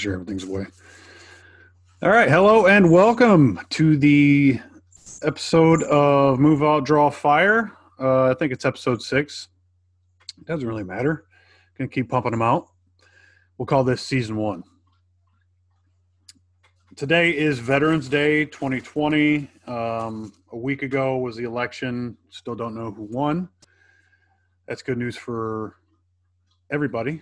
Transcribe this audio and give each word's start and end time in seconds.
sure 0.00 0.14
everything's 0.14 0.44
away. 0.44 0.64
All 2.02 2.08
right, 2.08 2.30
hello 2.30 2.66
and 2.66 2.90
welcome 2.90 3.60
to 3.68 3.98
the 3.98 4.58
episode 5.22 5.82
of 5.82 6.40
Move 6.40 6.62
Out, 6.62 6.86
Draw 6.86 7.10
Fire. 7.10 7.76
Uh, 8.00 8.30
I 8.30 8.34
think 8.34 8.50
it's 8.50 8.64
episode 8.64 9.02
six. 9.02 9.48
It 10.38 10.46
doesn't 10.46 10.66
really 10.66 10.84
matter. 10.84 11.26
Gonna 11.76 11.88
keep 11.88 12.08
pumping 12.08 12.30
them 12.30 12.40
out. 12.40 12.68
We'll 13.58 13.66
call 13.66 13.84
this 13.84 14.00
season 14.00 14.36
one. 14.36 14.64
Today 16.96 17.36
is 17.36 17.58
Veterans 17.58 18.08
Day 18.08 18.46
2020. 18.46 19.50
Um, 19.66 20.32
a 20.52 20.56
week 20.56 20.80
ago 20.82 21.18
was 21.18 21.36
the 21.36 21.44
election. 21.44 22.16
Still 22.30 22.54
don't 22.54 22.74
know 22.74 22.90
who 22.90 23.02
won. 23.02 23.50
That's 24.66 24.80
good 24.80 24.96
news 24.96 25.18
for 25.18 25.76
everybody. 26.70 27.20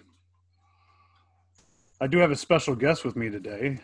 I 2.01 2.07
do 2.07 2.19
have 2.19 2.31
a 2.31 2.37
special 2.37 2.77
guest 2.77 3.05
with 3.05 3.17
me 3.17 3.29
today. 3.29 3.77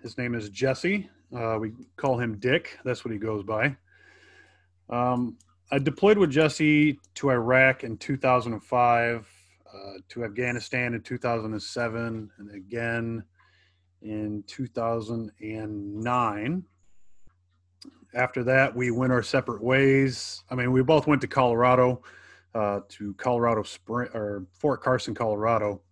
His 0.00 0.16
name 0.16 0.36
is 0.36 0.50
Jesse. 0.50 1.10
Uh, 1.36 1.58
we 1.60 1.72
call 1.96 2.16
him 2.16 2.38
Dick. 2.38 2.78
That's 2.84 3.04
what 3.04 3.10
he 3.10 3.18
goes 3.18 3.42
by. 3.42 3.74
Um, 4.88 5.36
I 5.72 5.80
deployed 5.80 6.16
with 6.16 6.30
Jesse 6.30 7.00
to 7.16 7.30
Iraq 7.30 7.82
in 7.82 7.96
2005, 7.96 9.28
uh, 9.66 9.92
to 10.10 10.24
Afghanistan 10.24 10.94
in 10.94 11.02
2007, 11.02 12.30
and 12.38 12.54
again 12.54 13.24
in 14.00 14.44
2009. 14.46 16.64
After 18.14 18.44
that, 18.44 18.76
we 18.76 18.92
went 18.92 19.12
our 19.12 19.24
separate 19.24 19.60
ways. 19.60 20.44
I 20.52 20.54
mean, 20.54 20.70
we 20.70 20.84
both 20.84 21.08
went 21.08 21.20
to 21.22 21.26
Colorado, 21.26 22.00
uh, 22.54 22.82
to 22.90 23.12
Colorado 23.14 23.64
Spring 23.64 24.08
or 24.14 24.46
Fort 24.52 24.82
Carson, 24.82 25.16
Colorado 25.16 25.82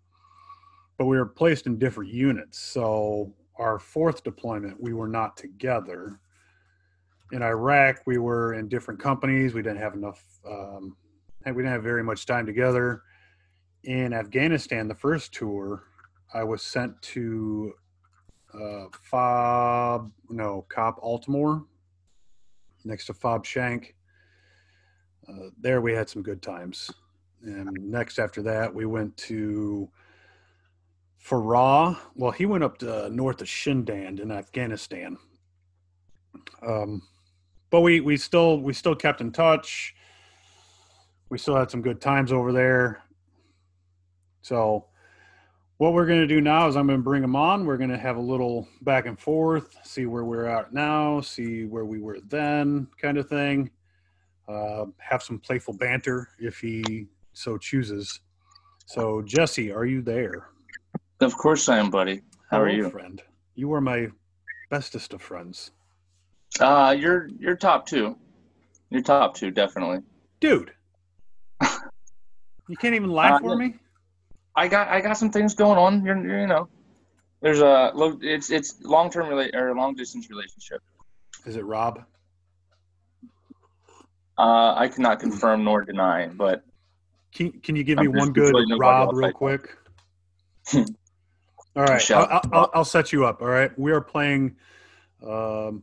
but 0.97 1.07
we 1.07 1.16
were 1.16 1.27
placed 1.27 1.66
in 1.66 1.79
different 1.79 2.12
units. 2.12 2.59
So 2.59 3.33
our 3.57 3.79
fourth 3.79 4.23
deployment, 4.23 4.80
we 4.80 4.93
were 4.93 5.09
not 5.09 5.37
together. 5.37 6.20
In 7.33 7.42
Iraq, 7.42 8.03
we 8.06 8.19
were 8.19 8.55
in 8.55 8.69
different 8.69 9.00
companies. 9.00 9.55
We 9.55 9.62
didn't 9.62 9.81
have 9.81 9.95
enough. 9.95 10.22
Um, 10.48 10.97
we 11.47 11.53
didn't 11.53 11.72
have 11.72 11.83
very 11.83 12.03
much 12.03 12.27
time 12.27 12.47
together. 12.47 13.03
In 13.84 14.12
Afghanistan, 14.12 14.89
the 14.89 14.95
first 14.95 15.33
tour, 15.33 15.84
I 16.33 16.42
was 16.42 16.62
sent 16.62 17.00
to 17.03 17.75
uh, 18.55 18.84
Fob, 18.92 20.11
no, 20.31 20.65
Cop 20.69 21.00
Altimur, 21.03 21.65
next 22.84 23.06
to 23.06 23.15
Fob 23.15 23.45
Shank. 23.45 23.95
Uh, 25.28 25.50
there 25.61 25.81
we 25.81 25.92
had 25.92 26.09
some 26.09 26.22
good 26.22 26.41
times. 26.41 26.91
And 27.42 27.70
next 27.78 28.19
after 28.19 28.42
that, 28.42 28.72
we 28.72 28.87
went 28.87 29.17
to 29.19 29.91
Farah, 31.25 31.97
well, 32.14 32.33
he 32.33 32.44
went 32.44 32.64
up 32.64 32.78
to 32.78 33.08
north 33.08 33.41
of 33.41 33.47
Shindand 33.47 34.20
in 34.20 34.30
Afghanistan. 34.30 35.17
Um, 36.66 37.03
but 37.70 37.81
we 37.81 38.00
we 38.00 38.16
still 38.16 38.61
we 38.61 38.72
still 38.72 38.94
kept 38.94 39.20
in 39.20 39.33
touch. 39.33 39.94
We 41.31 41.39
still 41.39 41.56
had 41.56 41.70
some 41.70 41.83
good 41.83 42.00
times 42.00 42.31
over 42.31 42.53
there. 42.53 43.03
So, 44.42 44.84
what 45.78 45.94
we're 45.94 46.06
going 46.06 46.20
to 46.20 46.27
do 46.27 46.42
now 46.42 46.69
is 46.69 46.77
I'm 46.77 46.86
going 46.86 46.98
to 46.98 47.03
bring 47.03 47.25
him 47.25 47.34
on. 47.34 47.64
We're 47.64 47.78
going 47.78 47.91
to 47.91 47.98
have 47.98 48.16
a 48.16 48.20
little 48.20 48.69
back 48.83 49.06
and 49.06 49.19
forth, 49.19 49.77
see 49.83 50.05
where 50.05 50.25
we're 50.25 50.44
at 50.44 50.75
now, 50.75 51.22
see 51.22 51.64
where 51.64 51.86
we 51.86 51.98
were 51.98 52.19
then, 52.28 52.86
kind 53.00 53.16
of 53.16 53.28
thing. 53.28 53.70
Uh, 54.47 54.84
have 54.98 55.22
some 55.22 55.38
playful 55.38 55.72
banter 55.72 56.28
if 56.38 56.61
he 56.61 57.06
so 57.33 57.56
chooses. 57.56 58.20
So, 58.84 59.22
Jesse, 59.22 59.72
are 59.72 59.86
you 59.86 60.03
there? 60.03 60.50
Of 61.25 61.36
course 61.39 61.69
I 61.70 61.78
am, 61.78 61.89
buddy. 61.91 62.20
How 62.50 62.58
Hello, 62.58 62.64
are 62.64 62.69
you? 62.70 62.91
friend? 62.91 63.22
You 63.55 63.72
are 63.72 63.80
my 63.80 64.08
bestest 64.70 65.14
of 65.14 65.22
friends, 65.22 65.70
Uh, 66.61 66.94
you're 66.98 67.28
you're 67.39 67.56
top 67.56 67.86
two. 67.86 68.16
You're 68.91 69.03
top 69.03 69.34
two, 69.34 69.50
definitely. 69.50 70.00
dude. 70.41 70.71
you 72.69 72.76
can't 72.76 72.94
even 72.94 73.10
lie 73.10 73.31
Uh, 73.31 73.38
for 73.38 73.56
me. 73.56 73.75
I 74.54 74.69
got 74.69 74.88
I 74.88 75.00
got 75.00 75.16
some 75.16 75.31
things 75.31 75.54
going 75.54 75.78
on. 75.78 76.04
You're, 76.04 76.22
you're 76.26 76.41
you 76.43 76.47
know, 76.47 76.69
there's 77.41 77.60
a 77.60 77.91
look. 77.94 78.19
It's 78.22 78.50
it's 78.50 78.82
long 78.82 79.10
term 79.10 79.26
rela- 79.26 79.54
or 79.54 79.75
long 79.75 79.94
distance 79.94 80.28
relationship. 80.28 80.82
Is 81.47 81.56
it 81.56 81.65
Rob? 81.65 82.04
Uh, 84.37 84.75
I 84.76 84.88
cannot 84.88 85.20
confirm 85.20 85.65
nor 85.65 85.84
deny, 85.84 86.26
but 86.28 86.65
Can 87.32 87.53
Can 87.62 87.76
you 87.76 87.84
give 87.84 87.99
I'm 87.99 88.04
me 88.12 88.19
one 88.20 88.32
good 88.32 88.54
Rob 88.78 89.15
real 89.15 89.32
quick? 89.32 89.76
All 91.77 91.85
right, 91.85 92.11
I'll, 92.12 92.41
I'll, 92.53 92.71
I'll 92.75 92.85
set 92.85 93.12
you 93.12 93.25
up. 93.25 93.43
All 93.43 93.49
right, 93.49 93.77
we 93.79 93.91
are 93.91 94.01
playing 94.01 94.57
um, 95.27 95.83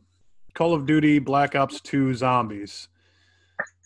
Call 0.54 0.72
of 0.74 0.86
Duty 0.86 1.18
Black 1.18 1.54
Ops 1.54 1.80
Two 1.80 2.14
Zombies 2.14 2.88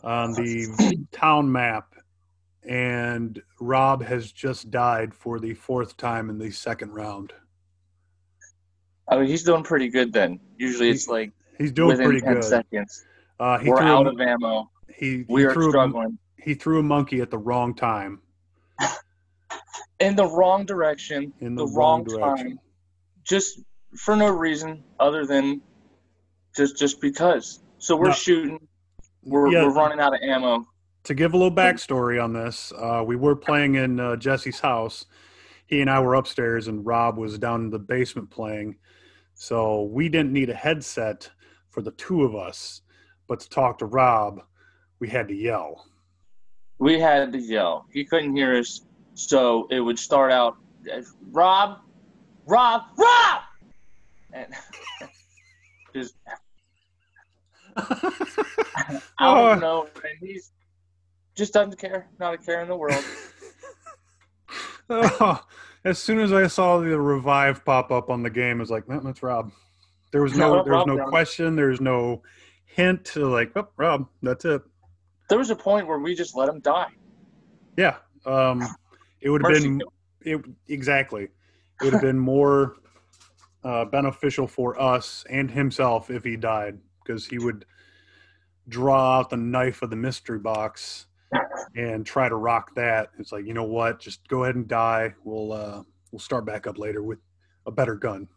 on 0.04 0.32
the 0.32 1.04
town 1.10 1.50
map, 1.50 1.94
and 2.62 3.42
Rob 3.60 4.04
has 4.04 4.30
just 4.30 4.70
died 4.70 5.12
for 5.14 5.40
the 5.40 5.54
fourth 5.54 5.96
time 5.96 6.30
in 6.30 6.38
the 6.38 6.50
second 6.50 6.92
round. 6.92 7.32
I 9.08 9.16
mean 9.16 9.26
he's 9.26 9.42
doing 9.44 9.62
pretty 9.62 9.88
good. 9.88 10.12
Then 10.12 10.40
usually 10.56 10.90
it's 10.90 11.08
like 11.08 11.32
He's 11.58 11.72
doing 11.72 11.96
pretty 11.96 12.20
ten 12.20 12.34
good. 12.34 12.44
seconds. 12.44 13.04
Uh, 13.40 13.58
he 13.58 13.70
We're 13.70 13.80
out 13.80 14.06
a, 14.06 14.10
of 14.10 14.20
ammo. 14.20 14.70
he, 14.94 15.24
We 15.28 15.40
he 15.42 15.46
are 15.46 15.52
threw 15.52 15.68
a, 15.68 15.70
struggling 15.70 16.18
he 16.38 16.54
threw 16.54 16.78
a 16.78 16.82
monkey 16.82 17.20
at 17.20 17.30
the 17.30 17.38
wrong 17.38 17.74
time 17.74 18.20
in 20.00 20.16
the 20.16 20.26
wrong 20.26 20.64
direction, 20.64 21.32
in 21.40 21.54
the, 21.54 21.66
the 21.66 21.72
wrong, 21.72 22.04
wrong 22.04 22.04
direction. 22.04 22.48
time. 22.50 22.58
just 23.24 23.60
for 23.98 24.16
no 24.16 24.28
reason 24.28 24.82
other 25.00 25.24
than 25.26 25.60
just 26.56 26.78
just 26.78 27.00
because. 27.00 27.60
So 27.78 27.96
we're 27.96 28.12
shooting. 28.12 28.58
We're, 29.22 29.48
Yeah. 29.52 29.64
we're 29.64 29.74
running 29.74 30.00
out 30.00 30.14
of 30.14 30.20
ammo. 30.22 30.64
To 31.04 31.14
give 31.14 31.34
a 31.34 31.36
little 31.36 31.54
backstory 31.54 32.22
on 32.22 32.32
this, 32.32 32.72
uh, 32.76 33.02
we 33.06 33.16
were 33.16 33.36
playing 33.36 33.74
in 33.76 34.00
uh, 34.00 34.16
Jesse's 34.16 34.60
house. 34.60 35.04
He 35.66 35.80
and 35.80 35.90
I 35.90 36.00
were 36.00 36.14
upstairs, 36.14 36.68
and 36.68 36.84
Rob 36.86 37.16
was 37.18 37.38
down 37.38 37.62
in 37.62 37.70
the 37.70 37.78
basement 37.78 38.30
playing. 38.30 38.76
So 39.34 39.82
we 39.84 40.08
didn't 40.08 40.32
need 40.32 40.48
a 40.50 40.54
headset 40.54 41.28
for 41.70 41.82
the 41.82 41.90
two 41.92 42.22
of 42.24 42.34
us, 42.34 42.82
but 43.28 43.40
to 43.40 43.48
talk 43.48 43.78
to 43.78 43.86
Rob, 43.86 44.40
we 45.00 45.08
had 45.08 45.28
to 45.28 45.34
yell. 45.34 45.84
We 46.78 46.98
had 47.00 47.32
to 47.32 47.38
yell. 47.38 47.86
He 47.92 48.04
couldn't 48.04 48.34
hear 48.36 48.56
us, 48.56 48.80
so 49.16 49.66
it 49.70 49.80
would 49.80 49.98
start 49.98 50.30
out, 50.30 50.56
as, 50.92 51.12
Rob, 51.32 51.78
Rob, 52.46 52.82
Rob, 52.96 53.40
and 54.32 54.54
just 55.94 56.14
I 57.76 59.00
Oh. 59.20 59.34
don't 59.48 59.60
know. 59.60 59.88
And 60.04 60.18
he's 60.28 60.52
just 61.34 61.52
doesn't 61.52 61.78
care. 61.78 62.08
Not 62.20 62.34
a 62.34 62.38
care 62.38 62.60
in 62.62 62.68
the 62.68 62.76
world. 62.76 63.04
Oh, 64.88 65.40
as 65.84 65.98
soon 65.98 66.20
as 66.20 66.32
I 66.32 66.46
saw 66.46 66.78
the 66.78 66.96
revive 67.00 67.64
pop 67.64 67.90
up 67.90 68.08
on 68.08 68.22
the 68.22 68.30
game, 68.30 68.58
I 68.58 68.60
was 68.60 68.70
like, 68.70 68.88
no, 68.88 69.00
that's 69.00 69.20
Rob. 69.20 69.50
There 70.12 70.22
was 70.22 70.36
no, 70.36 70.54
No, 70.58 70.62
there 70.62 70.74
was 70.74 70.78
Rob 70.82 70.86
no 70.86 70.94
Brown. 70.94 71.08
question. 71.08 71.56
There 71.56 71.66
was 71.70 71.80
no 71.80 72.22
hint. 72.66 73.04
To 73.06 73.26
like, 73.26 73.50
oh, 73.56 73.66
Rob, 73.76 74.06
that's 74.22 74.44
it. 74.44 74.62
There 75.28 75.38
was 75.38 75.50
a 75.50 75.56
point 75.56 75.88
where 75.88 75.98
we 75.98 76.14
just 76.14 76.36
let 76.36 76.48
him 76.48 76.60
die. 76.60 76.86
Yeah. 77.76 77.96
Um, 78.24 78.62
it 79.20 79.30
would 79.30 79.44
have 79.44 79.62
been 79.62 79.82
it, 80.22 80.44
exactly. 80.68 81.24
It 81.24 81.84
would 81.84 81.92
have 81.92 82.02
been 82.02 82.18
more 82.18 82.76
uh, 83.64 83.84
beneficial 83.84 84.46
for 84.46 84.80
us 84.80 85.24
and 85.30 85.50
himself 85.50 86.10
if 86.10 86.24
he 86.24 86.36
died 86.36 86.78
because 87.02 87.26
he 87.26 87.38
would 87.38 87.64
draw 88.68 89.18
out 89.18 89.30
the 89.30 89.36
knife 89.36 89.82
of 89.82 89.90
the 89.90 89.96
mystery 89.96 90.38
box 90.38 91.06
and 91.76 92.04
try 92.04 92.28
to 92.28 92.36
rock 92.36 92.74
that. 92.74 93.10
It's 93.18 93.32
like 93.32 93.46
you 93.46 93.54
know 93.54 93.64
what, 93.64 94.00
just 94.00 94.26
go 94.28 94.44
ahead 94.44 94.56
and 94.56 94.66
die. 94.66 95.14
We'll 95.24 95.52
uh, 95.52 95.82
we'll 96.10 96.20
start 96.20 96.44
back 96.44 96.66
up 96.66 96.78
later 96.78 97.02
with 97.02 97.18
a 97.66 97.70
better 97.70 97.94
gun. 97.94 98.28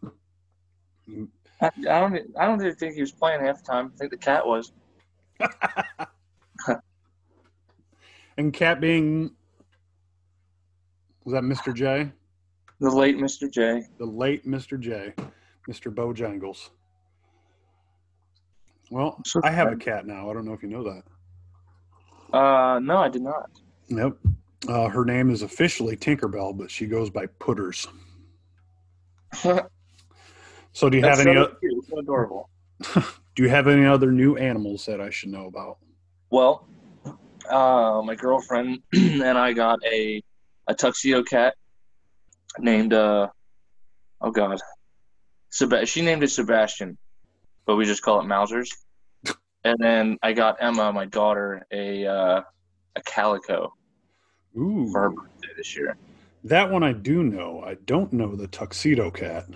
I, 1.60 1.66
I 1.66 2.00
don't. 2.00 2.16
I 2.38 2.46
don't 2.46 2.60
even 2.60 2.74
think 2.76 2.94
he 2.94 3.00
was 3.00 3.12
playing 3.12 3.40
half 3.40 3.64
the 3.64 3.72
time. 3.72 3.92
I 3.94 3.98
think 3.98 4.10
the 4.10 4.16
cat 4.16 4.46
was. 4.46 4.72
And 8.36 8.54
cat 8.54 8.80
being 8.80 9.32
was 11.30 11.40
that 11.40 11.46
Mr. 11.46 11.74
J, 11.74 12.10
The 12.80 12.90
late 12.90 13.16
Mr. 13.16 13.50
J. 13.50 13.84
the 13.98 14.04
late 14.06 14.46
Mr. 14.46 14.78
J, 14.78 15.12
Mr. 15.68 15.92
Bojangles. 15.94 16.70
Well, 18.90 19.20
So 19.24 19.40
I 19.44 19.50
have 19.50 19.72
a 19.72 19.76
cat 19.76 20.06
now. 20.06 20.28
I 20.30 20.34
don't 20.34 20.44
know 20.44 20.52
if 20.52 20.62
you 20.62 20.68
know 20.68 20.82
that. 20.84 22.36
Uh, 22.36 22.78
no, 22.80 22.96
I 22.98 23.08
did 23.08 23.22
not. 23.22 23.50
Yep. 23.88 24.16
Uh, 24.68 24.88
her 24.88 25.04
name 25.04 25.30
is 25.30 25.42
officially 25.42 25.96
Tinkerbell, 25.96 26.56
but 26.56 26.70
she 26.70 26.86
goes 26.86 27.10
by 27.10 27.26
Putters. 27.26 27.86
So, 30.72 30.88
do 30.88 30.98
you 30.98 31.02
have 31.02 31.18
any? 31.18 31.34
so 31.34 31.46
o- 31.46 31.80
So 31.88 31.98
adorable. 31.98 32.48
Do 33.34 33.42
you 33.42 33.48
have 33.48 33.66
any 33.66 33.84
other 33.84 34.12
new 34.12 34.36
animals 34.36 34.86
that 34.86 35.00
I 35.00 35.10
should 35.10 35.30
know 35.30 35.46
about? 35.46 35.78
Well, 36.30 36.68
uh, 37.50 38.00
my 38.04 38.14
girlfriend 38.14 38.78
and 38.92 39.36
I 39.36 39.52
got 39.52 39.80
a 39.84 40.22
a 40.70 40.74
tuxedo 40.74 41.22
cat 41.22 41.54
named 42.58 42.94
uh, 42.94 43.26
oh 44.20 44.30
god, 44.30 44.60
Seb- 45.50 45.86
she 45.86 46.00
named 46.00 46.22
it 46.22 46.28
Sebastian, 46.28 46.96
but 47.66 47.76
we 47.76 47.84
just 47.84 48.02
call 48.02 48.20
it 48.20 48.24
Mausers. 48.24 48.68
and 49.64 49.76
then 49.80 50.16
I 50.22 50.32
got 50.32 50.56
Emma, 50.60 50.92
my 50.92 51.06
daughter, 51.06 51.66
a 51.72 52.06
uh, 52.06 52.40
a 52.96 53.02
calico 53.04 53.74
Ooh, 54.56 54.88
for 54.92 55.00
her 55.02 55.10
birthday 55.10 55.48
this 55.56 55.76
year. 55.76 55.96
that 56.44 56.70
one 56.70 56.82
I 56.82 56.92
do 56.92 57.22
know. 57.22 57.62
I 57.64 57.74
don't 57.86 58.12
know 58.12 58.34
the 58.36 58.46
tuxedo 58.48 59.10
cat. 59.10 59.46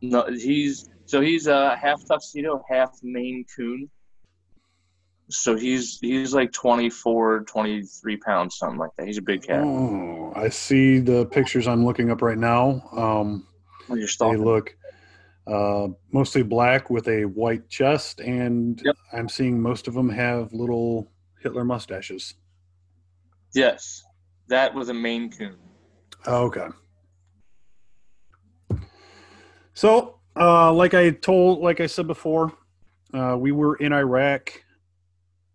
No, 0.00 0.26
he's 0.30 0.88
so 1.06 1.20
he's 1.20 1.48
uh, 1.48 1.76
half 1.76 2.06
tuxedo, 2.06 2.62
half 2.68 2.90
Maine 3.02 3.44
Coon. 3.56 3.90
So 5.30 5.56
he's 5.56 5.98
he's 6.00 6.34
like 6.34 6.52
24, 6.52 7.44
23 7.44 8.16
pounds, 8.18 8.58
something 8.58 8.78
like 8.78 8.90
that. 8.98 9.06
He's 9.06 9.18
a 9.18 9.22
big 9.22 9.42
cat. 9.42 9.62
Oh, 9.62 10.32
I 10.36 10.48
see 10.50 10.98
the 10.98 11.26
pictures 11.26 11.66
I'm 11.66 11.84
looking 11.84 12.10
up 12.10 12.20
right 12.20 12.36
now. 12.36 12.82
Um, 12.92 13.46
they 13.88 14.36
look 14.36 14.76
uh, 15.46 15.88
mostly 16.12 16.42
black 16.42 16.90
with 16.90 17.08
a 17.08 17.24
white 17.24 17.68
chest, 17.68 18.20
and 18.20 18.80
Yep. 18.84 18.96
I'm 19.12 19.28
seeing 19.28 19.60
most 19.60 19.88
of 19.88 19.94
them 19.94 20.08
have 20.10 20.52
little 20.52 21.10
Hitler 21.40 21.64
mustaches. 21.64 22.34
Yes, 23.54 24.04
that 24.48 24.74
was 24.74 24.88
a 24.88 24.94
Maine 24.94 25.30
Coon. 25.30 25.56
Oh, 26.26 26.46
Okay. 26.46 26.68
So, 29.76 30.20
uh, 30.36 30.72
like 30.72 30.94
I 30.94 31.10
told, 31.10 31.60
like 31.60 31.80
I 31.80 31.86
said 31.86 32.06
before, 32.06 32.52
uh, 33.12 33.36
we 33.38 33.50
were 33.52 33.74
in 33.76 33.92
Iraq. 33.92 34.63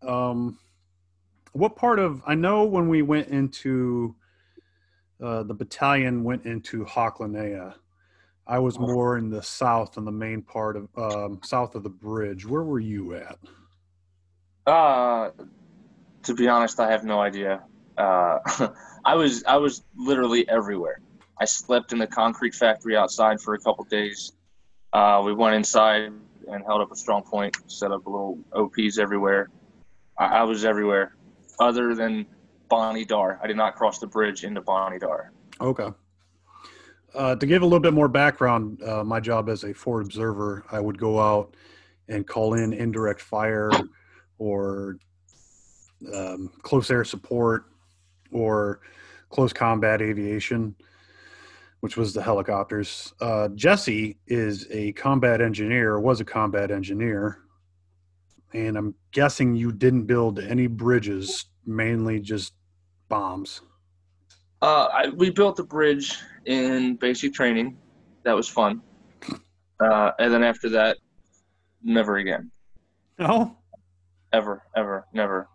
Um, 0.01 0.57
what 1.53 1.75
part 1.75 1.99
of? 1.99 2.21
I 2.25 2.35
know 2.35 2.63
when 2.63 2.89
we 2.89 3.01
went 3.01 3.27
into 3.29 4.15
uh, 5.21 5.43
the 5.43 5.53
battalion 5.53 6.23
went 6.23 6.45
into 6.45 6.85
Haqlaniyah. 6.85 7.73
I 8.47 8.57
was 8.57 8.79
more 8.79 9.17
in 9.17 9.29
the 9.29 9.43
south, 9.43 9.97
in 9.97 10.05
the 10.05 10.11
main 10.11 10.41
part 10.41 10.75
of 10.75 10.87
um, 10.97 11.39
south 11.43 11.75
of 11.75 11.83
the 11.83 11.89
bridge. 11.89 12.45
Where 12.45 12.63
were 12.63 12.79
you 12.79 13.13
at? 13.15 13.37
Uh, 14.65 15.31
to 16.23 16.33
be 16.33 16.47
honest, 16.47 16.79
I 16.79 16.89
have 16.89 17.03
no 17.03 17.19
idea. 17.19 17.61
Uh, 17.97 18.39
I 19.05 19.15
was 19.15 19.43
I 19.43 19.57
was 19.57 19.83
literally 19.95 20.47
everywhere. 20.49 21.01
I 21.39 21.45
slept 21.45 21.93
in 21.93 21.99
the 21.99 22.07
concrete 22.07 22.55
factory 22.55 22.95
outside 22.97 23.39
for 23.39 23.53
a 23.53 23.59
couple 23.59 23.83
days. 23.85 24.33
Uh, 24.91 25.21
we 25.23 25.33
went 25.33 25.55
inside 25.55 26.11
and 26.47 26.63
held 26.65 26.81
up 26.81 26.91
a 26.91 26.95
strong 26.95 27.23
point, 27.23 27.55
set 27.67 27.91
up 27.91 28.05
a 28.07 28.09
little 28.09 28.39
OPs 28.53 28.97
everywhere. 28.97 29.49
I, 30.19 30.25
I 30.25 30.43
was 30.43 30.65
everywhere, 30.65 31.15
other 31.59 31.95
than 31.95 32.27
Bonnie 32.67 33.05
Dar. 33.05 33.39
I 33.41 33.47
did 33.47 33.57
not 33.57 33.75
cross 33.75 33.99
the 33.99 34.07
bridge 34.07 34.43
into 34.43 34.61
Bonnie 34.61 34.99
Dar. 34.99 35.31
Okay. 35.59 35.89
Uh, 37.15 37.35
to 37.35 37.45
give 37.47 37.63
a 37.63 37.65
little 37.65 37.79
bit 37.79 37.93
more 37.93 38.07
background, 38.07 38.83
uh, 38.83 39.03
my 39.03 39.19
job 39.19 39.49
as 39.49 39.63
a 39.63 39.73
forward 39.73 40.05
observer, 40.05 40.63
I 40.71 40.79
would 40.79 40.99
go 40.99 41.19
out 41.19 41.55
and 42.07 42.27
call 42.27 42.53
in 42.53 42.73
indirect 42.73 43.21
fire 43.21 43.71
or 44.37 44.97
um, 46.13 46.51
close 46.61 46.91
air 46.91 47.03
support 47.03 47.65
or 48.31 48.81
close 49.29 49.53
combat 49.53 50.01
aviation, 50.01 50.75
which 51.79 51.97
was 51.97 52.13
the 52.13 52.21
helicopters. 52.21 53.13
Uh, 53.19 53.49
Jesse 53.49 54.17
is 54.27 54.67
a 54.69 54.91
combat 54.93 55.41
engineer, 55.41 55.99
was 55.99 56.19
a 56.19 56.25
combat 56.25 56.69
engineer, 56.69 57.39
and 58.53 58.77
I'm 58.77 58.95
guessing 59.11 59.55
you 59.55 59.71
didn't 59.71 60.05
build 60.05 60.39
any 60.39 60.67
bridges, 60.67 61.45
mainly 61.65 62.19
just 62.19 62.53
bombs. 63.07 63.61
Uh, 64.61 64.87
I, 64.91 65.09
we 65.09 65.29
built 65.29 65.55
the 65.55 65.63
bridge 65.63 66.19
in 66.45 66.95
basic 66.95 67.33
training. 67.33 67.77
That 68.23 68.35
was 68.35 68.47
fun. 68.47 68.81
Uh, 69.79 70.11
and 70.19 70.33
then 70.33 70.43
after 70.43 70.69
that, 70.69 70.97
never 71.83 72.17
again. 72.17 72.51
No? 73.17 73.57
Ever, 74.33 74.63
ever, 74.75 75.05
never. 75.13 75.47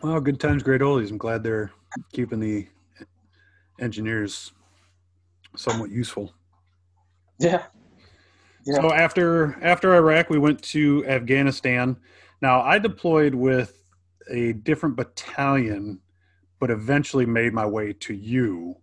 Well, 0.00 0.20
good 0.20 0.38
times, 0.38 0.62
great 0.62 0.80
oldies. 0.80 1.10
I'm 1.10 1.18
glad 1.18 1.42
they're 1.42 1.72
keeping 2.12 2.38
the 2.38 2.68
engineers 3.80 4.52
somewhat 5.56 5.90
useful. 5.90 6.32
Yeah. 7.40 7.64
Yeah. 8.68 8.82
So 8.82 8.92
after 8.92 9.58
after 9.62 9.94
Iraq, 9.94 10.28
we 10.28 10.38
went 10.38 10.62
to 10.64 11.02
Afghanistan. 11.06 11.96
Now 12.42 12.60
I 12.60 12.78
deployed 12.78 13.34
with 13.34 13.82
a 14.30 14.52
different 14.52 14.94
battalion, 14.94 16.00
but 16.60 16.70
eventually 16.70 17.24
made 17.24 17.54
my 17.54 17.64
way 17.64 17.94
to 17.94 18.12
you. 18.12 18.76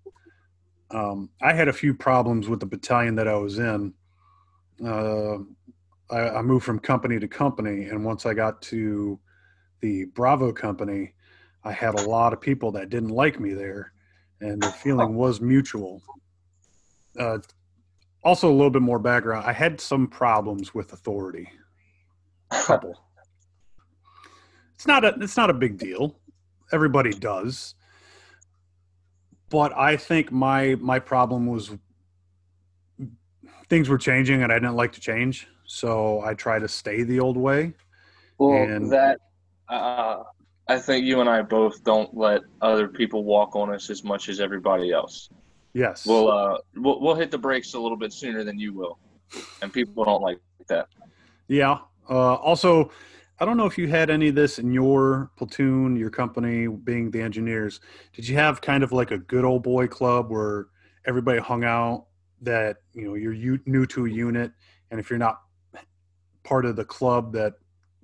Um, 0.90 1.30
I 1.40 1.54
had 1.54 1.68
a 1.68 1.74
few 1.74 1.94
problems 1.94 2.48
with 2.48 2.62
the 2.62 2.66
battalion 2.66 3.14
that 3.16 3.28
I 3.28 3.36
was 3.36 3.60
in. 3.60 3.94
Uh, 4.84 5.38
I, 6.10 6.38
I 6.38 6.42
moved 6.42 6.66
from 6.66 6.80
company 6.80 7.20
to 7.20 7.28
company, 7.28 7.86
and 7.86 8.04
once 8.04 8.26
I 8.26 8.34
got 8.34 8.64
to 8.64 9.20
the 9.82 10.06
Bravo 10.06 10.52
company, 10.52 11.14
I 11.64 11.72
had 11.72 12.00
a 12.00 12.10
lot 12.10 12.34
of 12.34 12.42
people 12.42 12.72
that 12.72 12.90
didn't 12.90 13.10
like 13.10 13.40
me 13.40 13.54
there, 13.54 13.94
and 14.42 14.64
the 14.64 14.72
feeling 14.72 15.14
was 15.14 15.42
mutual. 15.42 16.02
Uh, 17.20 17.38
also, 18.26 18.50
a 18.50 18.52
little 18.52 18.72
bit 18.72 18.82
more 18.82 18.98
background. 19.00 19.46
I 19.46 19.54
had 19.54 19.80
some 19.80 20.08
problems 20.08 20.74
with 20.74 20.92
authority. 20.92 21.48
Couple. 22.52 23.00
it's 24.76 24.88
not 24.88 25.06
a 25.06 25.16
it's 25.22 25.38
not 25.38 25.50
a 25.50 25.54
big 25.54 25.78
deal. 25.78 26.20
Everybody 26.74 27.12
does. 27.12 27.76
But 29.50 29.78
I 29.78 29.96
think 29.96 30.32
my 30.32 30.76
my 30.82 31.00
problem 31.00 31.46
was 31.46 31.72
things 33.70 33.90
were 33.90 33.98
changing 33.98 34.42
and 34.44 34.52
I 34.52 34.56
didn't 34.56 34.76
like 34.76 34.92
to 34.94 35.02
change. 35.02 35.48
So 35.66 36.22
I 36.22 36.34
try 36.34 36.60
to 36.60 36.68
stay 36.68 37.04
the 37.04 37.20
old 37.20 37.38
way. 37.38 37.74
Well, 38.38 38.64
And- 38.64 38.92
that 38.92 39.20
uh, 39.70 40.24
I 40.68 40.80
think 40.80 41.06
you 41.06 41.22
and 41.22 41.30
I 41.30 41.42
both 41.44 41.84
don't 41.84 42.16
let 42.16 42.42
other 42.62 42.88
people 42.88 43.24
walk 43.24 43.56
on 43.56 43.74
us 43.74 43.90
as 43.90 44.04
much 44.04 44.30
as 44.30 44.40
everybody 44.40 44.92
else. 44.92 45.30
Yes. 45.76 46.06
We'll 46.06 46.32
uh, 46.32 46.58
we'll, 46.78 47.02
we'll 47.02 47.16
hit 47.16 47.32
the 47.32 47.38
brakes 47.38 47.74
a 47.74 47.80
little 47.80 47.98
bit 47.98 48.14
sooner 48.14 48.46
than 48.46 48.58
you 48.58 48.74
will, 48.74 48.98
and 49.62 49.72
people 49.72 50.06
don't 50.06 50.22
like 50.22 50.40
that. 50.68 50.88
Yeah. 51.50 51.80
Uh, 52.10 52.36
also, 52.36 52.92
I 53.42 53.46
don't 53.46 53.58
know 53.58 53.66
if 53.66 53.78
you 53.78 53.90
had 53.90 54.10
any 54.10 54.30
of 54.30 54.36
this 54.36 54.58
in 54.58 54.72
your 54.72 55.32
platoon, 55.36 55.98
your 55.98 56.10
company, 56.10 56.68
being 56.68 57.12
the 57.12 57.22
engineers. 57.22 57.82
Did 58.14 58.26
you 58.26 58.38
have 58.38 58.62
kind 58.62 58.84
of 58.86 58.94
like 58.94 59.12
a 59.12 59.18
good 59.18 59.44
old 59.44 59.64
boy 59.64 59.88
club 59.88 60.32
where 60.32 60.68
everybody 61.06 61.40
hung 61.40 61.66
out? 61.66 62.06
That 62.42 62.78
you 62.94 63.06
know 63.06 63.16
you're 63.16 63.34
u- 63.34 63.60
new 63.66 63.86
to 63.88 64.06
a 64.06 64.10
unit, 64.10 64.54
and 64.92 65.00
if 65.00 65.10
you're 65.10 65.20
not 65.20 65.42
part 66.44 66.66
of 66.66 66.78
the 66.78 66.86
club, 66.86 67.34
that 67.34 67.56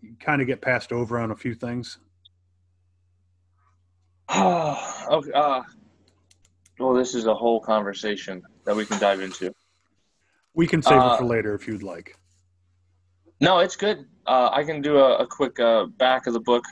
you 0.01 0.15
kind 0.19 0.41
of 0.41 0.47
get 0.47 0.61
passed 0.61 0.91
over 0.91 1.17
on 1.17 1.31
a 1.31 1.35
few 1.37 1.55
things. 1.55 1.99
okay. 4.35 5.31
Uh, 5.33 5.61
well, 6.81 6.93
this 6.93 7.13
is 7.15 7.25
a 7.25 7.33
whole 7.35 7.59
conversation 7.59 8.41
that 8.65 8.75
we 8.75 8.85
can 8.85 8.99
dive 8.99 9.21
into. 9.21 9.53
We 10.53 10.67
can 10.67 10.81
save 10.81 10.97
Uh, 10.99 11.13
it 11.13 11.17
for 11.19 11.25
later 11.25 11.53
if 11.53 11.67
you'd 11.67 11.83
like. 11.83 12.15
No, 13.39 13.59
it's 13.59 13.75
good. 13.75 14.05
Uh, 14.27 14.49
I 14.51 14.63
can 14.63 14.81
do 14.81 14.97
a, 14.97 15.17
a 15.17 15.27
quick 15.27 15.59
uh, 15.59 15.85
back 15.85 16.27
of 16.27 16.33
the 16.33 16.39
book 16.39 16.63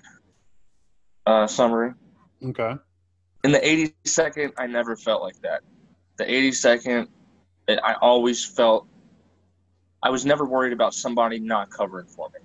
uh, 1.25 1.47
summary. 1.47 1.93
Okay. 2.43 2.73
In 3.43 3.51
the 3.51 3.59
82nd, 3.59 4.51
I 4.57 4.67
never 4.67 4.95
felt 4.95 5.21
like 5.21 5.39
that. 5.41 5.61
The 6.17 6.25
82nd, 6.25 7.07
it, 7.67 7.79
I 7.83 7.93
always 8.01 8.43
felt 8.43 8.87
I 10.03 10.09
was 10.09 10.25
never 10.25 10.45
worried 10.45 10.73
about 10.73 10.93
somebody 10.93 11.39
not 11.39 11.69
covering 11.69 12.07
for 12.07 12.29
me. 12.33 12.39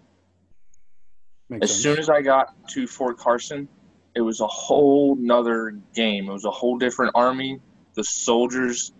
Makes 1.50 1.64
As 1.64 1.70
sense. 1.70 1.82
soon 1.82 1.98
as 1.98 2.08
I 2.08 2.22
got 2.22 2.54
to 2.68 2.86
Fort 2.86 3.18
Carson, 3.18 3.68
it 4.14 4.20
was 4.20 4.40
a 4.40 4.46
whole 4.46 5.16
nother 5.16 5.78
game. 5.94 6.28
It 6.28 6.32
was 6.32 6.44
a 6.44 6.50
whole 6.50 6.78
different 6.78 7.12
army. 7.14 7.60
The 7.94 8.04
soldiers' 8.04 8.92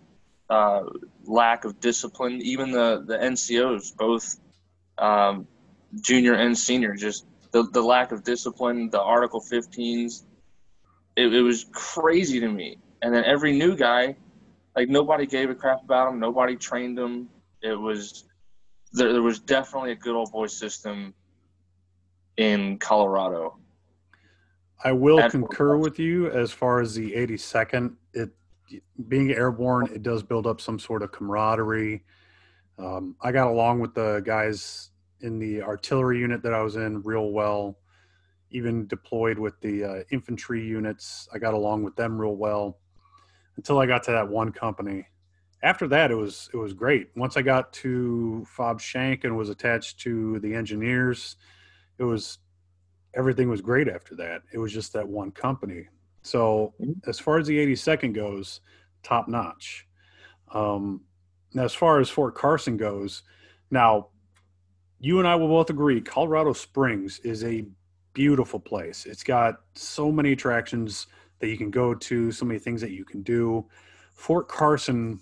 uh, 0.49 0.83
lack 1.25 1.65
of 1.65 1.79
discipline, 1.79 2.41
even 2.41 2.71
the, 2.71 3.03
the 3.05 3.17
NCOs, 3.17 3.95
both 3.95 4.37
um, 4.97 5.47
junior 6.01 6.33
and 6.33 6.57
senior, 6.57 6.95
just 6.95 7.25
the, 7.51 7.63
the 7.71 7.81
lack 7.81 8.11
of 8.11 8.23
discipline, 8.23 8.89
the 8.89 9.01
Article 9.01 9.41
15s, 9.41 10.23
it, 11.15 11.33
it 11.33 11.41
was 11.41 11.65
crazy 11.71 12.39
to 12.41 12.49
me. 12.49 12.77
And 13.01 13.13
then 13.13 13.23
every 13.23 13.57
new 13.57 13.75
guy, 13.75 14.17
like 14.75 14.89
nobody 14.89 15.25
gave 15.25 15.49
a 15.49 15.55
crap 15.55 15.83
about 15.83 16.11
him, 16.11 16.19
nobody 16.19 16.55
trained 16.55 16.99
him. 16.99 17.29
It 17.61 17.79
was 17.79 18.25
there, 18.91 19.13
there 19.13 19.21
was 19.21 19.39
definitely 19.39 19.91
a 19.91 19.95
good 19.95 20.15
old 20.15 20.31
boy 20.31 20.47
system 20.47 21.13
in 22.37 22.77
Colorado. 22.77 23.57
I 24.83 24.91
will 24.91 25.29
concur 25.29 25.77
with 25.77 25.99
you 25.99 26.29
as 26.29 26.51
far 26.51 26.81
as 26.81 26.93
the 26.93 27.11
82nd. 27.13 27.95
It 28.13 28.29
being 29.07 29.31
airborne, 29.31 29.89
it 29.93 30.03
does 30.03 30.23
build 30.23 30.47
up 30.47 30.59
some 30.59 30.79
sort 30.79 31.03
of 31.03 31.11
camaraderie. 31.11 32.03
Um, 32.77 33.15
I 33.21 33.31
got 33.31 33.47
along 33.47 33.79
with 33.79 33.93
the 33.93 34.21
guys 34.25 34.89
in 35.21 35.39
the 35.39 35.61
artillery 35.61 36.19
unit 36.19 36.43
that 36.43 36.53
I 36.53 36.61
was 36.61 36.75
in 36.75 37.01
real 37.03 37.31
well. 37.31 37.77
Even 38.51 38.87
deployed 38.87 39.39
with 39.39 39.59
the 39.61 39.83
uh, 39.83 40.03
infantry 40.11 40.65
units, 40.65 41.27
I 41.33 41.39
got 41.39 41.53
along 41.53 41.83
with 41.83 41.95
them 41.95 42.19
real 42.19 42.35
well. 42.35 42.77
Until 43.57 43.79
I 43.79 43.85
got 43.85 44.03
to 44.03 44.11
that 44.11 44.27
one 44.27 44.51
company, 44.51 45.07
after 45.63 45.87
that, 45.87 46.11
it 46.11 46.15
was 46.15 46.49
it 46.53 46.57
was 46.57 46.73
great. 46.73 47.09
Once 47.15 47.37
I 47.37 47.41
got 47.41 47.73
to 47.73 48.45
Fob 48.47 48.79
Shank 48.79 49.23
and 49.23 49.35
was 49.35 49.49
attached 49.49 49.99
to 50.01 50.39
the 50.39 50.53
engineers, 50.53 51.37
it 51.97 52.03
was 52.03 52.37
everything 53.15 53.49
was 53.49 53.61
great 53.61 53.87
after 53.87 54.15
that. 54.15 54.43
It 54.51 54.57
was 54.57 54.73
just 54.73 54.93
that 54.93 55.07
one 55.07 55.31
company. 55.31 55.87
So 56.21 56.73
Mhm. 56.79 57.07
as 57.07 57.19
far 57.19 57.37
as 57.37 57.47
the 57.47 57.57
82nd 57.57 58.13
goes, 58.13 58.61
top 59.03 59.27
notch. 59.27 59.87
Um, 60.51 61.01
now, 61.53 61.63
as 61.63 61.73
far 61.73 61.99
as 61.99 62.09
Fort 62.09 62.35
Carson 62.35 62.77
goes, 62.77 63.23
now 63.71 64.09
you 64.99 65.19
and 65.19 65.27
I 65.27 65.35
will 65.35 65.47
both 65.47 65.69
agree 65.69 66.01
Colorado 66.01 66.53
Springs 66.53 67.19
is 67.19 67.43
a 67.43 67.65
beautiful 68.13 68.59
place. 68.59 69.05
It's 69.05 69.23
got 69.23 69.61
so 69.73 70.11
many 70.11 70.31
attractions 70.31 71.07
that 71.39 71.47
you 71.47 71.57
can 71.57 71.69
go 71.69 71.93
to, 71.93 72.31
so 72.31 72.45
many 72.45 72.59
things 72.59 72.81
that 72.81 72.91
you 72.91 73.05
can 73.05 73.21
do. 73.21 73.69
Fort 74.13 74.47
Carson 74.47 75.19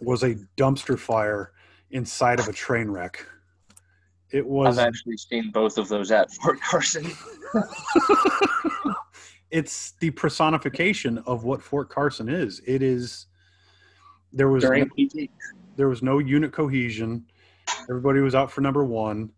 was 0.00 0.22
a 0.22 0.36
dumpster 0.56 0.98
fire 0.98 1.52
inside 1.90 2.38
of 2.38 2.48
a 2.48 2.52
train 2.52 2.90
wreck. 2.90 3.26
It 4.32 4.46
was 4.46 4.78
I've 4.78 4.88
actually 4.88 5.16
seen 5.16 5.50
both 5.50 5.78
of 5.78 5.88
those 5.88 6.10
at 6.10 6.30
Fort 6.32 6.60
Carson. 6.70 7.10
it's 9.50 9.92
the 10.00 10.10
personification 10.10 11.18
of 11.26 11.44
what 11.44 11.62
Fort 11.62 11.88
Carson 11.88 12.28
is. 12.28 12.60
It 12.66 12.82
is 12.82 13.26
there 14.32 14.48
was 14.48 14.64
no, 14.64 14.86
there 15.76 15.88
was 15.88 16.02
no 16.02 16.18
unit 16.18 16.52
cohesion. 16.52 17.26
Everybody 17.88 18.20
was 18.20 18.34
out 18.34 18.50
for 18.50 18.60
number 18.60 18.84
one. 18.84 19.32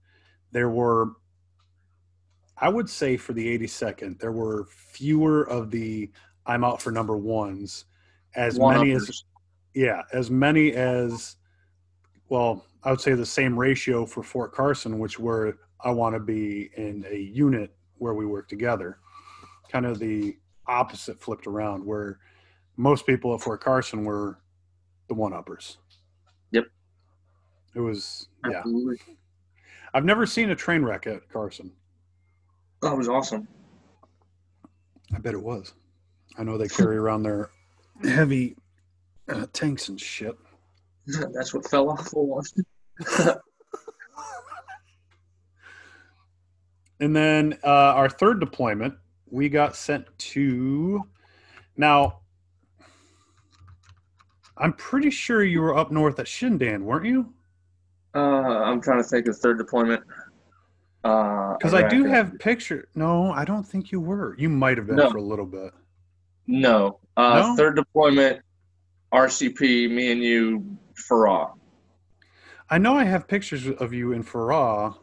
There 0.51 0.69
were, 0.69 1.13
I 2.59 2.69
would 2.69 2.91
say, 2.91 3.17
for 3.17 3.33
the 3.33 3.59
82nd, 3.59 4.19
there 4.19 4.33
were 4.33 4.67
fewer 4.67 5.45
of 5.45 5.71
the 5.71 6.11
"I'm 6.45 6.65
out 6.65 6.83
for 6.83 6.91
number 6.91 7.17
ones," 7.17 7.87
as 8.35 8.59
many 8.59 8.93
as 8.93 9.25
yeah, 9.75 10.03
as 10.13 10.31
many 10.31 10.73
as 10.73 11.37
well, 12.29 12.67
I 12.85 12.91
would 12.91 13.01
say 13.01 13.15
the 13.15 13.27
same 13.27 13.59
ratio 13.59 14.07
for 14.07 14.23
Fort 14.23 14.53
Carson, 14.53 14.99
which 14.99 15.19
were 15.19 15.59
I 15.85 15.91
want 15.91 16.15
to 16.15 16.21
be 16.21 16.71
in 16.77 17.05
a 17.09 17.17
unit 17.17 17.75
where 17.99 18.15
we 18.15 18.27
work 18.27 18.49
together. 18.49 18.99
Kind 19.71 19.87
of 19.87 19.99
the 19.99 20.37
opposite 20.67 21.21
flipped 21.21 21.47
around, 21.47 21.85
where 21.85 22.19
most 22.77 23.07
people 23.07 23.35
at 23.35 23.41
Fort 23.41 23.63
Carson 23.63 24.05
were 24.05 24.39
the 25.09 25.15
one 25.15 25.33
uppers. 25.33 25.79
Yep. 26.51 26.65
It 27.75 27.81
was 27.81 28.29
yeah. 28.49 28.63
I've 29.95 30.05
never 30.05 30.27
seen 30.27 30.51
a 30.51 30.57
train 30.57 30.83
wreck 30.83 31.07
at 31.07 31.29
Carson. 31.29 31.73
That 32.81 32.97
was 32.97 33.09
awesome. 33.09 33.47
I 35.15 35.19
bet 35.19 35.35
it 35.35 35.43
was. 35.43 35.75
I 36.39 36.45
know 36.45 36.57
they 36.57 36.69
carry 36.69 36.97
around 36.97 37.23
their 37.23 37.51
heavy 38.03 38.57
uh, 39.29 39.47
tanks 39.53 39.89
and 39.89 40.01
shit. 40.01 40.37
That's 41.07 41.53
what 41.53 41.69
fell 41.69 41.91
off 41.91 42.11
the 42.11 42.19
one. 42.19 42.45
And 47.01 47.17
then 47.17 47.59
uh, 47.65 47.69
our 47.69 48.09
third 48.09 48.39
deployment, 48.39 48.95
we 49.29 49.49
got 49.49 49.75
sent 49.75 50.07
to. 50.19 51.03
Now, 51.77 52.21
I'm 54.57 54.73
pretty 54.75 55.11
sure 55.11 55.43
you 55.43 55.61
were 55.63 55.77
up 55.77 55.91
north 55.91 56.21
at 56.21 56.27
Shindand, 56.27 56.83
weren't 56.83 57.05
you? 57.07 57.33
Uh, 58.15 58.19
I'm 58.19 58.81
trying 58.81 58.99
to 59.03 59.09
think 59.09 59.27
of 59.27 59.37
third 59.37 59.59
deployment. 59.59 60.05
Uh, 61.03 61.55
Because 61.55 61.75
I 61.75 61.89
do 61.89 62.05
have 62.05 62.39
picture. 62.39 62.87
No, 62.95 63.33
I 63.33 63.45
don't 63.45 63.65
think 63.67 63.91
you 63.91 63.99
were. 63.99 64.37
You 64.39 64.49
might 64.49 64.77
have 64.79 64.87
been 64.87 64.95
No. 64.97 65.11
for 65.11 65.17
a 65.17 65.23
little 65.23 65.47
bit. 65.47 65.73
no. 66.47 67.01
Uh, 67.17 67.35
No? 67.41 67.57
Third 67.57 67.75
deployment, 67.75 68.43
RCP, 69.13 69.89
me 69.91 70.13
and 70.13 70.23
you, 70.23 70.79
Farah. 70.95 71.53
I 72.73 72.79
know 72.79 72.97
I 72.97 73.05
have 73.05 73.29
pictures 73.29 73.69
of 73.69 73.93
you 73.93 74.13
in 74.13 74.25
Farah. 74.25 74.97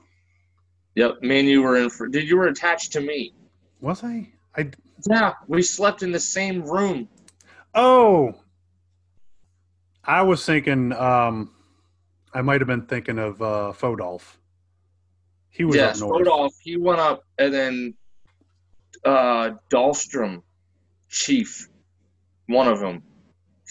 Yep, 0.95 1.21
me 1.21 1.41
and 1.41 1.47
you 1.47 1.61
were 1.61 1.77
in. 1.77 1.91
For, 1.91 2.07
did 2.07 2.27
you 2.27 2.35
were 2.35 2.47
attached 2.47 2.93
to 2.93 2.99
me? 2.99 3.35
Was 3.79 4.03
I? 4.03 4.27
I 4.57 4.71
Yeah, 5.07 5.33
we 5.47 5.61
slept 5.61 6.01
in 6.01 6.11
the 6.11 6.19
same 6.19 6.63
room. 6.63 7.07
oh, 7.75 8.33
I 10.03 10.23
was 10.23 10.43
thinking. 10.43 10.93
Um, 10.93 11.51
I 12.33 12.41
might 12.41 12.59
have 12.59 12.67
been 12.67 12.87
thinking 12.87 13.19
of 13.19 13.39
uh, 13.39 13.73
Fodolf. 13.77 14.37
He 15.51 15.63
was 15.63 15.75
yes, 15.75 15.97
up 15.97 16.07
north. 16.07 16.19
Rodolph, 16.21 16.55
he 16.63 16.75
went 16.75 16.99
up, 16.99 17.23
and 17.37 17.53
then 17.53 17.93
uh, 19.05 19.51
Dahlstrom, 19.71 20.41
chief, 21.07 21.69
one 22.47 22.67
of 22.67 22.79
them, 22.79 23.03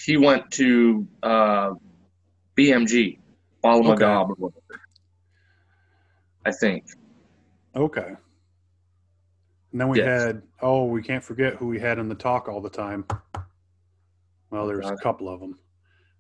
he 0.05 0.17
went 0.17 0.52
to 0.52 1.09
uh, 1.21 1.73
BMG, 2.57 3.19
Bala 3.62 3.83
Murghab, 3.83 4.31
or 4.31 4.35
whatever. 4.35 4.81
I 6.45 6.53
think. 6.53 6.85
Okay. 7.75 8.15
And 9.73 9.81
then 9.81 9.88
we 9.88 9.99
Yes. 9.99 10.07
had 10.23 10.43
oh, 10.62 10.85
we 10.85 11.03
can't 11.03 11.23
forget 11.23 11.55
who 11.55 11.67
we 11.67 11.79
had 11.79 11.99
in 11.99 12.09
the 12.09 12.15
talk 12.15 12.49
all 12.49 12.61
the 12.61 12.71
time. 12.71 13.05
Well, 14.50 14.67
there's 14.67 14.88
a 14.88 14.97
couple 14.97 15.29
of 15.29 15.41
them. 15.41 15.59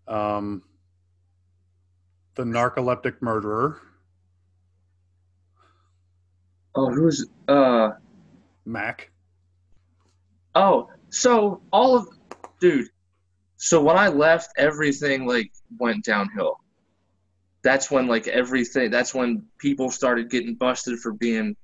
Um, 0.06 0.62
the 2.34 2.44
narcoleptic 2.44 3.22
murderer, 3.22 3.80
Oh, 6.74 6.90
who's 6.90 7.26
uh? 7.48 7.90
Mac. 8.64 9.10
Oh, 10.54 10.88
so 11.08 11.60
all 11.72 11.96
of, 11.96 12.08
dude. 12.60 12.88
So 13.56 13.82
when 13.82 13.96
I 13.96 14.08
left, 14.08 14.50
everything 14.56 15.26
like 15.26 15.50
went 15.78 16.04
downhill. 16.04 16.60
That's 17.62 17.90
when 17.90 18.06
like 18.06 18.28
everything. 18.28 18.90
That's 18.90 19.14
when 19.14 19.44
people 19.58 19.90
started 19.90 20.30
getting 20.30 20.54
busted 20.54 20.98
for 21.00 21.12
being 21.12 21.56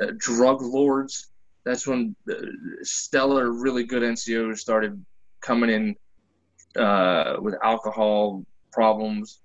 uh, 0.00 0.12
drug 0.18 0.62
lords. 0.62 1.28
That's 1.64 1.86
when 1.86 2.14
uh, 2.30 2.34
stellar, 2.82 3.52
really 3.52 3.84
good 3.84 4.02
NCOs 4.02 4.58
started 4.58 5.04
coming 5.40 5.70
in 5.70 5.96
uh, 6.80 7.36
with 7.40 7.54
alcohol 7.62 8.44
problems. 8.72 9.40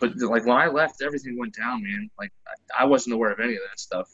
But 0.00 0.16
like 0.16 0.44
when 0.44 0.56
I 0.56 0.66
left, 0.66 1.02
everything 1.02 1.38
went 1.38 1.54
down, 1.56 1.82
man. 1.82 2.10
Like 2.18 2.32
I, 2.78 2.84
wasn't 2.84 3.14
aware 3.14 3.30
of 3.30 3.40
any 3.40 3.54
of 3.54 3.60
that 3.70 3.78
stuff. 3.78 4.08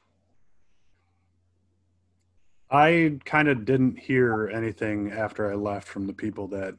I 2.71 3.19
kind 3.25 3.49
of 3.49 3.64
didn't 3.64 3.99
hear 3.99 4.49
anything 4.52 5.11
after 5.11 5.50
I 5.50 5.54
left 5.54 5.88
from 5.88 6.07
the 6.07 6.12
people 6.12 6.47
that 6.49 6.75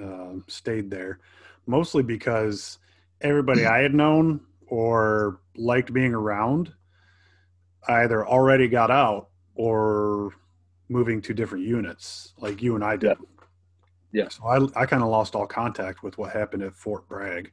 um 0.00 0.44
stayed 0.48 0.90
there, 0.90 1.20
mostly 1.66 2.02
because 2.02 2.78
everybody 3.20 3.66
I 3.66 3.78
had 3.78 3.94
known 3.94 4.40
or 4.66 5.40
liked 5.56 5.92
being 5.92 6.14
around 6.14 6.72
either 7.88 8.26
already 8.26 8.68
got 8.68 8.90
out 8.90 9.28
or 9.54 10.32
moving 10.88 11.20
to 11.22 11.34
different 11.34 11.64
units, 11.64 12.34
like 12.38 12.62
you 12.62 12.74
and 12.74 12.84
I 12.84 12.96
did. 12.96 13.16
Yeah. 14.12 14.28
So 14.28 14.44
I, 14.44 14.82
I 14.82 14.86
kind 14.86 15.02
of 15.02 15.08
lost 15.08 15.34
all 15.34 15.46
contact 15.46 16.02
with 16.02 16.16
what 16.18 16.32
happened 16.32 16.62
at 16.62 16.74
Fort 16.74 17.08
Bragg. 17.08 17.52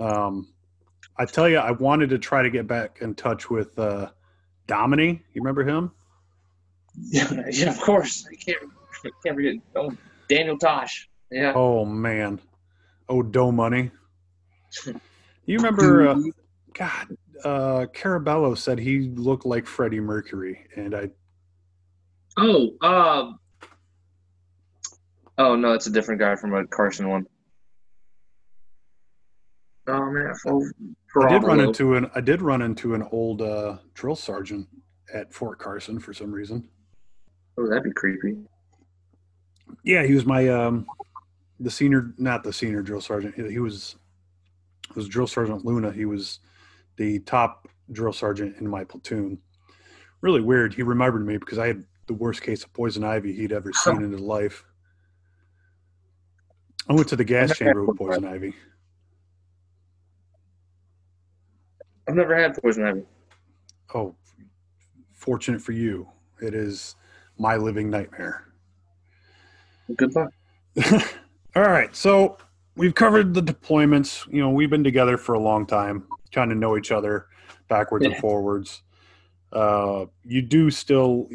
Um, 0.00 0.48
I 1.16 1.24
tell 1.24 1.48
you, 1.48 1.58
I 1.58 1.72
wanted 1.72 2.10
to 2.10 2.18
try 2.18 2.42
to 2.42 2.50
get 2.50 2.66
back 2.66 2.98
in 3.00 3.14
touch 3.14 3.50
with 3.50 3.78
uh, 3.78 4.10
Domini. 4.66 5.22
You 5.32 5.42
remember 5.42 5.64
him? 5.64 5.92
Yeah, 7.00 7.44
yeah, 7.52 7.70
of 7.70 7.80
course. 7.80 8.26
I 8.28 8.34
can't, 8.34 8.58
I 9.04 9.10
can't 9.22 9.36
forget. 9.36 9.54
Oh, 9.76 9.92
Daniel 10.28 10.58
Tosh. 10.58 11.08
Yeah. 11.30 11.52
Oh 11.54 11.84
man, 11.84 12.40
oh 13.08 13.22
dough 13.22 13.52
money. 13.52 13.90
You 15.46 15.56
remember? 15.56 16.08
Uh, 16.08 16.20
God, 16.74 17.16
uh, 17.44 17.86
Carabello 17.94 18.56
said 18.56 18.78
he 18.78 19.00
looked 19.00 19.46
like 19.46 19.66
Freddie 19.66 20.00
Mercury, 20.00 20.66
and 20.76 20.94
I 20.94 21.10
Oh, 22.38 22.70
um. 22.82 23.40
Oh 25.38 25.56
no, 25.56 25.72
it's 25.72 25.86
a 25.86 25.90
different 25.90 26.20
guy 26.20 26.36
from 26.36 26.54
a 26.54 26.66
Carson 26.66 27.08
one. 27.08 27.26
Oh 29.88 30.10
man, 30.10 30.34
oh, 30.46 30.68
I 31.22 31.28
did 31.28 31.42
run 31.42 31.60
into 31.60 31.94
an 31.94 32.10
I 32.14 32.20
did 32.20 32.42
run 32.42 32.62
into 32.62 32.94
an 32.94 33.02
old 33.10 33.42
uh, 33.42 33.78
drill 33.94 34.16
sergeant 34.16 34.68
at 35.12 35.32
Fort 35.32 35.58
Carson 35.58 35.98
for 35.98 36.12
some 36.12 36.30
reason. 36.30 36.68
Oh, 37.56 37.68
that'd 37.68 37.84
be 37.84 37.92
creepy. 37.92 38.36
Yeah, 39.84 40.04
he 40.04 40.14
was 40.14 40.26
my 40.26 40.48
um, 40.48 40.86
the 41.60 41.70
senior, 41.70 42.12
not 42.18 42.42
the 42.42 42.52
senior 42.52 42.82
drill 42.82 43.00
sergeant. 43.00 43.34
He, 43.34 43.58
was 43.58 43.96
was 44.94 45.08
drill 45.08 45.26
sergeant 45.26 45.64
Luna. 45.64 45.92
He 45.92 46.04
was 46.04 46.40
the 46.96 47.20
top 47.20 47.68
drill 47.92 48.12
sergeant 48.12 48.56
in 48.58 48.68
my 48.68 48.84
platoon. 48.84 49.38
Really 50.20 50.40
weird. 50.40 50.74
He 50.74 50.82
remembered 50.82 51.26
me 51.26 51.36
because 51.38 51.58
I 51.58 51.68
had 51.68 51.84
the 52.06 52.14
worst 52.14 52.42
case 52.42 52.64
of 52.64 52.72
poison 52.72 53.04
ivy 53.04 53.32
he'd 53.32 53.52
ever 53.52 53.72
seen 53.72 54.02
in 54.02 54.12
his 54.12 54.20
life. 54.20 54.64
I 56.88 56.94
went 56.94 57.08
to 57.08 57.16
the 57.16 57.24
gas 57.24 57.56
chamber 57.56 57.84
with 57.84 57.98
poison 57.98 58.24
ivy. 58.24 58.54
I've 62.08 62.14
never 62.14 62.34
had 62.34 62.56
poison 62.60 62.84
ivy. 62.84 63.02
Oh, 63.94 64.14
fortunate 65.12 65.60
for 65.60 65.72
you, 65.72 66.08
it 66.40 66.54
is 66.54 66.96
my 67.38 67.56
living 67.56 67.90
nightmare. 67.90 68.46
Good 69.96 70.14
luck. 70.14 70.30
All 71.58 71.64
right. 71.64 71.94
So 71.96 72.38
we've 72.76 72.94
covered 72.94 73.34
the 73.34 73.42
deployments. 73.42 74.32
You 74.32 74.40
know, 74.40 74.50
we've 74.50 74.70
been 74.70 74.84
together 74.84 75.16
for 75.16 75.34
a 75.34 75.40
long 75.40 75.66
time, 75.66 76.04
trying 76.30 76.50
to 76.50 76.54
know 76.54 76.76
each 76.76 76.92
other 76.92 77.26
backwards 77.66 78.06
and 78.06 78.16
forwards. 78.18 78.82
Uh, 79.52 80.06
you 80.24 80.40
do 80.40 80.70
still, 80.70 81.28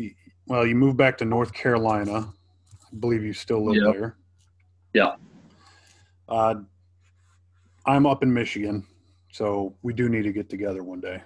well, 0.48 0.65
you 0.65 0.75
moved 0.75 0.96
back 0.96 1.18
to 1.18 1.25
North 1.25 1.53
Carolina. 1.53 2.30
I 2.30 2.96
believe 3.01 3.22
you 3.22 3.34
still 3.34 3.65
live 3.65 3.75
Yeah. 3.75 3.92
there. 3.92 4.18
Yeah. 4.94 5.15
Uh, 6.30 6.56
I'm 7.86 8.06
up 8.06 8.24
in 8.24 8.34
Michigan, 8.34 8.88
so 9.30 9.75
we 9.82 9.94
do 9.94 10.08
need 10.08 10.24
to 10.24 10.32
get 10.32 10.50
together 10.50 10.86
one 10.86 11.01
day. 11.01 11.22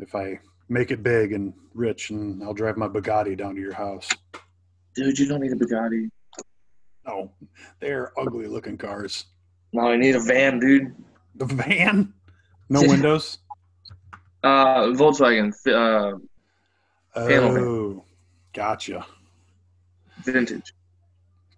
If 0.00 0.16
I 0.16 0.40
make 0.68 0.90
it 0.90 1.04
big 1.04 1.34
and 1.34 1.54
rich, 1.72 2.10
and 2.10 2.42
I'll 2.42 2.52
drive 2.52 2.76
my 2.76 2.88
Bugatti 2.88 3.38
down 3.38 3.54
to 3.54 3.60
your 3.60 3.74
house. 3.74 4.08
Dude, 4.96 5.16
you 5.20 5.28
don't 5.28 5.40
need 5.40 5.52
a 5.52 5.54
Bugatti. 5.54 6.10
No, 7.06 7.30
they're 7.80 8.12
ugly 8.18 8.46
looking 8.46 8.76
cars. 8.78 9.26
No, 9.72 9.88
I 9.90 9.96
need 9.96 10.14
a 10.14 10.20
van, 10.20 10.58
dude. 10.60 10.94
The 11.36 11.46
van, 11.46 12.12
no 12.68 12.80
windows. 12.86 13.38
Uh, 14.42 14.86
Volkswagen, 14.92 15.52
uh. 15.66 16.18
Oh, 17.14 18.04
gotcha. 18.52 19.04
vintage. 20.24 20.74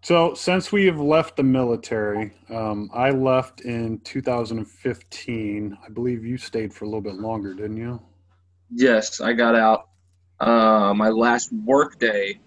So 0.03 0.35
since 0.35 0.71
we 0.71 0.85
have 0.87 1.01
left 1.01 1.37
the 1.37 1.43
military, 1.43 2.33
um, 2.51 2.91
I 2.93 3.11
left 3.11 3.63
in 3.63 4.01
2015. 4.01 5.79
I 5.83 5.89
believe 5.89 6.25
you 6.27 6.37
stayed 6.37 6.75
for 6.75 6.85
a 6.85 6.89
little 6.89 7.01
bit 7.01 7.15
longer, 7.15 7.55
didn't 7.55 7.79
you? 7.79 8.01
Yes, 8.71 9.21
I 9.21 9.33
got 9.33 9.55
out. 9.55 9.89
Uh, 10.41 10.93
my 10.95 11.09
last 11.09 11.53
work 11.53 11.99
day 11.99 12.41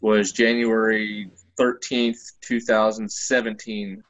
was 0.00 0.32
January 0.32 1.30
13th, 1.58 2.18
2017. 2.42 4.02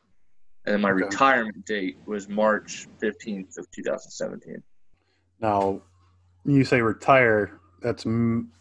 And 0.64 0.74
then 0.74 0.80
my 0.80 0.90
Okay. 0.90 1.04
retirement 1.04 1.64
date 1.66 1.96
was 2.06 2.28
March 2.28 2.86
15th 3.02 3.58
of 3.58 3.68
2017. 3.72 4.62
Now, 5.40 5.82
you 6.44 6.64
say 6.64 6.80
retire, 6.80 7.58
that's 7.80 8.06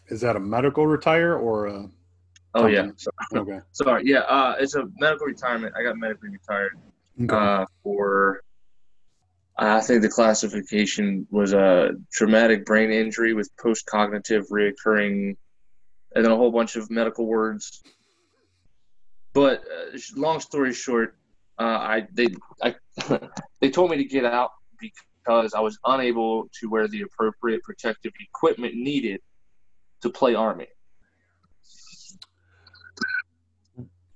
is 0.08 0.20
that 0.20 0.34
a 0.34 0.40
medical 0.40 0.86
retire 0.86 1.36
or 1.36 1.66
a 1.66 1.88
Oh, 2.54 2.66
yeah. 2.66 2.90
Something. 2.96 3.14
So, 3.30 3.38
okay? 3.40 3.60
sorry. 3.72 4.02
Yeah, 4.04 4.20
uh, 4.20 4.56
it's 4.58 4.74
a 4.74 4.84
medical 4.98 5.26
retirement. 5.26 5.74
I 5.76 5.82
got 5.82 5.96
medically 5.96 6.28
retired 6.30 6.78
Okay. 7.22 7.34
uh, 7.34 7.64
for, 7.82 8.42
I 9.56 9.80
think 9.80 10.02
the 10.02 10.10
classification 10.10 11.26
was 11.30 11.54
a 11.54 11.92
traumatic 12.12 12.66
brain 12.66 12.90
injury 12.90 13.32
with 13.32 13.48
post 13.58 13.86
cognitive 13.86 14.44
reoccurring, 14.50 15.36
and 16.14 16.24
then 16.24 16.30
a 16.30 16.36
whole 16.36 16.50
bunch 16.52 16.76
of 16.76 16.90
medical 16.90 17.26
words. 17.26 17.82
But 19.32 19.60
uh, 19.60 19.98
long 20.16 20.40
story 20.40 20.72
short, 20.72 21.16
uh, 21.58 21.62
I 21.62 22.06
they 22.12 22.28
I 22.62 22.74
they 23.60 23.70
told 23.70 23.90
me 23.90 23.96
to 23.96 24.04
get 24.04 24.24
out 24.24 24.50
because 24.80 25.54
I 25.54 25.60
was 25.60 25.78
unable 25.84 26.48
to 26.60 26.68
wear 26.68 26.88
the 26.88 27.02
appropriate 27.02 27.62
protective 27.62 28.12
equipment 28.20 28.74
needed 28.74 29.20
to 30.02 30.10
play 30.10 30.34
army. 30.34 30.66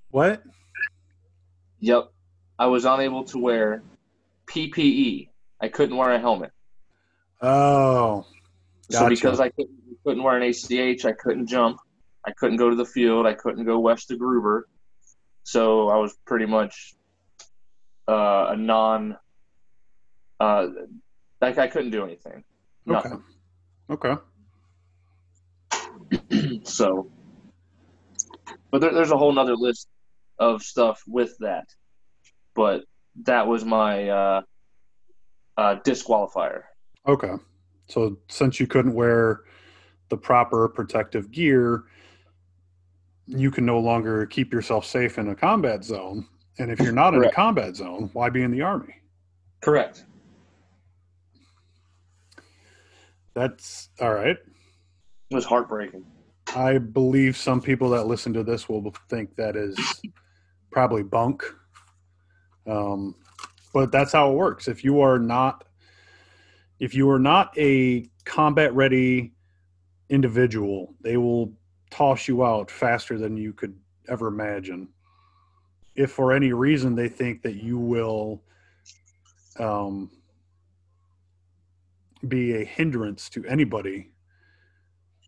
what? 0.09 0.43
Yep, 1.79 2.11
I 2.59 2.65
was 2.67 2.85
unable 2.85 3.23
to 3.25 3.37
wear 3.37 3.83
PPE. 4.47 5.29
I 5.61 5.67
couldn't 5.67 5.95
wear 5.95 6.13
a 6.13 6.19
helmet. 6.19 6.51
Oh, 7.41 8.25
So 8.89 9.07
because 9.07 9.39
I 9.39 9.49
couldn't, 9.49 9.77
couldn't 10.03 10.23
wear 10.23 10.37
an 10.37 10.43
ACH, 10.43 11.05
I 11.05 11.11
couldn't 11.11 11.47
jump. 11.47 11.79
I 12.25 12.31
couldn't 12.31 12.57
go 12.57 12.69
to 12.69 12.75
the 12.75 12.85
field. 12.85 13.25
I 13.25 13.33
couldn't 13.33 13.65
go 13.65 13.79
west 13.79 14.11
of 14.11 14.19
Gruber. 14.19 14.67
So 15.47 15.87
I 15.87 15.95
was 15.95 16.13
pretty 16.25 16.45
much 16.45 16.93
uh, 18.05 18.47
a 18.49 18.57
non. 18.57 19.17
Uh, 20.41 20.67
like 21.39 21.57
I 21.57 21.67
couldn't 21.67 21.91
do 21.91 22.03
anything. 22.03 22.43
okay. 22.89 23.09
Nothing. 23.09 23.23
Okay. 23.89 24.15
So, 26.65 27.09
but 28.71 28.81
there, 28.81 28.93
there's 28.93 29.11
a 29.11 29.17
whole 29.17 29.31
nother 29.31 29.55
list 29.55 29.87
of 30.37 30.63
stuff 30.63 31.01
with 31.07 31.37
that. 31.39 31.69
But 32.53 32.83
that 33.23 33.47
was 33.47 33.63
my 33.63 34.09
uh, 34.09 34.41
uh, 35.55 35.75
disqualifier. 35.85 36.63
Okay. 37.07 37.35
So 37.87 38.17
since 38.27 38.59
you 38.59 38.67
couldn't 38.67 38.93
wear 38.95 39.43
the 40.09 40.17
proper 40.17 40.67
protective 40.67 41.31
gear, 41.31 41.85
you 43.27 43.51
can 43.51 43.65
no 43.65 43.79
longer 43.79 44.25
keep 44.25 44.53
yourself 44.53 44.85
safe 44.85 45.17
in 45.17 45.29
a 45.29 45.35
combat 45.35 45.83
zone. 45.83 46.27
And 46.59 46.71
if 46.71 46.79
you're 46.79 46.93
not 46.93 47.13
in 47.13 47.23
a 47.23 47.31
combat 47.31 47.75
zone, 47.75 48.09
why 48.13 48.29
be 48.29 48.41
in 48.41 48.51
the 48.51 48.61
army? 48.61 48.95
Correct. 49.61 50.05
That's 53.35 53.89
all 54.01 54.13
right. 54.13 54.37
It 55.29 55.35
was 55.35 55.45
heartbreaking. 55.45 56.05
I 56.55 56.77
believe 56.77 57.35
some 57.37 57.61
people 57.61 57.89
that 57.89 58.07
listen 58.07 58.33
to 58.33 58.43
this 58.43 58.69
will 58.69 58.93
think 59.09 59.35
that 59.35 59.55
is 59.55 59.77
probably 60.71 61.03
bunk. 61.03 61.43
Um, 62.65 63.15
but 63.73 63.91
that's 63.91 64.13
how 64.13 64.31
it 64.31 64.35
works. 64.35 64.67
If 64.67 64.83
you 64.83 65.01
are 65.01 65.19
not, 65.19 65.65
if 66.79 66.95
you 66.95 67.09
are 67.09 67.19
not 67.19 67.55
a 67.57 68.09
combat 68.25 68.73
ready 68.73 69.33
individual, 70.09 70.95
they 71.01 71.17
will 71.17 71.53
toss 71.89 72.27
you 72.27 72.45
out 72.45 72.69
faster 72.69 73.17
than 73.17 73.37
you 73.37 73.53
could 73.53 73.77
ever 74.09 74.27
imagine. 74.27 74.89
If 75.95 76.11
for 76.11 76.31
any 76.33 76.53
reason 76.53 76.95
they 76.95 77.09
think 77.09 77.41
that 77.41 77.55
you 77.55 77.77
will 77.77 78.41
um, 79.59 80.11
be 82.27 82.61
a 82.61 82.63
hindrance 82.63 83.29
to 83.29 83.45
anybody, 83.45 84.11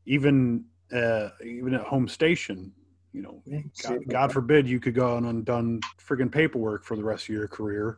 even 0.06 0.66
uh, 0.94 1.30
even 1.44 1.74
at 1.74 1.82
home 1.82 2.08
station, 2.08 2.72
you 3.14 3.22
know, 3.22 3.42
God, 3.84 4.00
God 4.08 4.32
forbid 4.32 4.68
you 4.68 4.80
could 4.80 4.96
go 4.96 5.16
on 5.16 5.26
undone 5.26 5.82
friggin' 6.00 6.32
paperwork 6.32 6.84
for 6.84 6.96
the 6.96 7.04
rest 7.04 7.24
of 7.24 7.30
your 7.30 7.48
career. 7.48 7.98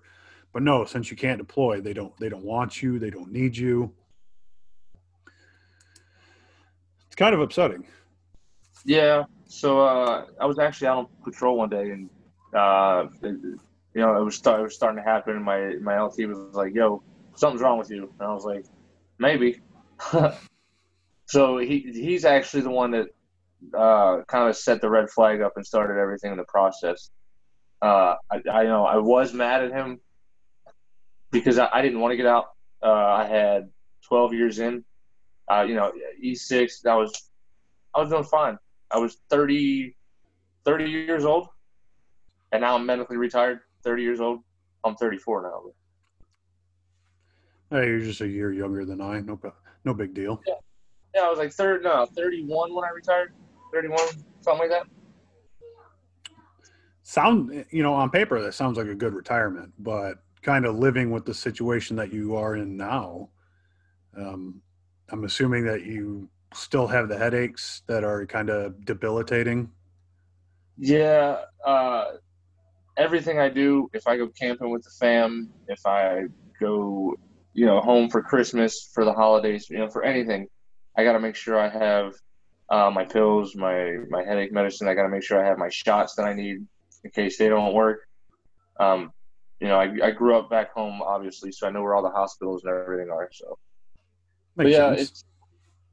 But 0.54 0.63
no, 0.63 0.84
since 0.86 1.10
you 1.10 1.17
can't 1.17 1.38
deploy, 1.38 1.82
they 1.82 1.93
don't 1.93 2.15
they 2.17 2.30
don't 2.30 2.43
want 2.43 2.82
you, 2.82 3.00
they 3.00 3.10
don't 3.10 3.32
need 3.32 3.56
you. 3.56 3.93
It's 7.08 7.15
kind 7.15 7.34
of 7.34 7.41
upsetting. 7.41 7.86
Yeah. 8.86 9.24
So 9.48 9.82
uh, 9.82 10.26
I 10.39 10.46
was 10.46 10.60
actually 10.60 10.88
out 10.88 10.98
on 10.98 11.08
patrol 11.24 11.58
one 11.58 11.70
day, 11.70 11.91
and 11.91 12.10
uh, 12.54 13.08
it, 13.22 13.36
you 13.94 14.02
know, 14.02 14.15
it 14.17 14.24
was 14.24 14.36
start, 14.36 14.62
it 14.62 14.63
was 14.63 14.76
starting 14.76 15.04
to 15.04 15.10
happen. 15.10 15.36
And 15.36 15.46
my 15.46 15.76
my 15.82 16.00
LT 16.00 16.28
was 16.28 16.56
like, 16.56 16.74
"Yo, 16.74 17.04
something's 17.36 17.62
wrong 17.62 17.78
with 17.78 17.91
you," 17.91 18.13
and 18.20 18.28
I 18.28 18.34
was 18.34 18.46
like, 18.46 18.65
"Maybe." 19.20 19.60
so 21.26 21.58
he 21.58 21.91
he's 21.94 22.26
actually 22.26 22.62
the 22.62 22.70
one 22.70 22.91
that 22.91 23.08
uh, 23.78 24.24
kind 24.28 24.50
of 24.50 24.56
set 24.56 24.82
the 24.82 24.89
red 24.89 25.10
flag 25.10 25.41
up 25.41 25.54
and 25.58 25.65
started 25.65 26.00
everything 26.00 26.32
in 26.32 26.38
the 26.38 26.46
process. 26.46 27.10
Uh, 27.82 28.15
I, 28.32 28.41
I 28.52 28.62
you 28.63 28.70
know 28.70 28.86
I 28.86 28.98
was 28.98 29.34
mad 29.34 29.63
at 29.63 29.72
him 29.72 30.00
because 31.32 31.60
I, 31.60 31.70
I 31.74 31.82
didn't 31.82 32.00
want 32.00 32.13
to 32.13 32.17
get 32.17 32.26
out. 32.26 32.52
Uh, 32.84 32.91
I 32.91 33.28
had 33.28 33.70
12 34.08 34.34
years 34.34 34.60
in. 34.60 34.84
Uh, 35.52 35.65
you 35.67 35.76
know, 35.76 35.91
E6. 36.24 36.86
I 36.86 36.96
was 36.96 37.30
I 37.94 38.00
was 38.00 38.10
doing 38.10 38.24
fine. 38.24 38.58
I 38.93 38.97
was 38.97 39.17
30, 39.30 39.95
30 40.65 40.84
years 40.86 41.25
old, 41.25 41.47
and 42.51 42.62
now 42.62 42.75
I'm 42.75 42.86
medically 42.86 43.17
retired. 43.17 43.62
30 43.84 44.04
years 44.04 44.19
old. 44.19 44.41
I'm 44.84 44.95
34 44.95 45.43
now. 45.43 45.63
Hey, 47.69 47.88
you're 47.88 47.99
just 47.99 48.21
a 48.21 48.27
year 48.27 48.51
younger 48.51 48.84
than 48.84 48.99
I. 48.99 49.21
No, 49.21 49.39
no 49.86 49.93
big 49.93 50.13
deal. 50.13 50.41
Yeah, 51.15 51.21
I 51.23 51.30
was 51.30 51.39
like 51.39 51.51
third, 51.51 51.84
no, 51.84 52.06
31 52.06 52.73
when 52.73 52.84
I 52.84 52.89
retired. 52.89 53.34
31, 53.73 53.97
something 54.41 54.60
like 54.60 54.69
that. 54.69 54.88
Sound 57.04 57.65
you 57.71 57.84
know 57.84 57.93
on 57.93 58.10
paper 58.10 58.41
that 58.41 58.54
sounds 58.54 58.77
like 58.77 58.88
a 58.88 58.95
good 58.95 59.13
retirement, 59.13 59.73
but 59.80 60.23
kind 60.41 60.65
of 60.65 60.77
living 60.77 61.12
with 61.12 61.25
the 61.25 61.34
situation 61.34 61.95
that 61.95 62.13
you 62.13 62.36
are 62.36 62.56
in 62.56 62.77
now. 62.77 63.30
Um, 64.15 64.62
I'm 65.10 65.23
assuming 65.23 65.65
that 65.65 65.84
you 65.84 66.30
still 66.53 66.87
have 66.87 67.09
the 67.09 67.17
headaches 67.17 67.83
that 67.87 68.03
are 68.03 68.25
kind 68.25 68.49
of 68.49 68.85
debilitating. 68.85 69.71
Yeah, 70.77 71.41
uh, 71.65 72.05
everything 72.97 73.39
I 73.39 73.49
do, 73.49 73.89
if 73.93 74.07
I 74.07 74.17
go 74.17 74.27
camping 74.27 74.69
with 74.69 74.83
the 74.83 74.89
fam, 74.99 75.49
if 75.67 75.85
I 75.85 76.25
go, 76.59 77.15
you 77.53 77.65
know, 77.65 77.79
home 77.81 78.09
for 78.09 78.21
Christmas, 78.21 78.89
for 78.93 79.05
the 79.05 79.13
holidays, 79.13 79.69
you 79.69 79.77
know, 79.77 79.89
for 79.89 80.03
anything, 80.03 80.47
I 80.97 81.03
got 81.03 81.13
to 81.13 81.19
make 81.19 81.35
sure 81.35 81.59
I 81.59 81.69
have 81.69 82.13
uh, 82.69 82.89
my 82.89 83.05
pills, 83.05 83.55
my 83.55 83.97
my 84.09 84.23
headache 84.23 84.51
medicine. 84.51 84.87
I 84.87 84.93
got 84.93 85.03
to 85.03 85.09
make 85.09 85.23
sure 85.23 85.43
I 85.43 85.47
have 85.47 85.57
my 85.57 85.69
shots 85.69 86.15
that 86.15 86.23
I 86.23 86.33
need 86.33 86.65
in 87.03 87.11
case 87.11 87.37
they 87.37 87.49
don't 87.49 87.73
work. 87.73 88.07
Um, 88.79 89.11
you 89.59 89.67
know, 89.67 89.79
I, 89.79 89.93
I 90.03 90.11
grew 90.11 90.35
up 90.35 90.49
back 90.49 90.73
home, 90.73 91.01
obviously, 91.01 91.51
so 91.51 91.67
I 91.67 91.69
know 91.69 91.83
where 91.83 91.93
all 91.93 92.01
the 92.01 92.09
hospitals 92.09 92.63
and 92.63 92.73
everything 92.73 93.11
are. 93.11 93.29
So, 93.31 93.57
yeah, 94.57 94.95
sense. 94.95 95.01
it's 95.01 95.23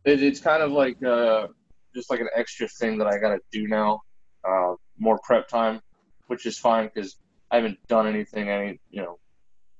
it, 0.04 0.22
it's 0.22 0.40
kind 0.40 0.62
of 0.62 0.72
like 0.72 1.02
uh, 1.04 1.48
just 1.94 2.10
like 2.10 2.20
an 2.20 2.28
extra 2.34 2.68
thing 2.68 2.98
that 2.98 3.06
I 3.06 3.18
got 3.18 3.34
to 3.34 3.40
do 3.52 3.66
now. 3.68 4.00
Uh, 4.48 4.74
more 4.98 5.18
prep 5.24 5.48
time, 5.48 5.80
which 6.28 6.46
is 6.46 6.58
fine 6.58 6.90
because 6.92 7.16
I 7.50 7.56
haven't 7.56 7.78
done 7.88 8.06
anything. 8.06 8.48
Any, 8.48 8.80
you 8.90 9.02
know, 9.02 9.18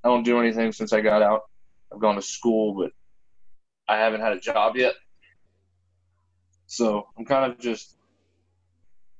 I 0.03 0.09
don't 0.09 0.23
do 0.23 0.39
anything 0.39 0.71
since 0.71 0.93
I 0.93 1.01
got 1.01 1.21
out. 1.21 1.43
I've 1.93 1.99
gone 1.99 2.15
to 2.15 2.21
school, 2.21 2.73
but 2.73 2.91
I 3.87 3.97
haven't 3.97 4.21
had 4.21 4.33
a 4.33 4.39
job 4.39 4.75
yet. 4.75 4.93
So 6.67 7.07
I'm 7.17 7.25
kind 7.25 7.51
of 7.51 7.59
just, 7.59 7.97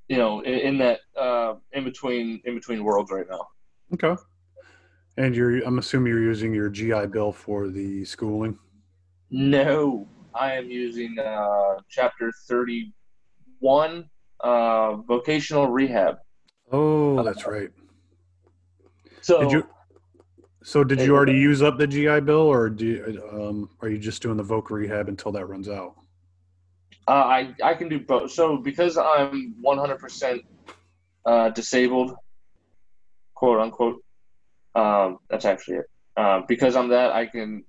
you 0.07 0.17
know, 0.17 0.41
in, 0.41 0.53
in 0.53 0.77
that 0.79 0.99
uh, 1.17 1.55
in 1.73 1.83
between 1.83 2.41
in 2.45 2.53
between 2.55 2.83
worlds 2.83 3.12
right 3.12 3.25
now. 3.29 3.47
Okay. 3.93 4.21
And 5.17 5.35
you're, 5.35 5.57
I'm 5.65 5.79
assuming 5.79 6.13
you're 6.13 6.21
using 6.21 6.53
your 6.53 6.69
GI 6.69 7.07
Bill 7.07 7.33
for 7.33 7.67
the 7.67 8.05
schooling. 8.05 8.57
No, 9.29 10.07
I 10.39 10.54
am 10.54 10.71
using 10.71 11.19
uh, 11.19 11.75
Chapter 11.89 12.32
31, 12.47 14.10
uh, 14.39 14.95
vocational 14.95 15.67
rehab. 15.67 16.15
Oh, 16.71 17.21
that's 17.23 17.45
right. 17.45 17.69
So 19.21 19.41
Did 19.41 19.52
you? 19.52 19.67
So 20.62 20.84
did 20.84 20.99
you 20.99 21.15
already 21.15 21.38
use 21.38 21.62
up 21.62 21.78
the 21.78 21.88
GI 21.88 22.19
Bill, 22.21 22.41
or 22.41 22.69
do 22.69 22.86
you, 22.86 23.23
um, 23.32 23.69
are 23.82 23.88
you 23.89 23.97
just 23.97 24.21
doing 24.21 24.36
the 24.36 24.43
voc 24.43 24.69
rehab 24.69 25.08
until 25.08 25.32
that 25.32 25.45
runs 25.45 25.69
out? 25.69 25.95
Uh, 27.08 27.12
I 27.12 27.56
I 27.63 27.73
can 27.73 27.88
do 27.88 27.99
both. 27.99 28.32
So 28.32 28.58
because 28.58 28.97
I'm 28.97 29.56
100% 29.65 30.43
uh, 31.25 31.49
disabled, 31.49 32.13
quote 33.36 33.62
unquote, 33.62 34.04
um, 34.75 35.19
that's 35.30 35.45
actually 35.45 35.78
it. 35.78 35.86
Uh, 36.17 36.41
because 36.47 36.75
I'm 36.75 36.89
that, 36.89 37.13
I 37.13 37.25
can 37.25 37.63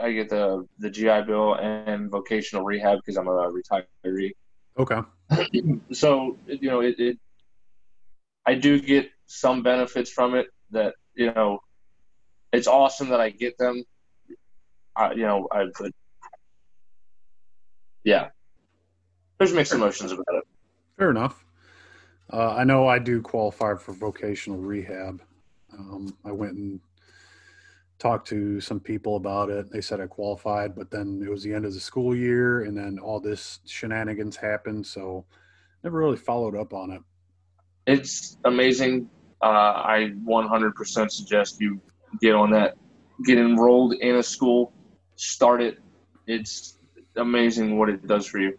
I 0.00 0.12
get 0.12 0.28
the 0.28 0.66
the 0.78 0.90
GI 0.90 1.22
Bill 1.22 1.54
and 1.54 2.10
vocational 2.10 2.64
rehab 2.64 2.98
because 2.98 3.16
I'm 3.16 3.28
a 3.28 3.50
retiree. 3.50 4.32
Okay. 4.78 5.00
so 5.92 6.38
you 6.46 6.68
know 6.68 6.80
it, 6.80 6.98
it 6.98 7.18
I 8.46 8.54
do 8.54 8.80
get 8.80 9.10
some 9.26 9.62
benefits 9.62 10.10
from 10.10 10.34
it 10.34 10.46
that 10.70 10.94
you 11.14 11.32
know 11.32 11.60
it's 12.52 12.66
awesome 12.66 13.08
that 13.10 13.20
I 13.20 13.30
get 13.30 13.58
them. 13.58 13.84
I, 14.96 15.12
you 15.12 15.22
know, 15.22 15.48
I 15.50 15.66
but 15.78 15.92
yeah, 18.04 18.28
there's 19.38 19.52
mixed 19.52 19.72
emotions 19.72 20.12
about 20.12 20.26
it. 20.30 20.44
Fair 20.98 21.10
enough. 21.10 21.44
Uh, 22.32 22.54
I 22.54 22.64
know 22.64 22.86
I 22.86 22.98
do 22.98 23.20
qualify 23.20 23.74
for 23.74 23.92
vocational 23.92 24.58
rehab. 24.58 25.20
Um, 25.72 26.16
I 26.24 26.32
went 26.32 26.54
and 26.54 26.80
talked 28.04 28.28
to 28.28 28.60
some 28.60 28.78
people 28.78 29.16
about 29.16 29.48
it. 29.48 29.72
They 29.72 29.80
said 29.80 29.98
I 29.98 30.06
qualified, 30.06 30.74
but 30.74 30.90
then 30.90 31.22
it 31.24 31.30
was 31.30 31.42
the 31.42 31.54
end 31.54 31.64
of 31.64 31.72
the 31.72 31.80
school 31.80 32.14
year, 32.14 32.64
and 32.64 32.76
then 32.76 32.98
all 32.98 33.18
this 33.18 33.60
shenanigans 33.64 34.36
happened, 34.36 34.86
so 34.86 35.24
never 35.82 36.00
really 36.00 36.18
followed 36.18 36.54
up 36.54 36.74
on 36.74 36.90
it. 36.90 37.00
It's 37.86 38.36
amazing. 38.44 39.08
Uh, 39.42 39.46
I 39.46 40.12
100% 40.22 41.10
suggest 41.10 41.58
you 41.62 41.80
get 42.20 42.34
on 42.34 42.50
that, 42.50 42.76
get 43.24 43.38
enrolled 43.38 43.94
in 43.94 44.16
a 44.16 44.22
school, 44.22 44.74
start 45.16 45.62
it. 45.62 45.78
It's 46.26 46.76
amazing 47.16 47.78
what 47.78 47.88
it 47.88 48.06
does 48.06 48.26
for 48.26 48.38
you. 48.38 48.58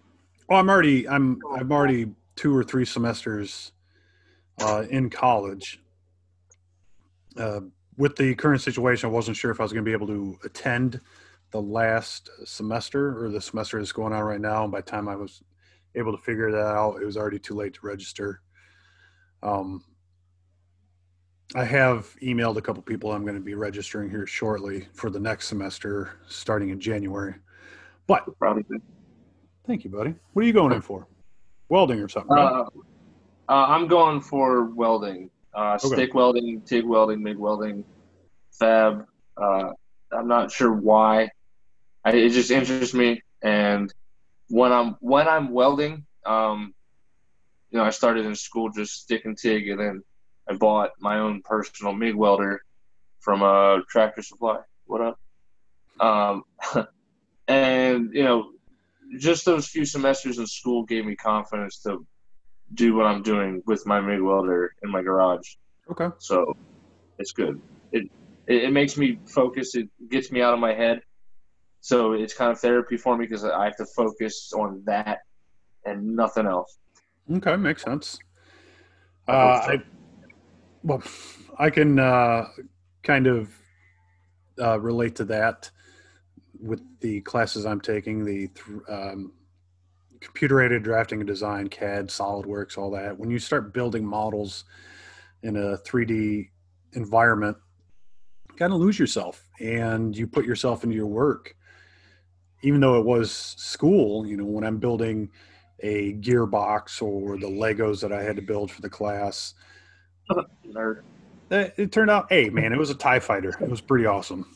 Well, 0.49 0.59
I'm 0.59 0.69
already 0.69 1.07
I'm 1.07 1.39
I'm 1.55 1.71
already 1.71 2.11
two 2.35 2.55
or 2.55 2.63
three 2.63 2.85
semesters 2.85 3.73
uh, 4.59 4.85
in 4.89 5.11
college. 5.11 5.81
Uh, 7.37 7.61
with 7.97 8.15
the 8.15 8.35
current 8.35 8.61
situation, 8.61 9.09
I 9.09 9.11
wasn't 9.11 9.37
sure 9.37 9.51
if 9.51 9.59
I 9.59 9.63
was 9.63 9.71
going 9.71 9.83
to 9.83 9.89
be 9.89 9.93
able 9.93 10.07
to 10.07 10.37
attend 10.43 10.99
the 11.51 11.61
last 11.61 12.29
semester 12.43 13.23
or 13.23 13.29
the 13.29 13.41
semester 13.41 13.79
that's 13.79 13.91
going 13.91 14.13
on 14.13 14.23
right 14.23 14.41
now. 14.41 14.63
And 14.63 14.71
by 14.71 14.81
the 14.81 14.89
time 14.89 15.07
I 15.07 15.15
was 15.15 15.41
able 15.95 16.11
to 16.15 16.21
figure 16.21 16.51
that 16.51 16.57
out, 16.57 17.01
it 17.01 17.05
was 17.05 17.17
already 17.17 17.39
too 17.39 17.55
late 17.55 17.73
to 17.75 17.79
register. 17.83 18.41
Um, 19.41 19.83
I 21.53 21.63
have 21.63 22.15
emailed 22.21 22.57
a 22.57 22.61
couple 22.61 22.81
people 22.81 23.11
I'm 23.11 23.23
going 23.23 23.35
to 23.35 23.41
be 23.41 23.53
registering 23.53 24.09
here 24.09 24.25
shortly 24.25 24.87
for 24.93 25.09
the 25.09 25.19
next 25.19 25.47
semester 25.47 26.19
starting 26.27 26.69
in 26.69 26.79
January. 26.79 27.35
But 28.07 28.25
Probably. 28.39 28.63
thank 29.65 29.83
you, 29.83 29.89
buddy. 29.89 30.15
What 30.33 30.43
are 30.43 30.47
you 30.47 30.53
going 30.53 30.73
in 30.73 30.81
for? 30.81 31.07
Welding 31.69 31.99
or 31.99 32.09
something? 32.09 32.35
Right? 32.35 32.51
Uh, 32.51 32.65
uh, 33.47 33.65
I'm 33.67 33.87
going 33.87 34.21
for 34.21 34.65
welding, 34.65 35.29
uh, 35.55 35.77
Okay. 35.81 35.87
stick 35.87 36.13
welding, 36.13 36.61
TIG 36.61 36.85
welding, 36.85 37.23
MIG 37.23 37.37
welding, 37.37 37.85
fab. 38.51 39.07
Uh, 39.37 39.71
I'm 40.11 40.27
not 40.27 40.51
sure 40.51 40.71
why. 40.71 41.29
I, 42.03 42.11
it 42.11 42.29
just 42.29 42.51
interests 42.51 42.93
me, 42.93 43.23
and 43.41 43.91
when 44.49 44.71
I'm 44.71 44.97
when 44.99 45.27
I'm 45.27 45.51
welding, 45.51 46.05
um, 46.25 46.73
you 47.71 47.79
know, 47.79 47.85
I 47.85 47.89
started 47.89 48.25
in 48.25 48.35
school 48.35 48.69
just 48.69 49.01
stick 49.01 49.25
and 49.25 49.37
TIG, 49.37 49.69
and 49.69 49.79
then 49.79 50.03
I 50.47 50.53
bought 50.53 50.91
my 50.99 51.19
own 51.19 51.41
personal 51.43 51.93
MIG 51.93 52.15
welder 52.15 52.61
from 53.19 53.41
a 53.41 53.81
Tractor 53.89 54.21
Supply. 54.21 54.59
What 54.85 55.01
up? 55.01 55.19
Um, 55.99 56.43
and 57.47 58.13
you 58.13 58.23
know, 58.23 58.51
just 59.17 59.45
those 59.45 59.67
few 59.67 59.85
semesters 59.85 60.37
in 60.37 60.45
school 60.45 60.83
gave 60.83 61.05
me 61.05 61.15
confidence 61.15 61.79
to 61.83 62.05
do 62.73 62.95
what 62.95 63.05
I'm 63.05 63.21
doing 63.21 63.61
with 63.65 63.85
my 63.85 64.01
MIG 64.01 64.21
welder 64.21 64.73
in 64.83 64.91
my 64.91 65.01
garage. 65.01 65.47
okay. 65.91 66.09
So 66.19 66.55
it's 67.19 67.31
good. 67.31 67.61
It, 67.91 68.09
it 68.47 68.65
it 68.65 68.73
makes 68.73 68.97
me 68.97 69.19
focus. 69.27 69.75
It 69.75 69.89
gets 70.09 70.31
me 70.31 70.41
out 70.41 70.53
of 70.53 70.59
my 70.59 70.73
head. 70.73 71.01
So 71.81 72.13
it's 72.13 72.33
kind 72.33 72.51
of 72.51 72.59
therapy 72.59 72.97
for 72.97 73.15
me 73.17 73.25
because 73.25 73.45
I 73.45 73.65
have 73.65 73.77
to 73.77 73.85
focus 73.95 74.51
on 74.55 74.81
that 74.85 75.19
and 75.85 76.15
nothing 76.15 76.47
else. 76.47 76.79
Okay, 77.31 77.55
makes 77.55 77.83
sense. 77.83 78.17
Uh, 79.27 79.31
I 79.31 79.41
hope 79.41 79.63
so. 79.63 79.71
I 79.71 79.83
well, 80.83 81.03
I 81.57 81.69
can 81.69 81.99
uh, 81.99 82.47
kind 83.03 83.27
of 83.27 83.49
uh, 84.59 84.79
relate 84.79 85.15
to 85.15 85.25
that 85.25 85.69
with 86.59 86.81
the 87.01 87.21
classes 87.21 87.65
I'm 87.65 87.81
taking, 87.81 88.23
the 88.23 88.47
th- 88.47 88.81
um, 88.87 89.33
computer 90.19 90.61
aided 90.61 90.83
drafting 90.83 91.19
and 91.19 91.27
design, 91.27 91.67
CAD, 91.67 92.07
SolidWorks, 92.07 92.77
all 92.77 92.91
that. 92.91 93.17
When 93.17 93.29
you 93.29 93.39
start 93.39 93.73
building 93.73 94.05
models 94.05 94.65
in 95.43 95.55
a 95.55 95.77
3D 95.77 96.49
environment, 96.93 97.57
you 98.49 98.55
kind 98.55 98.73
of 98.73 98.79
lose 98.79 98.97
yourself 98.97 99.47
and 99.59 100.15
you 100.15 100.27
put 100.27 100.45
yourself 100.45 100.83
into 100.83 100.95
your 100.95 101.07
work. 101.07 101.55
Even 102.61 102.79
though 102.79 102.99
it 102.99 103.05
was 103.05 103.31
school, 103.31 104.25
you 104.25 104.37
know, 104.37 104.45
when 104.45 104.63
I'm 104.63 104.79
building 104.79 105.29
a 105.81 106.13
gearbox 106.13 107.01
or 107.01 107.37
the 107.37 107.47
Legos 107.47 108.01
that 108.01 108.11
I 108.11 108.23
had 108.23 108.35
to 108.37 108.41
build 108.41 108.71
for 108.71 108.81
the 108.81 108.89
class. 108.89 109.53
It, 111.51 111.75
it 111.77 111.91
turned 111.91 112.09
out, 112.09 112.25
hey 112.29 112.49
man, 112.49 112.73
it 112.73 112.79
was 112.79 112.89
a 112.89 112.95
Tie 112.95 113.19
Fighter. 113.19 113.55
It 113.61 113.69
was 113.69 113.79
pretty 113.79 114.07
awesome. 114.07 114.47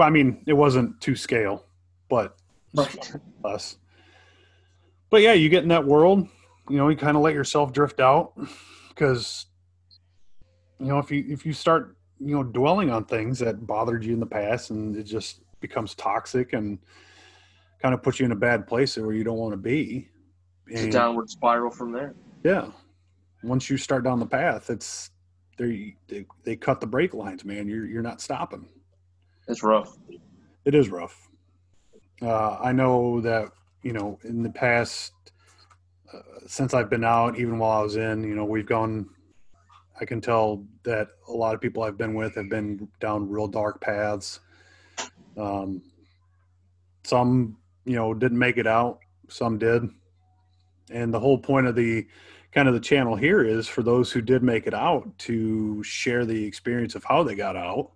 I 0.00 0.10
mean, 0.10 0.42
it 0.46 0.54
wasn't 0.54 1.00
to 1.02 1.14
scale, 1.14 1.66
but 2.08 2.36
less. 3.44 3.76
But 5.10 5.22
yeah, 5.22 5.32
you 5.32 5.48
get 5.48 5.62
in 5.62 5.68
that 5.68 5.84
world, 5.84 6.28
you 6.68 6.76
know, 6.76 6.88
you 6.88 6.96
kind 6.96 7.16
of 7.16 7.22
let 7.22 7.34
yourself 7.34 7.72
drift 7.72 8.00
out 8.00 8.32
because, 8.88 9.46
you 10.78 10.86
know, 10.86 10.98
if 10.98 11.10
you 11.10 11.24
if 11.28 11.46
you 11.46 11.52
start, 11.52 11.96
you 12.18 12.34
know, 12.34 12.42
dwelling 12.42 12.90
on 12.90 13.04
things 13.04 13.38
that 13.38 13.66
bothered 13.66 14.04
you 14.04 14.14
in 14.14 14.20
the 14.20 14.26
past, 14.26 14.70
and 14.70 14.96
it 14.96 15.04
just 15.04 15.40
becomes 15.60 15.94
toxic 15.94 16.52
and 16.52 16.78
kind 17.80 17.94
of 17.94 18.02
puts 18.02 18.18
you 18.18 18.26
in 18.26 18.32
a 18.32 18.36
bad 18.36 18.66
place 18.66 18.96
where 18.96 19.12
you 19.12 19.24
don't 19.24 19.38
want 19.38 19.52
to 19.52 19.58
be. 19.58 20.08
It's 20.66 20.82
a 20.82 20.90
downward 20.90 21.30
spiral 21.30 21.70
from 21.70 21.92
there. 21.92 22.14
yeah. 22.42 22.68
Once 23.42 23.70
you 23.70 23.76
start 23.76 24.02
down 24.02 24.18
the 24.18 24.26
path, 24.26 24.70
it's 24.70 25.10
they, 25.56 25.94
they 26.42 26.56
cut 26.56 26.80
the 26.80 26.86
brake 26.86 27.14
lines, 27.14 27.44
man. 27.44 27.68
You're 27.68 27.86
you're 27.86 28.02
not 28.02 28.20
stopping. 28.20 28.66
It's 29.46 29.62
rough. 29.62 29.96
It 30.64 30.74
is 30.74 30.88
rough. 30.88 31.25
Uh, 32.22 32.58
I 32.62 32.72
know 32.72 33.20
that 33.20 33.50
you 33.82 33.92
know 33.92 34.18
in 34.24 34.42
the 34.42 34.50
past, 34.50 35.12
uh, 36.12 36.20
since 36.46 36.74
I've 36.74 36.90
been 36.90 37.04
out, 37.04 37.38
even 37.38 37.58
while 37.58 37.80
I 37.80 37.82
was 37.82 37.96
in, 37.96 38.24
you 38.24 38.34
know, 38.34 38.44
we've 38.44 38.66
gone. 38.66 39.08
I 39.98 40.04
can 40.04 40.20
tell 40.20 40.62
that 40.82 41.08
a 41.26 41.32
lot 41.32 41.54
of 41.54 41.60
people 41.62 41.82
I've 41.82 41.96
been 41.96 42.12
with 42.14 42.34
have 42.34 42.50
been 42.50 42.86
down 43.00 43.30
real 43.30 43.48
dark 43.48 43.80
paths. 43.80 44.40
Um, 45.38 45.82
some, 47.02 47.56
you 47.86 47.94
know, 47.94 48.12
didn't 48.12 48.38
make 48.38 48.58
it 48.58 48.66
out. 48.66 48.98
Some 49.28 49.56
did, 49.56 49.88
and 50.90 51.14
the 51.14 51.20
whole 51.20 51.38
point 51.38 51.66
of 51.66 51.74
the 51.76 52.06
kind 52.52 52.68
of 52.68 52.74
the 52.74 52.80
channel 52.80 53.16
here 53.16 53.42
is 53.42 53.68
for 53.68 53.82
those 53.82 54.10
who 54.10 54.20
did 54.20 54.42
make 54.42 54.66
it 54.66 54.74
out 54.74 55.06
to 55.18 55.82
share 55.82 56.24
the 56.24 56.44
experience 56.44 56.94
of 56.94 57.04
how 57.04 57.22
they 57.22 57.34
got 57.34 57.54
out 57.54 57.90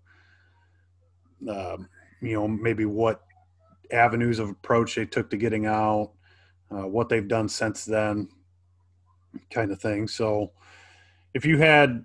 um, 1.49 1.89
you 2.21 2.35
know 2.35 2.47
maybe 2.47 2.85
what 2.85 3.23
avenues 3.93 4.39
of 4.39 4.49
approach 4.49 4.95
they 4.95 5.07
took 5.07 5.31
to 5.31 5.37
getting 5.37 5.67
out 5.67 6.13
uh, 6.71 6.87
what 6.87 7.09
they've 7.09 7.29
done 7.29 7.49
since 7.49 7.85
then 7.85 8.29
kind 9.51 9.71
of 9.71 9.81
thing 9.81 10.07
so 10.09 10.53
if 11.35 11.45
you 11.45 11.59
had 11.59 12.05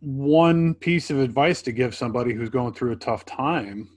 one 0.00 0.74
piece 0.74 1.10
of 1.10 1.18
advice 1.18 1.62
to 1.62 1.72
give 1.72 1.94
somebody 1.94 2.32
who's 2.32 2.50
going 2.50 2.72
through 2.72 2.92
a 2.92 2.96
tough 2.96 3.24
time 3.24 3.88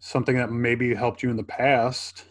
something 0.00 0.36
that 0.36 0.50
maybe 0.50 0.94
helped 0.94 1.22
you 1.22 1.30
in 1.30 1.36
the 1.36 1.42
past 1.42 2.24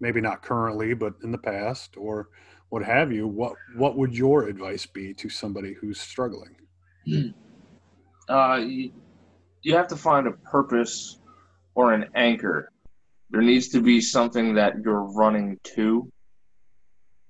maybe 0.00 0.20
not 0.20 0.42
currently 0.42 0.94
but 0.94 1.14
in 1.22 1.30
the 1.30 1.38
past 1.38 1.96
or 1.96 2.28
what 2.74 2.84
have 2.84 3.12
you, 3.12 3.28
what 3.28 3.54
what 3.76 3.96
would 3.96 4.18
your 4.18 4.48
advice 4.48 4.84
be 4.84 5.14
to 5.14 5.28
somebody 5.28 5.74
who's 5.74 6.00
struggling? 6.00 6.56
Uh, 8.26 8.56
you, 8.56 8.90
you 9.60 9.76
have 9.76 9.86
to 9.86 9.96
find 9.96 10.26
a 10.26 10.30
purpose 10.30 11.18
or 11.74 11.92
an 11.92 12.06
anchor. 12.14 12.72
There 13.34 13.42
needs 13.42 13.70
to 13.70 13.80
be 13.80 14.00
something 14.00 14.54
that 14.54 14.74
you're 14.84 15.02
running 15.02 15.58
to, 15.74 16.08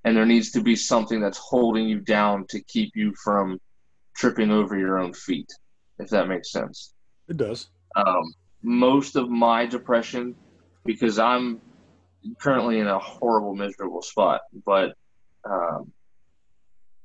and 0.04 0.14
there 0.14 0.26
needs 0.26 0.50
to 0.50 0.60
be 0.60 0.76
something 0.76 1.18
that's 1.18 1.38
holding 1.38 1.88
you 1.88 1.98
down 1.98 2.44
to 2.48 2.60
keep 2.60 2.90
you 2.94 3.14
from 3.14 3.58
tripping 4.14 4.50
over 4.50 4.78
your 4.78 4.98
own 4.98 5.14
feet, 5.14 5.50
if 5.98 6.10
that 6.10 6.28
makes 6.28 6.52
sense. 6.52 6.92
It 7.26 7.38
does. 7.38 7.68
Um, 7.96 8.34
most 8.62 9.16
of 9.16 9.30
my 9.30 9.64
depression, 9.64 10.34
because 10.84 11.18
I'm 11.18 11.62
currently 12.38 12.80
in 12.80 12.86
a 12.86 12.98
horrible, 12.98 13.54
miserable 13.54 14.02
spot, 14.02 14.42
but 14.66 14.92
um, 15.48 15.90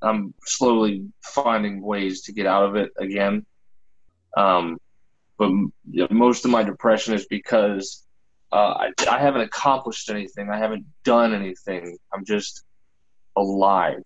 I'm 0.02 0.34
slowly 0.44 1.06
finding 1.22 1.82
ways 1.82 2.24
to 2.24 2.34
get 2.34 2.48
out 2.48 2.66
of 2.66 2.76
it 2.76 2.92
again. 2.98 3.46
Um, 4.36 4.78
but 5.38 5.52
most 6.12 6.44
of 6.44 6.52
my 6.52 6.64
depression 6.64 7.14
is 7.14 7.26
because 7.28 8.06
uh, 8.52 8.56
I, 8.56 8.92
I 9.10 9.20
haven't 9.20 9.42
accomplished 9.42 10.10
anything. 10.10 10.50
I 10.50 10.58
haven't 10.58 10.86
done 11.04 11.34
anything. 11.34 11.98
I'm 12.14 12.26
just 12.26 12.64
alive. 13.36 14.04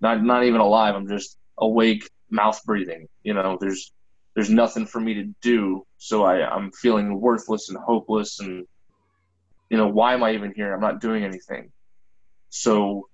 Not 0.00 0.22
not 0.22 0.44
even 0.44 0.60
alive. 0.60 0.94
I'm 0.94 1.08
just 1.08 1.38
awake, 1.58 2.08
mouth 2.30 2.60
breathing. 2.64 3.08
You 3.22 3.34
know, 3.34 3.58
there's 3.60 3.92
there's 4.34 4.50
nothing 4.50 4.86
for 4.86 5.00
me 5.00 5.14
to 5.14 5.34
do. 5.40 5.86
So 5.96 6.24
I, 6.24 6.48
I'm 6.48 6.70
feeling 6.72 7.20
worthless 7.20 7.70
and 7.70 7.78
hopeless 7.78 8.40
and 8.40 8.66
you 9.70 9.76
know, 9.76 9.88
why 9.88 10.14
am 10.14 10.22
I 10.22 10.32
even 10.32 10.52
here? 10.54 10.72
I'm 10.72 10.80
not 10.80 11.00
doing 11.00 11.24
anything. 11.24 11.70
So 12.48 13.08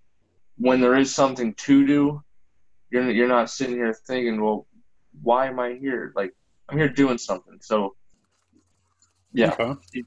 when 0.56 0.80
there 0.80 0.96
is 0.96 1.14
something 1.14 1.54
to 1.54 1.86
do, 1.86 2.22
you're 2.90 3.10
you're 3.10 3.28
not 3.28 3.50
sitting 3.50 3.76
here 3.76 3.94
thinking, 4.06 4.40
well, 4.40 4.66
why 5.22 5.46
am 5.46 5.58
I 5.58 5.74
here? 5.74 6.12
Like 6.14 6.32
I'm 6.68 6.78
here 6.78 6.88
doing 6.88 7.18
something. 7.18 7.58
So 7.60 7.94
yeah. 9.32 9.52
Okay. 9.58 10.02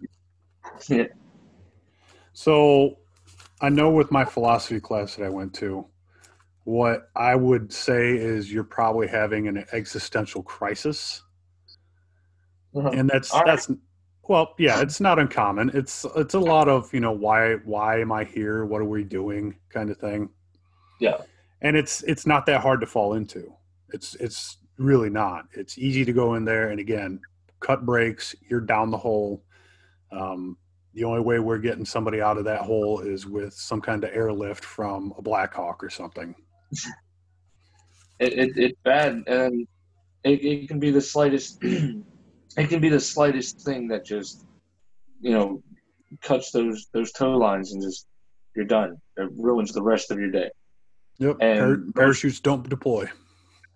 Yeah. 0.88 1.06
So 2.34 3.00
I 3.62 3.70
know 3.70 3.90
with 3.90 4.12
my 4.12 4.24
philosophy 4.24 4.80
class 4.80 5.16
that 5.16 5.26
I 5.26 5.30
went 5.30 5.56
to, 5.56 5.88
what 6.66 7.10
I 7.16 7.34
would 7.34 7.74
say 7.74 8.16
is 8.16 8.54
you're 8.54 8.64
probably 8.64 9.08
having 9.08 9.48
an 9.48 9.66
existential 9.72 10.44
crisis. 10.44 11.24
Uh-huh. 12.76 12.90
And 12.90 13.10
that's 13.10 13.32
All 13.32 13.40
right. 13.40 13.48
that's 13.48 13.72
well, 14.28 14.54
yeah, 14.60 14.82
it's 14.82 15.00
not 15.00 15.18
uncommon. 15.18 15.72
It's 15.74 16.06
it's 16.16 16.34
a 16.34 16.40
lot 16.40 16.68
of, 16.68 16.94
you 16.94 17.00
know, 17.00 17.12
why 17.12 17.56
why 17.64 18.02
am 18.02 18.12
I 18.12 18.24
here? 18.24 18.66
What 18.66 18.82
are 18.82 18.86
we 18.86 19.04
doing 19.04 19.56
kind 19.70 19.90
of 19.90 19.98
thing. 19.98 20.30
Yeah. 21.00 21.18
And 21.62 21.76
it's 21.76 22.04
it's 22.04 22.28
not 22.28 22.46
that 22.46 22.62
hard 22.62 22.82
to 22.82 22.86
fall 22.86 23.14
into. 23.14 23.52
It's 23.94 24.16
it's 24.16 24.58
really 24.78 25.10
not. 25.10 25.46
It's 25.54 25.78
easy 25.78 26.06
to 26.06 26.14
go 26.14 26.36
in 26.36 26.46
there 26.46 26.70
and 26.70 26.80
again, 26.80 27.20
cut 27.62 27.86
brakes, 27.86 28.36
you're 28.50 28.62
down 28.62 28.92
the 28.92 28.98
hole. 28.98 29.44
Um, 30.12 30.58
the 30.94 31.04
only 31.04 31.22
way 31.22 31.40
we're 31.40 31.58
getting 31.60 31.86
somebody 31.86 32.22
out 32.22 32.38
of 32.38 32.46
that 32.46 32.62
hole 32.62 33.02
is 33.02 33.26
with 33.28 33.54
some 33.54 33.82
kind 33.82 34.04
of 34.04 34.10
airlift 34.14 34.64
from 34.66 35.14
a 35.18 35.22
Black 35.22 35.54
Hawk 35.54 35.84
or 35.84 35.90
something. 35.90 36.34
it, 38.20 38.34
it, 38.34 38.52
it's 38.58 38.80
bad 38.84 39.24
and 39.28 39.68
it, 40.24 40.44
it 40.44 40.68
can 40.68 40.80
be 40.80 40.92
the 40.92 41.02
slightest 41.02 41.60
it 41.62 42.70
can 42.70 42.82
be 42.82 42.90
the 42.90 43.00
slightest 43.00 43.62
thing 43.62 43.88
that 43.88 44.04
just 44.06 44.46
you 45.22 45.32
know 45.32 45.62
cuts 46.22 46.52
those 46.52 46.88
those 46.94 47.12
tow 47.12 47.38
lines 47.38 47.74
and 47.74 47.82
just 47.82 48.08
you're 48.56 48.66
done 48.66 48.98
it 49.18 49.30
ruins 49.38 49.72
the 49.72 49.82
rest 49.82 50.12
of 50.12 50.20
your 50.20 50.32
day 50.32 50.50
Yep. 51.20 51.38
And- 51.42 51.94
Par- 51.94 52.04
parachutes 52.06 52.40
don't 52.40 52.68
deploy. 52.68 53.06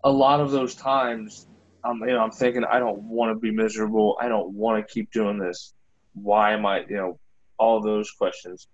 a 0.03 0.11
lot 0.11 0.39
of 0.39 0.51
those 0.51 0.73
times 0.75 1.47
i'm 1.85 1.99
you 2.01 2.07
know 2.07 2.19
i'm 2.19 2.31
thinking 2.31 2.63
i 2.65 2.79
don't 2.79 3.01
want 3.03 3.31
to 3.33 3.39
be 3.39 3.51
miserable 3.51 4.17
i 4.19 4.27
don't 4.27 4.51
want 4.53 4.85
to 4.85 4.93
keep 4.93 5.11
doing 5.11 5.37
this 5.37 5.73
why 6.13 6.53
am 6.53 6.65
i 6.65 6.79
you 6.89 6.95
know 6.95 7.19
all 7.61 7.79
those 7.79 8.09
questions. 8.11 8.67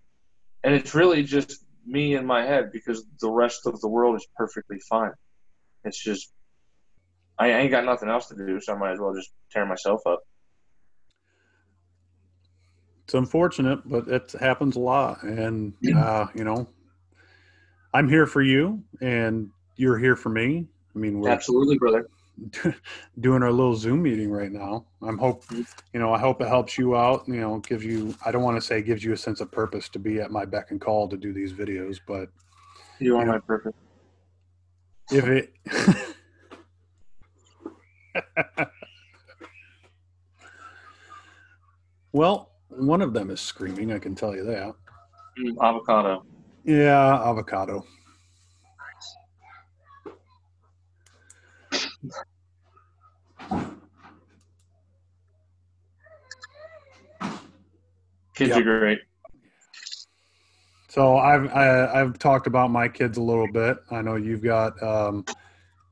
And 0.64 0.74
it's 0.74 0.96
really 0.96 1.22
just 1.22 1.66
me 1.86 2.16
in 2.16 2.26
my 2.26 2.42
head 2.42 2.72
because 2.72 3.04
the 3.20 3.30
rest 3.30 3.68
of 3.68 3.80
the 3.82 3.88
world 3.88 4.16
is 4.16 4.26
perfectly 4.36 4.80
fine. 4.90 5.12
It's 5.84 6.02
just 6.02 6.32
i 7.40 7.50
ain't 7.50 7.70
got 7.70 7.86
nothing 7.86 8.10
else 8.10 8.28
to 8.28 8.36
do 8.36 8.60
so 8.60 8.74
i 8.74 8.76
might 8.76 8.94
as 8.94 9.00
well 9.00 9.14
just 9.14 9.32
tear 9.52 9.66
myself 9.66 10.02
up. 10.08 10.22
It's 13.04 13.14
unfortunate, 13.14 13.80
but 13.86 14.08
it 14.08 14.34
happens 14.40 14.76
a 14.76 14.80
lot. 14.80 15.24
And 15.24 15.74
uh, 15.96 16.28
you 16.34 16.44
know, 16.44 16.68
I'm 17.94 18.10
here 18.10 18.26
for 18.26 18.42
you, 18.42 18.84
and 19.00 19.50
you're 19.76 19.98
here 19.98 20.16
for 20.16 20.30
me. 20.30 20.68
I 20.96 21.00
mean, 21.00 21.20
we're 21.20 21.30
absolutely 21.30 21.78
brother 21.78 22.08
doing 23.20 23.44
our 23.44 23.52
little 23.52 23.76
Zoom 23.76 24.04
meeting 24.04 24.32
right 24.32 24.52
now. 24.52 24.86
I'm 25.02 25.18
hope 25.18 25.44
you 25.52 25.66
know 26.00 26.14
I 26.14 26.20
hope 26.20 26.42
it 26.42 26.48
helps 26.48 26.78
you 26.78 26.96
out. 26.96 27.28
You 27.28 27.42
know, 27.42 27.58
gives 27.60 27.84
you 27.84 28.16
I 28.26 28.32
don't 28.32 28.44
want 28.44 28.58
to 28.58 28.62
say 28.62 28.82
gives 28.82 29.04
you 29.04 29.14
a 29.14 29.18
sense 29.18 29.42
of 29.42 29.52
purpose 29.52 29.90
to 29.90 30.00
be 30.00 30.20
at 30.20 30.32
my 30.32 30.46
beck 30.46 30.72
and 30.72 30.80
call 30.80 31.08
to 31.10 31.18
do 31.18 31.34
these 31.34 31.54
videos, 31.54 32.00
but 32.08 32.30
you 33.00 33.18
are 33.18 33.26
Yeah. 33.26 33.32
my 33.34 33.40
purpose. 33.40 33.74
if 35.12 35.26
it 35.28 35.54
well, 42.12 42.52
one 42.70 43.02
of 43.02 43.14
them 43.14 43.30
is 43.30 43.40
screaming. 43.42 43.92
I 43.92 44.00
can 44.00 44.16
tell 44.16 44.36
you 44.36 44.44
that. 44.46 44.74
Mm, 45.40 45.56
avocado 45.62 46.26
Yeah, 46.64 47.16
avocado. 47.24 47.86
Kids 58.38 58.52
Yep. 58.52 58.60
are 58.60 58.80
great 58.80 59.00
So 60.90 61.18
I've 61.18 61.48
I, 61.54 62.02
I've 62.02 62.18
talked 62.20 62.48
about 62.48 62.72
my 62.72 62.88
kids 62.88 63.18
a 63.18 63.22
little 63.22 63.48
bit. 63.48 63.78
I 63.92 64.02
know 64.02 64.16
you've 64.16 64.44
got 64.44 64.82
um, 64.82 65.26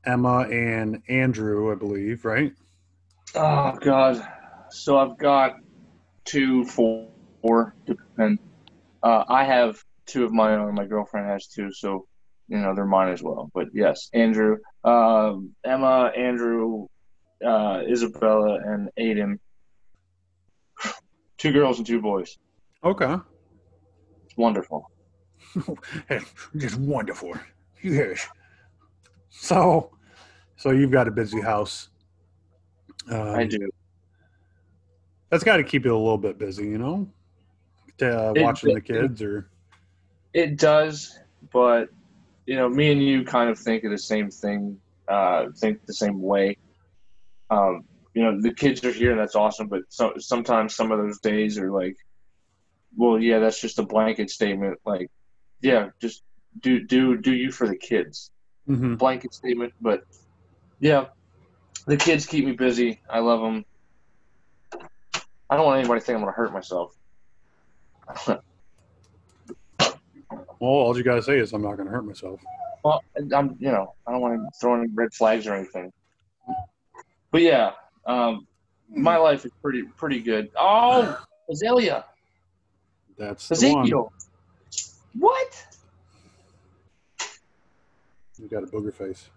Emma 0.04 0.40
and 0.50 1.02
Andrew, 1.08 1.72
I 1.72 1.74
believe, 1.74 2.24
right? 2.24 2.52
Oh 3.34 3.76
God! 3.80 4.26
So 4.70 4.98
I've 4.98 5.18
got 5.18 5.56
two, 6.24 6.64
four, 6.64 7.08
four, 7.42 7.74
depend. 7.86 8.38
Uh, 9.02 9.24
I 9.28 9.44
have 9.44 9.76
two 10.06 10.24
of 10.24 10.32
my 10.32 10.54
own. 10.54 10.74
My 10.74 10.86
girlfriend 10.86 11.28
has 11.28 11.46
two, 11.46 11.72
so 11.72 12.06
you 12.48 12.58
know 12.58 12.74
they're 12.74 12.86
mine 12.86 13.12
as 13.12 13.22
well. 13.22 13.50
But 13.52 13.68
yes, 13.74 14.08
Andrew, 14.14 14.58
um, 14.84 15.54
Emma, 15.64 16.12
Andrew, 16.16 16.86
uh, 17.44 17.82
Isabella, 17.88 18.58
and 18.64 18.88
Aiden. 18.98 19.38
Two 21.38 21.52
girls 21.52 21.78
and 21.78 21.86
two 21.86 22.00
boys. 22.00 22.38
Okay. 22.84 23.14
It's 24.24 24.36
wonderful. 24.36 24.90
Just 26.56 26.76
wonderful. 26.78 27.34
Yes. 27.82 28.26
So, 29.30 29.90
so 30.56 30.70
you've 30.70 30.90
got 30.90 31.08
a 31.08 31.10
busy 31.10 31.40
house. 31.40 31.88
Um, 33.10 33.34
I 33.36 33.44
do. 33.44 33.68
That's 35.30 35.44
got 35.44 35.58
to 35.58 35.64
keep 35.64 35.84
you 35.84 35.94
a 35.94 35.98
little 35.98 36.18
bit 36.18 36.38
busy, 36.38 36.64
you 36.64 36.78
know, 36.78 37.08
to, 37.98 38.28
uh, 38.28 38.32
It- 38.34 38.42
watching 38.42 38.70
the 38.70 38.76
it- 38.78 38.84
kids 38.84 39.22
or. 39.22 39.50
It 40.32 40.58
does, 40.58 41.18
but 41.52 41.88
you 42.44 42.56
know, 42.56 42.68
me 42.68 42.92
and 42.92 43.02
you 43.02 43.24
kind 43.24 43.48
of 43.48 43.58
think 43.58 43.84
of 43.84 43.90
the 43.90 43.98
same 43.98 44.30
thing, 44.30 44.78
uh, 45.08 45.46
think 45.56 45.84
the 45.86 45.94
same 45.94 46.20
way. 46.20 46.58
Um, 47.50 47.84
you 48.16 48.22
know, 48.22 48.40
the 48.40 48.54
kids 48.54 48.82
are 48.82 48.92
here, 48.92 49.10
and 49.10 49.20
that's 49.20 49.36
awesome. 49.36 49.68
But 49.68 49.82
so, 49.90 50.14
sometimes 50.16 50.74
some 50.74 50.90
of 50.90 50.98
those 50.98 51.20
days 51.20 51.58
are 51.58 51.70
like, 51.70 51.94
well, 52.96 53.18
yeah, 53.18 53.40
that's 53.40 53.60
just 53.60 53.78
a 53.78 53.82
blanket 53.82 54.30
statement. 54.30 54.78
Like, 54.86 55.08
yeah, 55.60 55.90
just 56.00 56.22
do 56.58 56.82
do 56.82 57.18
do 57.18 57.34
you 57.34 57.52
for 57.52 57.68
the 57.68 57.76
kids, 57.76 58.30
hmm 58.66 58.94
blanket 58.94 59.34
statement. 59.34 59.74
But 59.82 60.00
yeah, 60.80 61.08
the 61.86 61.98
kids 61.98 62.24
keep 62.24 62.46
me 62.46 62.52
busy. 62.52 63.02
I 63.10 63.18
love 63.18 63.42
them. 63.42 63.64
I 65.50 65.56
don't 65.56 65.66
want 65.66 65.80
anybody 65.80 66.00
to 66.00 66.06
think 66.06 66.16
I'm 66.16 66.22
gonna 66.22 66.32
hurt 66.32 66.54
myself. 66.54 66.94
Well, 70.58 70.70
all 70.70 70.96
you 70.96 71.04
gotta 71.04 71.22
say 71.22 71.38
is 71.38 71.52
I'm 71.52 71.60
not 71.60 71.76
going 71.76 71.86
to 71.86 71.92
hurt 71.92 72.06
myself. 72.06 72.40
Well, 72.82 73.02
I'm, 73.34 73.56
you 73.58 73.70
know, 73.70 73.94
I 74.06 74.12
don't 74.12 74.22
want 74.22 74.40
to 74.40 74.48
throw 74.58 74.74
any 74.80 74.88
red 74.94 75.12
flags 75.12 75.46
or 75.46 75.54
anything. 75.54 75.92
But 77.30 77.42
yeah, 77.42 77.72
um, 78.06 78.46
my 78.88 79.16
life 79.16 79.44
is 79.44 79.52
pretty 79.62 79.82
pretty 79.82 80.20
good. 80.20 80.50
Oh, 80.56 81.22
Azalea, 81.50 82.04
That's 83.18 83.48
the 83.48 83.72
one. 83.72 83.82
Ezekiel, 83.82 84.12
what? 85.18 85.66
You 88.38 88.48
got 88.48 88.62
a 88.62 88.66
booger 88.66 88.92
face. 88.92 89.28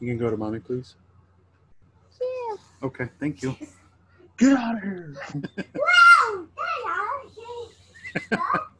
You 0.00 0.08
can 0.08 0.18
go 0.18 0.30
to 0.30 0.36
mommy, 0.36 0.58
please. 0.58 0.96
Okay, 2.82 3.08
thank 3.20 3.42
you. 3.42 3.56
Get 4.36 4.58
out 4.58 4.76
of 4.76 4.82
here! 4.82 5.14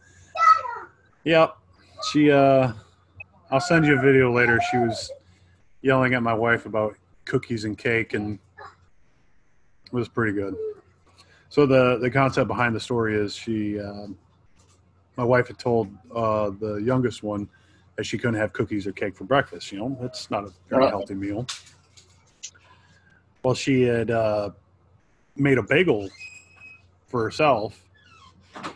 Yep. 1.25 1.57
She 2.11 2.31
uh 2.31 2.73
I'll 3.53 3.61
send 3.61 3.85
you 3.85 3.99
a 3.99 4.01
video 4.01 4.33
later. 4.33 4.59
She 4.71 4.79
was 4.79 5.13
yelling 5.83 6.15
at 6.15 6.23
my 6.23 6.33
wife 6.33 6.65
about 6.65 6.97
cookies 7.27 7.67
and 7.67 7.77
cake 7.77 8.15
and 8.15 8.39
it 8.59 9.93
was 9.93 10.09
pretty 10.09 10.33
good. 10.33 10.57
So 11.51 11.67
the 11.67 11.99
the 11.99 12.11
concept 12.11 12.49
behind 12.49 12.75
the 12.75 12.81
story 12.81 13.15
is 13.15 13.37
she 13.37 13.79
um 13.79 14.17
my 15.19 15.25
wife 15.25 15.49
had 15.49 15.59
told 15.59 15.91
uh 16.17 16.49
the 16.61 16.77
youngest 16.77 17.23
one 17.23 17.47
that 17.97 18.05
she 18.05 18.17
couldn't 18.17 18.41
have 18.41 18.55
cookies 18.55 18.87
or 18.87 18.93
cake 18.93 19.15
for 19.15 19.25
breakfast, 19.25 19.71
you 19.71 19.79
know. 19.81 19.99
It's 20.01 20.31
not 20.31 20.45
a 20.45 20.53
very 20.71 20.87
healthy 20.87 21.15
meal. 21.15 21.47
Well, 23.45 23.55
she 23.55 23.83
had 23.83 24.11
uh 24.11 24.51
made 25.37 25.59
a 25.59 25.63
bagel 25.63 26.09
for 27.07 27.23
herself. 27.23 27.85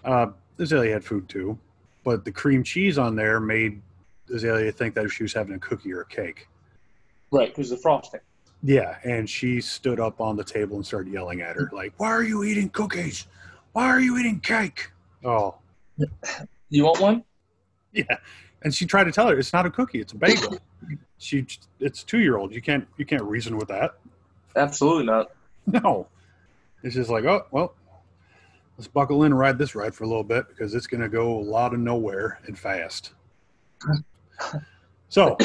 Uh 0.04 0.26
Azalea 0.58 0.92
had 0.92 1.02
food 1.02 1.30
too 1.30 1.58
but 2.06 2.24
the 2.24 2.30
cream 2.30 2.62
cheese 2.62 2.98
on 2.98 3.16
there 3.16 3.40
made 3.40 3.82
Azalea 4.32 4.72
think 4.72 4.94
that 4.94 5.08
she 5.10 5.22
was 5.22 5.32
having 5.32 5.54
a 5.54 5.58
cookie 5.58 5.92
or 5.92 6.02
a 6.02 6.06
cake. 6.06 6.48
Right, 7.30 7.48
because 7.48 7.70
the 7.70 7.76
frosting. 7.76 8.20
Yeah, 8.62 8.96
and 9.04 9.28
she 9.28 9.60
stood 9.60 10.00
up 10.00 10.20
on 10.20 10.36
the 10.36 10.44
table 10.44 10.76
and 10.76 10.86
started 10.86 11.12
yelling 11.12 11.40
at 11.42 11.56
her, 11.56 11.68
like, 11.72 11.92
"Why 11.98 12.08
are 12.08 12.22
you 12.24 12.42
eating 12.44 12.68
cookies? 12.70 13.26
Why 13.72 13.84
are 13.86 14.00
you 14.00 14.18
eating 14.18 14.40
cake?" 14.40 14.90
Oh, 15.24 15.56
You 16.70 16.84
want 16.84 17.00
one? 17.00 17.24
yeah, 17.92 18.04
and 18.62 18.74
she 18.74 18.86
tried 18.86 19.04
to 19.04 19.12
tell 19.12 19.28
her 19.28 19.38
it's 19.38 19.52
not 19.52 19.66
a 19.66 19.70
cookie; 19.70 20.00
it's 20.00 20.12
a 20.12 20.16
bagel. 20.16 20.58
she, 21.18 21.46
it's 21.80 22.02
two 22.02 22.18
year 22.18 22.36
old. 22.38 22.52
You 22.52 22.62
can't, 22.62 22.86
you 22.96 23.04
can't 23.04 23.22
reason 23.22 23.56
with 23.56 23.68
that. 23.68 23.94
Absolutely 24.56 25.04
not. 25.04 25.30
No, 25.66 26.06
it's 26.84 26.94
just 26.94 27.10
like, 27.10 27.24
oh 27.24 27.44
well, 27.50 27.74
let's 28.78 28.86
buckle 28.88 29.24
in 29.24 29.32
and 29.32 29.38
ride 29.38 29.58
this 29.58 29.74
ride 29.74 29.94
for 29.94 30.04
a 30.04 30.06
little 30.06 30.22
bit 30.24 30.46
because 30.48 30.74
it's 30.74 30.86
going 30.86 31.00
to 31.00 31.08
go 31.08 31.36
a 31.38 31.42
lot 31.42 31.74
of 31.74 31.80
nowhere 31.80 32.38
and 32.46 32.56
fast. 32.58 33.12
So, 35.08 35.36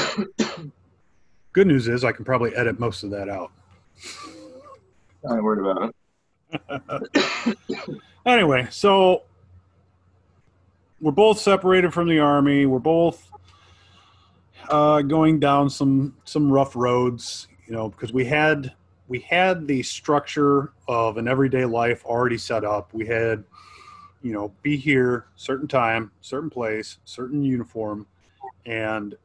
good 1.54 1.68
news 1.68 1.88
is 1.88 2.04
I 2.04 2.12
can 2.12 2.26
probably 2.26 2.56
edit 2.56 2.80
most 2.80 3.04
of 3.04 3.12
that 3.12 3.30
out. 3.30 3.52
I 5.30 5.36
ain't 5.36 5.44
worried 5.44 5.66
about 5.66 5.94
it. 5.94 5.96
Anyway, 8.24 8.68
so 8.70 9.24
we're 11.00 11.12
both 11.12 11.40
separated 11.40 11.92
from 11.92 12.08
the 12.08 12.20
army. 12.20 12.68
We're 12.68 12.78
both 12.78 13.32
uh, 14.70 15.02
going 15.02 15.40
down 15.40 15.72
some 15.72 16.16
some 16.24 16.52
rough 16.52 16.76
roads, 16.76 17.48
you 17.66 17.74
know, 17.74 17.90
because 17.90 18.14
we 18.14 18.26
had 18.26 18.74
we 19.08 19.20
had 19.20 19.68
the 19.68 19.82
structure 19.82 20.72
of 20.88 21.18
an 21.18 21.28
everyday 21.28 21.66
life 21.66 22.06
already 22.06 22.38
set 22.38 22.64
up. 22.64 22.94
We 22.94 23.08
had, 23.08 23.44
you 24.22 24.34
know, 24.34 24.54
be 24.62 24.78
here, 24.78 25.26
certain 25.36 25.68
time, 25.68 26.12
certain 26.22 26.50
place, 26.50 27.00
certain 27.04 27.44
uniform, 27.44 28.06
and 28.66 29.16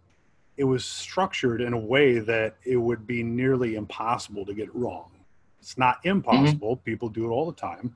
it 0.57 0.65
was 0.65 0.85
structured 0.85 1.61
in 1.61 1.73
a 1.73 1.79
way 1.79 2.19
that 2.19 2.57
it 2.65 2.77
would 2.77 3.07
be 3.07 3.23
nearly 3.23 3.77
impossible 3.77 4.45
to 4.47 4.55
get 4.55 4.75
wrong. 4.75 5.11
It's 5.61 5.77
not 5.77 5.99
impossible. 6.05 6.77
People 6.77 7.09
do 7.09 7.27
it 7.27 7.29
all 7.29 7.47
the 7.47 7.61
time. 7.61 7.95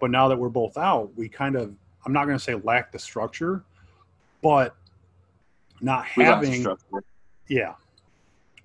But 0.00 0.10
now 0.10 0.28
that 0.28 0.36
we're 0.36 0.48
both 0.48 0.76
out, 0.76 1.10
we 1.16 1.28
kind 1.28 1.56
of, 1.56 1.74
I'm 2.06 2.12
not 2.12 2.26
going 2.26 2.38
to 2.38 2.42
say 2.42 2.54
lack 2.54 2.92
the 2.92 2.98
structure, 2.98 3.64
but 4.42 4.76
not 5.80 6.06
We 6.16 6.24
having, 6.24 6.66
yeah, 7.48 7.74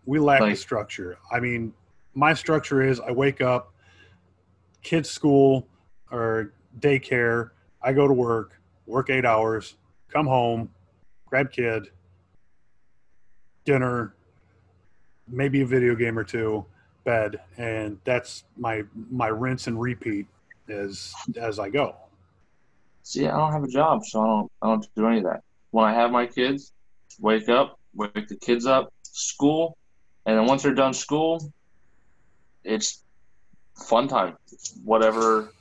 we 0.06 0.20
lack 0.20 0.42
the 0.42 0.56
structure. 0.56 1.18
I 1.32 1.40
mean, 1.40 1.74
my 2.14 2.34
structure 2.34 2.82
is 2.82 3.00
I 3.00 3.12
wake 3.12 3.42
up, 3.42 3.74
kids' 4.82 5.10
school 5.10 5.68
or 6.12 6.54
daycare, 6.80 7.52
I 7.82 7.94
go 7.94 8.08
to 8.08 8.14
work, 8.14 8.60
work 8.86 9.10
eight 9.10 9.26
hours, 9.26 9.76
come 10.10 10.26
home, 10.26 10.70
grab 11.30 11.52
kid, 11.52 11.90
dinner, 13.66 14.14
maybe 15.28 15.62
a 15.62 15.66
video 15.66 15.96
game 15.96 16.18
or 16.18 16.24
two, 16.24 16.66
bed, 17.04 17.40
and 17.58 18.00
that's 18.04 18.44
my 18.58 18.84
my 19.10 19.28
rinse 19.28 19.68
and 19.68 19.80
repeat 19.80 20.28
as 20.68 21.14
as 21.36 21.60
I 21.60 21.70
go. 21.70 21.96
See, 23.04 23.28
I 23.28 23.38
don't 23.38 23.52
have 23.52 23.64
a 23.64 23.68
job, 23.68 24.04
so 24.06 24.22
I 24.22 24.26
don't 24.26 24.52
I 24.62 24.68
don't 24.68 24.88
do 24.96 25.08
any 25.08 25.18
of 25.20 25.24
that. 25.26 25.44
When 25.72 25.86
I 25.86 25.94
have 25.94 26.12
my 26.12 26.26
kids, 26.26 26.74
wake 27.20 27.50
up, 27.50 27.80
wake 27.94 28.28
the 28.28 28.36
kids 28.36 28.66
up, 28.66 28.92
school, 29.04 29.78
and 30.26 30.38
then 30.38 30.46
once 30.46 30.64
they're 30.64 30.74
done 30.74 30.94
school, 30.94 31.52
it's 32.64 33.04
fun 33.76 34.08
time. 34.08 34.36
Whatever. 34.84 35.54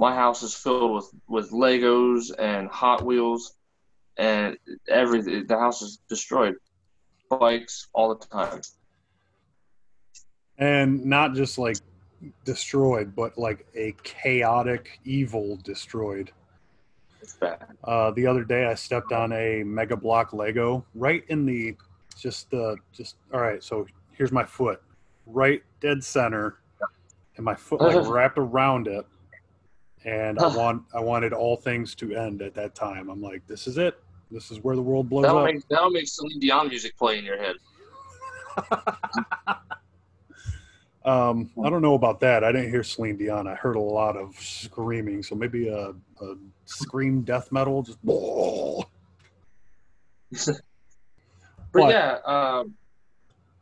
My 0.00 0.14
house 0.14 0.44
is 0.44 0.54
filled 0.54 0.92
with 0.94 1.10
with 1.26 1.50
Legos 1.50 2.30
and 2.38 2.68
Hot 2.68 3.04
Wheels, 3.04 3.54
and 4.18 4.58
everything. 4.88 5.46
The 5.46 5.58
house 5.58 5.80
is 5.80 6.00
destroyed. 6.08 6.56
Bikes 7.30 7.88
all 7.92 8.14
the 8.14 8.26
time. 8.26 8.60
and 10.58 11.04
not 11.04 11.34
just 11.34 11.56
like 11.58 11.76
destroyed, 12.44 13.14
but 13.14 13.38
like 13.38 13.66
a 13.76 13.94
chaotic 14.02 15.00
evil 15.04 15.56
destroyed. 15.62 16.32
It's 17.20 17.34
bad. 17.34 17.64
Uh, 17.84 18.10
the 18.12 18.26
other 18.26 18.44
day, 18.44 18.66
I 18.66 18.74
stepped 18.74 19.12
on 19.12 19.32
a 19.32 19.62
Mega 19.62 19.96
Block 19.96 20.32
Lego 20.32 20.84
right 20.94 21.24
in 21.28 21.46
the 21.46 21.76
just 22.16 22.50
the 22.50 22.76
just 22.92 23.16
all 23.32 23.40
right. 23.40 23.62
So 23.62 23.86
here's 24.12 24.32
my 24.32 24.44
foot, 24.44 24.82
right 25.26 25.62
dead 25.80 26.02
center, 26.02 26.58
and 27.36 27.44
my 27.44 27.54
foot 27.54 27.80
like 27.80 28.08
wrapped 28.08 28.38
around 28.38 28.88
it. 28.88 29.06
And 30.04 30.38
I 30.38 30.46
want 30.56 30.82
I 30.94 31.00
wanted 31.00 31.32
all 31.32 31.56
things 31.56 31.94
to 31.96 32.14
end 32.14 32.42
at 32.42 32.54
that 32.54 32.74
time. 32.74 33.10
I'm 33.10 33.22
like, 33.22 33.46
this 33.46 33.66
is 33.66 33.78
it. 33.78 34.00
This 34.30 34.50
is 34.50 34.62
where 34.62 34.76
the 34.76 34.82
world 34.82 35.08
blows 35.08 35.24
That'll 35.24 35.38
up. 35.38 35.44
make 35.46 35.66
that'll 35.68 35.90
make 35.90 36.06
Celine 36.08 36.38
Dion 36.38 36.68
music 36.68 36.96
play 36.96 37.18
in 37.18 37.24
your 37.24 37.38
head. 37.38 37.56
Um, 41.04 41.50
I 41.64 41.70
don't 41.70 41.80
know 41.80 41.94
about 41.94 42.20
that. 42.20 42.44
I 42.44 42.52
didn't 42.52 42.70
hear 42.70 42.82
Celine 42.82 43.16
Dion. 43.16 43.46
I 43.46 43.54
heard 43.54 43.76
a 43.76 43.80
lot 43.80 44.14
of 44.16 44.34
screaming. 44.38 45.22
So 45.22 45.34
maybe 45.34 45.68
a, 45.68 45.90
a 46.20 46.34
scream 46.66 47.22
death 47.22 47.50
metal. 47.50 47.82
Just 47.82 47.98
But, 51.72 51.72
But- 51.72 51.90
yeah, 51.90 52.18
um, 52.26 52.74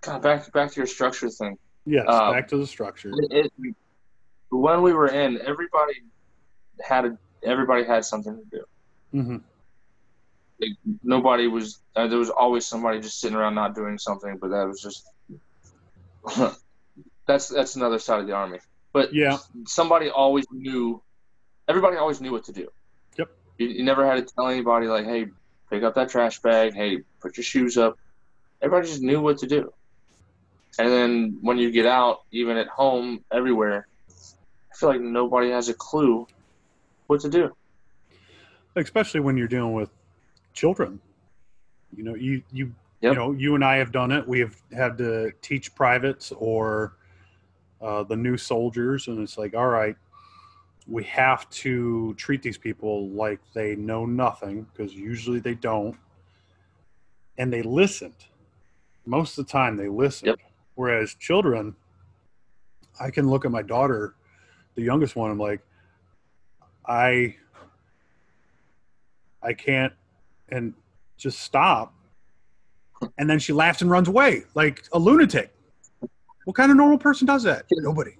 God, 0.00 0.22
back 0.22 0.52
back 0.52 0.72
to 0.72 0.76
your 0.80 0.86
structure 0.88 1.30
thing. 1.30 1.56
yes, 1.84 2.06
Um, 2.08 2.32
back 2.32 2.48
to 2.48 2.56
the 2.56 2.66
structure. 2.66 3.12
It, 3.14 3.52
it, 3.56 3.74
when 4.50 4.82
we 4.82 4.92
were 4.92 5.08
in, 5.08 5.40
everybody 5.40 5.94
had 6.82 7.04
a, 7.04 7.18
everybody 7.44 7.84
had 7.84 8.04
something 8.04 8.36
to 8.36 8.44
do. 8.58 8.64
hmm 9.12 9.36
Like, 10.60 10.70
nobody 11.02 11.46
was. 11.48 11.82
Uh, 11.94 12.06
there 12.08 12.18
was 12.18 12.30
always 12.30 12.66
somebody 12.66 13.00
just 13.00 13.20
sitting 13.20 13.36
around 13.36 13.54
not 13.54 13.74
doing 13.74 13.98
something, 13.98 14.38
but 14.40 14.48
that 14.48 14.66
was 14.66 14.80
just. 14.80 15.06
that's 17.26 17.48
that's 17.48 17.76
another 17.76 17.98
side 17.98 18.20
of 18.20 18.26
the 18.26 18.32
army. 18.32 18.58
But 18.92 19.12
Yeah. 19.12 19.38
somebody 19.66 20.08
always 20.10 20.46
knew. 20.50 21.02
Everybody 21.68 21.96
always 21.96 22.20
knew 22.20 22.32
what 22.32 22.44
to 22.44 22.52
do. 22.52 22.68
Yep. 23.18 23.28
You, 23.58 23.68
you 23.68 23.84
never 23.84 24.06
had 24.06 24.26
to 24.26 24.34
tell 24.34 24.48
anybody 24.48 24.86
like, 24.86 25.04
"Hey, 25.04 25.26
pick 25.70 25.82
up 25.82 25.94
that 25.96 26.08
trash 26.08 26.40
bag. 26.40 26.74
Hey, 26.74 26.98
put 27.20 27.36
your 27.36 27.44
shoes 27.44 27.76
up." 27.76 27.98
Everybody 28.62 28.88
just 28.88 29.02
knew 29.02 29.20
what 29.20 29.38
to 29.38 29.46
do. 29.46 29.72
And 30.78 30.88
then 30.88 31.38
when 31.40 31.58
you 31.58 31.70
get 31.70 31.86
out, 31.86 32.20
even 32.32 32.56
at 32.56 32.68
home, 32.68 33.24
everywhere, 33.32 33.86
I 34.08 34.76
feel 34.76 34.88
like 34.90 35.00
nobody 35.00 35.50
has 35.50 35.68
a 35.68 35.74
clue 35.74 36.26
what 37.06 37.20
to 37.22 37.28
do. 37.28 37.54
Especially 38.74 39.20
when 39.20 39.36
you're 39.38 39.48
dealing 39.48 39.72
with 39.72 39.90
children. 40.56 41.00
You 41.96 42.02
know, 42.02 42.14
you 42.16 42.42
you 42.52 42.74
Yep. 43.02 43.12
you 43.12 43.18
know, 43.18 43.32
you 43.32 43.54
and 43.54 43.62
I 43.64 43.76
have 43.76 43.92
done 43.92 44.10
it. 44.10 44.26
We 44.26 44.40
have 44.40 44.56
had 44.74 44.96
to 44.98 45.30
teach 45.42 45.74
privates 45.74 46.32
or 46.32 46.96
uh, 47.82 48.04
the 48.04 48.16
new 48.16 48.38
soldiers, 48.38 49.08
and 49.08 49.20
it's 49.20 49.36
like, 49.36 49.54
all 49.54 49.68
right, 49.68 49.94
we 50.86 51.04
have 51.04 51.48
to 51.50 52.14
treat 52.14 52.42
these 52.42 52.56
people 52.56 53.10
like 53.10 53.38
they 53.52 53.76
know 53.76 54.06
nothing 54.06 54.66
because 54.72 54.94
usually 54.94 55.40
they 55.40 55.54
don't, 55.54 55.94
and 57.36 57.52
they 57.52 57.62
listened. 57.62 58.26
Most 59.04 59.36
of 59.36 59.46
the 59.46 59.52
time, 59.52 59.76
they 59.76 59.88
listened. 59.88 60.28
Yep. 60.28 60.38
Whereas 60.74 61.14
children, 61.14 61.76
I 62.98 63.10
can 63.10 63.28
look 63.28 63.44
at 63.44 63.50
my 63.50 63.62
daughter, 63.62 64.14
the 64.74 64.82
youngest 64.82 65.16
one. 65.16 65.30
I'm 65.30 65.38
like, 65.38 65.60
I, 66.86 67.36
I 69.42 69.52
can't, 69.52 69.92
and 70.48 70.74
just 71.16 71.40
stop. 71.40 71.94
And 73.18 73.28
then 73.28 73.38
she 73.38 73.52
laughs 73.52 73.82
and 73.82 73.90
runs 73.90 74.08
away 74.08 74.44
like 74.54 74.84
a 74.92 74.98
lunatic. 74.98 75.52
What 76.44 76.56
kind 76.56 76.70
of 76.70 76.76
normal 76.76 76.98
person 76.98 77.26
does 77.26 77.42
that? 77.42 77.64
Nobody. 77.70 78.16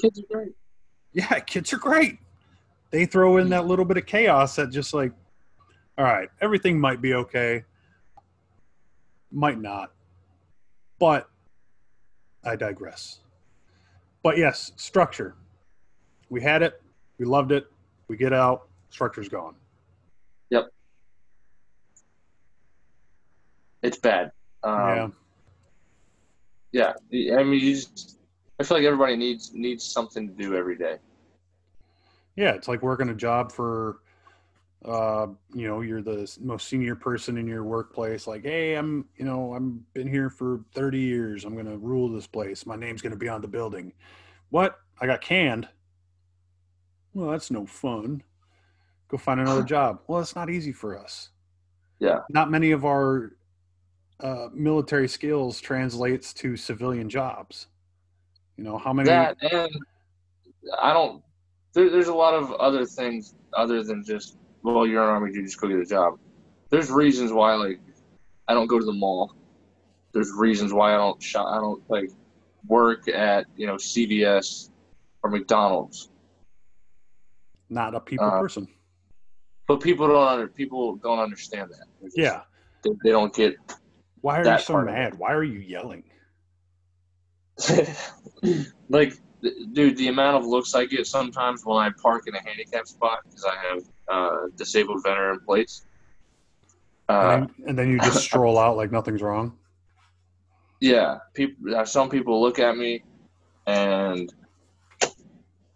Kids 0.00 0.18
are 0.18 0.34
great. 0.34 0.52
Yeah, 1.12 1.38
kids 1.40 1.72
are 1.72 1.78
great. 1.78 2.18
They 2.90 3.06
throw 3.06 3.36
in 3.38 3.48
that 3.50 3.66
little 3.66 3.84
bit 3.84 3.96
of 3.96 4.06
chaos 4.06 4.56
that 4.56 4.70
just 4.70 4.92
like, 4.92 5.12
all 5.96 6.04
right, 6.04 6.28
everything 6.40 6.78
might 6.78 7.00
be 7.00 7.14
okay, 7.14 7.64
might 9.30 9.60
not. 9.60 9.92
But 10.98 11.28
I 12.44 12.56
digress. 12.56 13.20
But 14.22 14.38
yes, 14.38 14.72
structure. 14.76 15.34
We 16.30 16.42
had 16.42 16.62
it, 16.62 16.82
we 17.18 17.24
loved 17.24 17.52
it. 17.52 17.66
We 18.08 18.16
get 18.16 18.32
out, 18.32 18.68
Structure's 18.94 19.28
gone. 19.28 19.56
It's 23.84 23.98
bad. 23.98 24.32
Um, 24.62 25.14
yeah. 26.72 26.94
yeah. 27.10 27.36
I 27.36 27.44
mean, 27.44 27.60
you 27.60 27.74
just, 27.74 28.18
I 28.58 28.64
feel 28.64 28.78
like 28.78 28.86
everybody 28.86 29.14
needs 29.14 29.52
needs 29.52 29.84
something 29.84 30.26
to 30.26 30.32
do 30.32 30.56
every 30.56 30.76
day. 30.76 30.96
Yeah, 32.34 32.52
it's 32.52 32.66
like 32.66 32.82
working 32.82 33.10
a 33.10 33.14
job 33.14 33.52
for, 33.52 33.98
uh, 34.86 35.26
you 35.54 35.68
know, 35.68 35.82
you're 35.82 36.00
the 36.00 36.34
most 36.40 36.66
senior 36.66 36.96
person 36.96 37.36
in 37.36 37.46
your 37.46 37.62
workplace. 37.62 38.26
Like, 38.26 38.42
hey, 38.42 38.74
I'm, 38.74 39.04
you 39.18 39.26
know, 39.26 39.52
I'm 39.52 39.84
been 39.92 40.08
here 40.08 40.30
for 40.30 40.60
30 40.74 40.98
years. 40.98 41.44
I'm 41.44 41.54
gonna 41.54 41.76
rule 41.76 42.08
this 42.08 42.26
place. 42.26 42.64
My 42.64 42.76
name's 42.76 43.02
gonna 43.02 43.16
be 43.16 43.28
on 43.28 43.42
the 43.42 43.48
building. 43.48 43.92
What? 44.48 44.78
I 44.98 45.06
got 45.06 45.20
canned. 45.20 45.68
Well, 47.12 47.30
that's 47.30 47.50
no 47.50 47.66
fun. 47.66 48.22
Go 49.08 49.18
find 49.18 49.40
another 49.40 49.62
job. 49.74 50.00
Well, 50.06 50.22
it's 50.22 50.34
not 50.34 50.48
easy 50.48 50.72
for 50.72 50.98
us. 50.98 51.28
Yeah. 51.98 52.20
Not 52.30 52.50
many 52.50 52.70
of 52.70 52.86
our 52.86 53.32
uh, 54.20 54.48
military 54.52 55.08
skills 55.08 55.60
translates 55.60 56.32
to 56.34 56.56
civilian 56.56 57.08
jobs. 57.08 57.66
You 58.56 58.64
know 58.64 58.78
how 58.78 58.92
many? 58.92 59.08
That 59.08 59.36
and 59.42 59.70
I 60.80 60.92
don't. 60.92 61.22
There, 61.72 61.90
there's 61.90 62.08
a 62.08 62.14
lot 62.14 62.34
of 62.34 62.52
other 62.52 62.84
things 62.86 63.34
other 63.56 63.82
than 63.82 64.04
just 64.04 64.36
well, 64.62 64.86
you're 64.86 65.02
an 65.02 65.08
army, 65.10 65.32
you 65.34 65.42
just 65.42 65.60
go 65.60 65.68
get 65.68 65.78
a 65.78 65.84
job. 65.84 66.18
There's 66.70 66.90
reasons 66.90 67.32
why 67.32 67.54
like 67.54 67.80
I 68.48 68.54
don't 68.54 68.66
go 68.68 68.78
to 68.78 68.84
the 68.84 68.92
mall. 68.92 69.34
There's 70.12 70.30
reasons 70.32 70.72
why 70.72 70.94
I 70.94 70.96
don't 70.96 71.20
shop. 71.22 71.46
I 71.50 71.56
don't 71.56 71.82
like 71.90 72.10
work 72.66 73.08
at 73.08 73.46
you 73.56 73.66
know 73.66 73.74
CVS 73.74 74.70
or 75.22 75.30
McDonald's. 75.30 76.10
Not 77.68 77.94
a 77.94 78.00
people 78.00 78.26
Uh, 78.26 78.40
person. 78.40 78.68
But 79.66 79.80
people 79.80 80.06
don't 80.06 80.28
under, 80.28 80.46
people 80.46 80.96
don't 80.96 81.18
understand 81.18 81.70
that. 81.70 81.86
Just- 82.02 82.16
Yeah. 82.18 82.42
they, 82.82 82.90
they 83.02 83.10
don't 83.10 83.34
get 83.34 83.56
Why 84.24 84.40
are 84.40 84.52
you 84.52 84.58
so 84.58 84.72
part 84.72 84.88
of 84.88 84.94
it. 84.94 84.96
mad? 84.96 85.18
Why 85.18 85.34
are 85.34 85.44
you 85.44 85.58
yelling? 85.58 86.02
like, 88.88 89.12
dude, 89.74 89.98
the 89.98 90.08
amount 90.08 90.38
of 90.38 90.46
looks 90.46 90.74
I 90.74 90.86
get 90.86 91.06
sometimes 91.06 91.60
when 91.66 91.76
I 91.76 91.90
park 92.02 92.22
in 92.26 92.34
a 92.34 92.40
handicap 92.40 92.86
spot 92.86 93.18
because 93.24 93.44
I 93.44 93.54
have 93.68 93.82
uh, 94.08 94.36
disabled 94.56 95.02
veteran 95.02 95.40
plates. 95.44 95.84
Uh, 97.06 97.12
and, 97.12 97.42
then, 97.42 97.68
and 97.68 97.78
then 97.78 97.90
you 97.90 97.98
just 97.98 98.24
stroll 98.28 98.58
out 98.58 98.78
like 98.78 98.90
nothing's 98.90 99.20
wrong. 99.20 99.58
yeah, 100.80 101.18
people. 101.34 101.76
Uh, 101.76 101.84
some 101.84 102.08
people 102.08 102.40
look 102.40 102.58
at 102.58 102.78
me, 102.78 103.04
and 103.66 104.32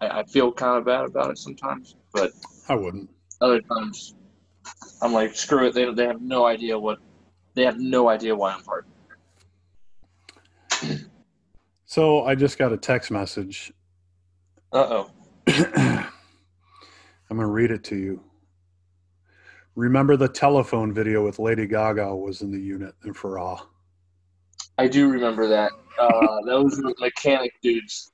I, 0.00 0.20
I 0.20 0.24
feel 0.24 0.52
kind 0.52 0.78
of 0.78 0.86
bad 0.86 1.04
about 1.04 1.30
it 1.30 1.36
sometimes. 1.36 1.96
But 2.14 2.30
I 2.70 2.76
wouldn't. 2.76 3.10
other 3.42 3.60
times, 3.60 4.14
I'm 5.02 5.12
like, 5.12 5.36
screw 5.36 5.66
it. 5.66 5.74
They 5.74 5.92
they 5.92 6.06
have 6.06 6.22
no 6.22 6.46
idea 6.46 6.78
what. 6.78 6.98
They 7.58 7.64
have 7.64 7.80
no 7.80 8.08
idea 8.08 8.36
why 8.36 8.52
I'm 8.52 8.62
parking. 8.62 8.92
So 11.86 12.22
I 12.22 12.36
just 12.36 12.56
got 12.56 12.72
a 12.72 12.76
text 12.76 13.10
message. 13.10 13.72
Uh 14.72 14.86
oh. 14.88 15.10
I'm 15.48 16.06
going 17.28 17.40
to 17.40 17.46
read 17.46 17.72
it 17.72 17.82
to 17.84 17.96
you. 17.96 18.22
Remember 19.74 20.16
the 20.16 20.28
telephone 20.28 20.94
video 20.94 21.24
with 21.24 21.40
Lady 21.40 21.66
Gaga 21.66 22.14
was 22.14 22.42
in 22.42 22.52
the 22.52 22.60
unit 22.60 22.94
in 23.04 23.12
Farah. 23.12 23.60
I 24.78 24.86
do 24.86 25.08
remember 25.08 25.48
that. 25.48 25.72
Uh, 25.98 26.36
those 26.46 26.80
were 26.80 26.94
mechanic 27.00 27.54
dudes. 27.60 28.12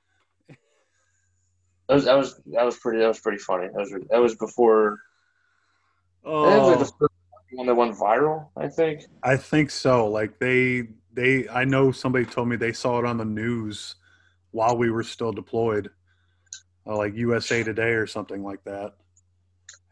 That 0.49 1.93
was 1.93 2.05
that 2.05 2.17
was 2.17 2.41
that 2.47 2.65
was 2.65 2.77
pretty 2.77 2.97
that 2.97 3.09
was 3.09 3.19
pretty 3.19 3.37
funny. 3.37 3.67
That 3.67 3.77
was 3.79 3.91
that 4.09 4.17
was 4.19 4.33
before 4.37 4.97
that 6.23 6.31
was 6.31 6.67
like 6.69 6.79
the 6.79 6.85
Oh, 6.85 6.97
first 6.99 7.14
one 7.55 7.67
that 7.67 7.75
went 7.75 7.95
viral. 7.95 8.47
I 8.57 8.67
think. 8.67 9.03
I 9.23 9.37
think 9.37 9.69
so. 9.71 10.07
Like 10.07 10.39
they, 10.39 10.89
they. 11.13 11.47
I 11.49 11.65
know 11.65 11.91
somebody 11.91 12.25
told 12.25 12.47
me 12.49 12.55
they 12.55 12.73
saw 12.73 12.99
it 12.99 13.05
on 13.05 13.17
the 13.17 13.25
news 13.25 13.95
while 14.51 14.77
we 14.77 14.89
were 14.89 15.03
still 15.03 15.31
deployed, 15.31 15.89
uh, 16.87 16.95
like 16.95 17.15
USA 17.15 17.63
Today 17.63 17.91
or 17.91 18.07
something 18.07 18.43
like 18.43 18.63
that. 18.65 18.93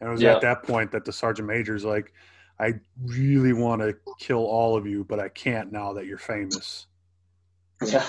And 0.00 0.08
it 0.08 0.12
was 0.12 0.22
Yeah. 0.22 0.32
at 0.34 0.40
that 0.42 0.62
point 0.62 0.90
that 0.92 1.04
the 1.04 1.12
sergeant 1.12 1.48
major's 1.48 1.84
like, 1.84 2.12
"I 2.58 2.74
really 3.04 3.52
want 3.52 3.82
to 3.82 3.96
kill 4.18 4.44
all 4.44 4.76
of 4.76 4.86
you, 4.86 5.04
but 5.04 5.18
I 5.20 5.28
can't 5.28 5.72
now 5.72 5.92
that 5.94 6.06
you're 6.06 6.18
famous." 6.18 6.86
Yeah. 7.86 8.04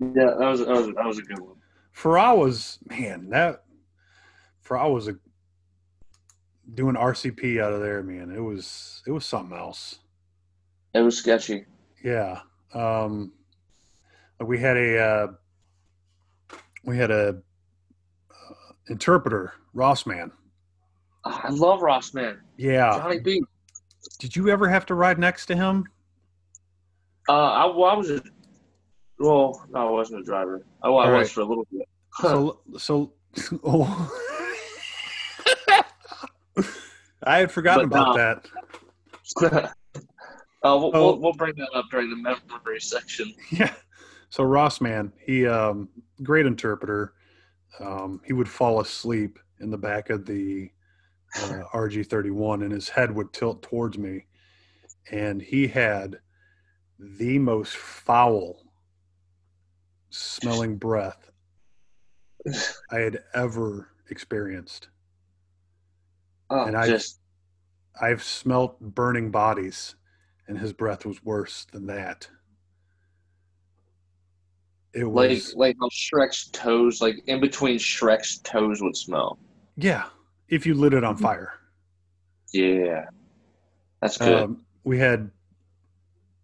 Yeah, 0.00 0.34
that 0.38 0.48
was 0.48 0.60
that 0.60 0.68
was 0.68 0.86
that 0.88 1.06
was 1.06 1.18
a 1.18 1.22
good 1.22 1.38
one. 1.38 1.56
Farah 1.96 2.36
was 2.36 2.78
man 2.90 3.30
that 3.30 3.64
Farah 4.66 4.92
was 4.92 5.06
a 5.08 5.16
doing 6.72 6.94
RCP 6.94 7.62
out 7.62 7.72
of 7.72 7.80
there, 7.80 8.02
man. 8.02 8.30
It 8.30 8.40
was 8.40 9.02
it 9.06 9.10
was 9.10 9.26
something 9.26 9.56
else. 9.56 9.98
It 10.94 11.00
was 11.00 11.16
sketchy. 11.16 11.66
Yeah. 12.02 12.40
Um, 12.72 13.32
we 14.40 14.58
had 14.58 14.76
a 14.76 14.98
uh, 14.98 15.26
we 16.84 16.96
had 16.96 17.10
a 17.10 17.40
uh, 18.30 18.54
interpreter, 18.88 19.52
Rossman. 19.74 20.30
Ah, 21.24 21.42
I 21.44 21.50
love 21.50 21.80
Rossman. 21.80 22.38
Yeah. 22.56 22.98
Johnny 22.98 23.20
B. 23.20 23.42
Did 24.18 24.36
you 24.36 24.50
ever 24.50 24.68
have 24.68 24.86
to 24.86 24.94
ride 24.94 25.18
next 25.18 25.46
to 25.46 25.56
him? 25.56 25.86
Uh, 27.28 27.32
I, 27.32 27.66
well, 27.66 27.90
I 27.90 27.94
was 27.94 28.10
a 28.10 28.22
well, 29.18 29.64
no, 29.70 29.88
I 29.88 29.90
wasn't 29.90 30.20
a 30.20 30.24
driver. 30.24 30.64
I, 30.82 30.88
I 30.88 30.90
All 30.90 31.12
was 31.12 31.30
for 31.30 31.40
a 31.40 31.44
little 31.44 31.66
bit. 31.72 31.88
So 32.20 32.60
so 32.78 33.12
oh. 33.64 34.20
I 37.24 37.38
had 37.38 37.50
forgotten 37.50 37.88
But, 37.88 37.96
about 37.96 38.18
uh, 38.18 38.40
that. 39.42 39.52
uh, 39.52 39.68
we'll, 40.62 40.86
Oh. 40.86 40.90
we'll, 40.92 41.18
we'll 41.18 41.32
bring 41.32 41.54
that 41.56 41.70
up 41.74 41.86
during 41.90 42.10
the 42.10 42.16
memory 42.16 42.80
section. 42.80 43.32
Yeah. 43.50 43.74
So 44.30 44.42
Rossman, 44.42 45.12
he 45.20 45.46
um 45.46 45.88
great 46.22 46.46
interpreter. 46.46 47.14
Um 47.78 48.20
he 48.26 48.32
would 48.32 48.48
fall 48.48 48.80
asleep 48.80 49.38
in 49.60 49.70
the 49.70 49.78
back 49.78 50.10
of 50.10 50.26
the 50.26 50.70
uh, 51.36 51.62
RG31 51.72 52.62
and 52.62 52.72
his 52.72 52.88
head 52.88 53.14
would 53.14 53.32
tilt 53.32 53.62
towards 53.62 53.96
me 53.98 54.26
and 55.10 55.40
he 55.40 55.66
had 55.68 56.18
the 56.98 57.38
most 57.38 57.76
foul 57.76 58.62
smelling 60.10 60.76
breath 60.76 61.30
I 62.90 62.98
had 62.98 63.22
ever 63.34 63.90
experienced. 64.10 64.88
Oh, 66.54 66.66
And 66.66 66.76
I- 66.76 66.86
just 66.86 67.18
I've 68.00 68.22
smelt 68.22 68.78
burning 68.80 69.30
bodies 69.32 69.96
and 70.46 70.56
his 70.58 70.72
breath 70.72 71.04
was 71.04 71.22
worse 71.24 71.64
than 71.72 71.86
that. 71.86 72.28
It 74.92 75.04
was 75.04 75.48
like 75.54 75.56
like 75.56 75.76
how 75.80 75.88
Shrek's 75.88 76.48
toes, 76.50 77.00
like 77.00 77.16
in 77.26 77.40
between 77.40 77.78
Shrek's 77.78 78.38
toes, 78.38 78.80
would 78.80 78.96
smell. 78.96 79.38
Yeah, 79.76 80.04
if 80.48 80.64
you 80.66 80.74
lit 80.74 80.92
it 80.94 80.98
Mm-hmm. 80.98 81.06
on 81.06 81.16
fire. 81.16 81.54
Yeah, 82.52 83.06
that's 84.00 84.16
good. 84.18 84.44
Um, 84.44 84.64
we 84.84 84.98
had 84.98 85.30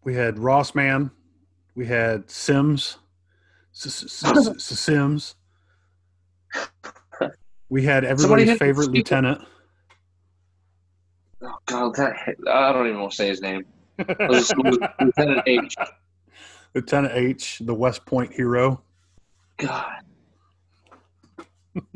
we 0.02 0.14
had 0.14 0.36
Rossman, 0.36 1.12
we 1.76 1.86
had 1.86 2.28
Sims, 2.28 2.98
Sims. 3.72 5.36
We 7.68 7.84
had 7.84 8.04
everybody's 8.04 8.58
favorite 8.58 8.90
lieutenant. 8.90 9.42
Oh 11.42 11.54
God, 11.66 11.94
that, 11.96 12.14
I 12.50 12.72
don't 12.72 12.86
even 12.86 13.00
want 13.00 13.12
to 13.12 13.16
say 13.16 13.28
his 13.28 13.40
name. 13.40 13.64
It 13.98 14.28
was 14.28 14.48
just 14.48 14.54
Lieutenant 15.00 15.42
H. 15.46 15.74
Lieutenant 16.74 17.14
H, 17.14 17.58
the 17.64 17.74
West 17.74 18.06
Point 18.06 18.32
hero. 18.32 18.82
God, 19.58 20.00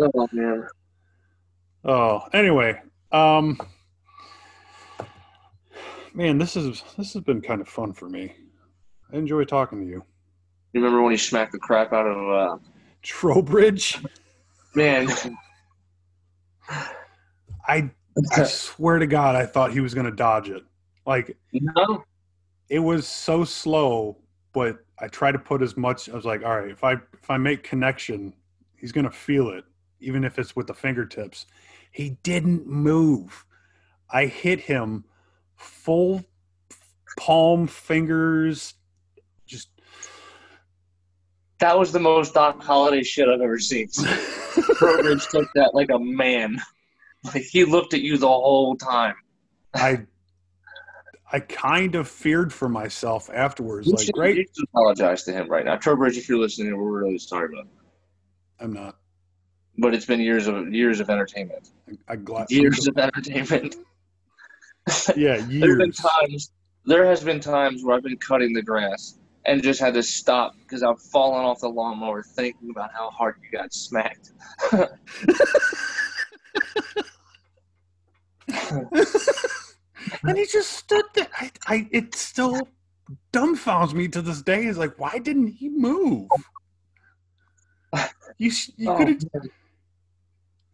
oh 0.00 0.28
man. 0.32 0.66
oh, 1.84 2.22
anyway, 2.32 2.80
um, 3.12 3.56
man, 6.12 6.38
this 6.38 6.56
is 6.56 6.82
this 6.96 7.12
has 7.12 7.22
been 7.22 7.40
kind 7.40 7.60
of 7.60 7.68
fun 7.68 7.92
for 7.92 8.08
me. 8.08 8.34
I 9.12 9.16
enjoy 9.16 9.44
talking 9.44 9.80
to 9.80 9.86
you, 9.86 10.02
You 10.72 10.80
remember 10.80 11.00
when 11.02 11.12
he 11.12 11.18
smacked 11.18 11.52
the 11.52 11.58
crap 11.58 11.92
out 11.92 12.06
of 12.06 12.28
uh, 12.28 12.58
Trowbridge. 13.02 14.02
man? 14.74 15.08
I 17.68 17.90
I 18.32 18.44
swear 18.44 18.98
to 18.98 19.06
God, 19.06 19.36
I 19.36 19.46
thought 19.46 19.72
he 19.72 19.80
was 19.80 19.94
going 19.94 20.06
to 20.06 20.12
dodge 20.12 20.48
it. 20.48 20.64
Like 21.06 21.36
no, 21.52 22.04
it 22.68 22.80
was 22.80 23.06
so 23.06 23.44
slow, 23.44 24.16
but 24.52 24.78
I 24.98 25.08
tried 25.08 25.32
to 25.32 25.38
put 25.38 25.62
as 25.62 25.76
much. 25.76 26.08
I 26.08 26.14
was 26.14 26.24
like, 26.24 26.44
all 26.44 26.60
right, 26.60 26.70
if 26.70 26.82
I 26.82 26.94
if 26.94 27.30
I 27.30 27.36
make 27.36 27.62
connection, 27.62 28.34
he's 28.76 28.92
going 28.92 29.04
to 29.04 29.10
feel 29.10 29.50
it, 29.50 29.64
even 30.00 30.24
if 30.24 30.38
it's 30.38 30.56
with 30.56 30.66
the 30.66 30.74
fingertips. 30.74 31.46
He 31.92 32.10
didn't 32.22 32.66
move. 32.66 33.44
I 34.10 34.26
hit 34.26 34.60
him 34.60 35.04
full 35.56 36.24
palm 37.18 37.66
fingers, 37.66 38.74
just 39.46 39.68
that 41.58 41.78
was 41.78 41.92
the 41.92 42.00
most 42.00 42.34
Doc 42.34 42.62
Holliday 42.62 43.02
shit 43.02 43.28
I've 43.28 43.40
ever 43.40 43.58
seen. 43.58 43.88
Trowbridge 44.76 45.26
took 45.28 45.48
that 45.54 45.74
like 45.74 45.90
a 45.90 45.98
man. 45.98 46.60
Like 47.34 47.44
he 47.44 47.64
looked 47.64 47.94
at 47.94 48.00
you 48.00 48.18
the 48.18 48.26
whole 48.28 48.76
time. 48.76 49.14
I 49.74 50.00
I 51.32 51.40
kind 51.40 51.94
of 51.94 52.08
feared 52.08 52.52
for 52.52 52.68
myself 52.68 53.28
afterwards. 53.32 53.86
You 53.86 53.94
Like, 53.94 54.06
should, 54.06 54.14
great, 54.14 54.36
you 54.36 54.44
should 54.54 54.64
apologize 54.72 55.24
to 55.24 55.32
him 55.32 55.48
right 55.48 55.64
now, 55.64 55.76
Trowbridge. 55.76 56.16
If 56.16 56.28
you're 56.28 56.38
listening, 56.38 56.74
we're 56.76 57.02
really 57.04 57.18
sorry, 57.18 57.54
man. 57.54 57.68
I'm 58.60 58.72
not. 58.72 58.96
But 59.76 59.94
it's 59.94 60.06
been 60.06 60.20
years 60.20 60.46
of 60.46 60.72
years 60.72 61.00
of 61.00 61.10
entertainment. 61.10 61.70
I 62.08 62.16
glad. 62.16 62.50
Years 62.50 62.86
of 62.88 62.96
entertainment. 62.98 63.76
Yeah, 65.16 65.36
There's 65.46 65.46
been 65.46 65.60
years. 65.88 65.96
times. 65.98 66.50
There 66.86 67.04
has 67.04 67.22
been 67.22 67.40
times 67.40 67.84
where 67.84 67.94
I've 67.94 68.02
been 68.02 68.16
cutting 68.16 68.54
the 68.54 68.62
grass 68.62 69.18
and 69.44 69.62
just 69.62 69.80
had 69.80 69.92
to 69.94 70.02
stop 70.02 70.54
because 70.60 70.82
I've 70.82 70.98
fallen 71.12 71.44
off 71.44 71.60
the 71.60 71.68
lawnmower 71.68 72.22
thinking 72.22 72.70
about 72.70 72.92
how 72.94 73.10
hard 73.10 73.36
you 73.42 73.50
got 73.58 73.74
smacked. 73.74 74.32
and 80.22 80.36
he 80.38 80.46
just 80.46 80.70
stood 80.72 81.04
there. 81.14 81.28
I, 81.38 81.50
I, 81.66 81.88
it 81.90 82.14
still 82.14 82.68
dumbfounds 83.32 83.92
me 83.94 84.08
to 84.08 84.22
this 84.22 84.42
day. 84.42 84.64
Is 84.66 84.78
like, 84.78 84.98
why 84.98 85.18
didn't 85.18 85.48
he 85.48 85.68
move? 85.68 86.28
You, 88.38 88.52
you 88.76 88.90
Oh, 88.90 88.96
could 88.96 89.08
have. 89.08 89.42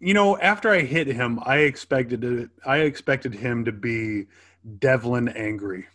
You 0.01 0.13
know, 0.13 0.37
after 0.39 0.71
I 0.71 0.81
hit 0.83 1.07
him, 1.07 1.41
I 1.45 1.59
expected 1.59 2.25
it. 2.25 2.51
I 2.67 2.79
expected 2.79 3.35
him 3.35 3.65
to 3.65 3.73
be 3.73 4.27
Devlin 4.79 5.29
angry. 5.29 5.87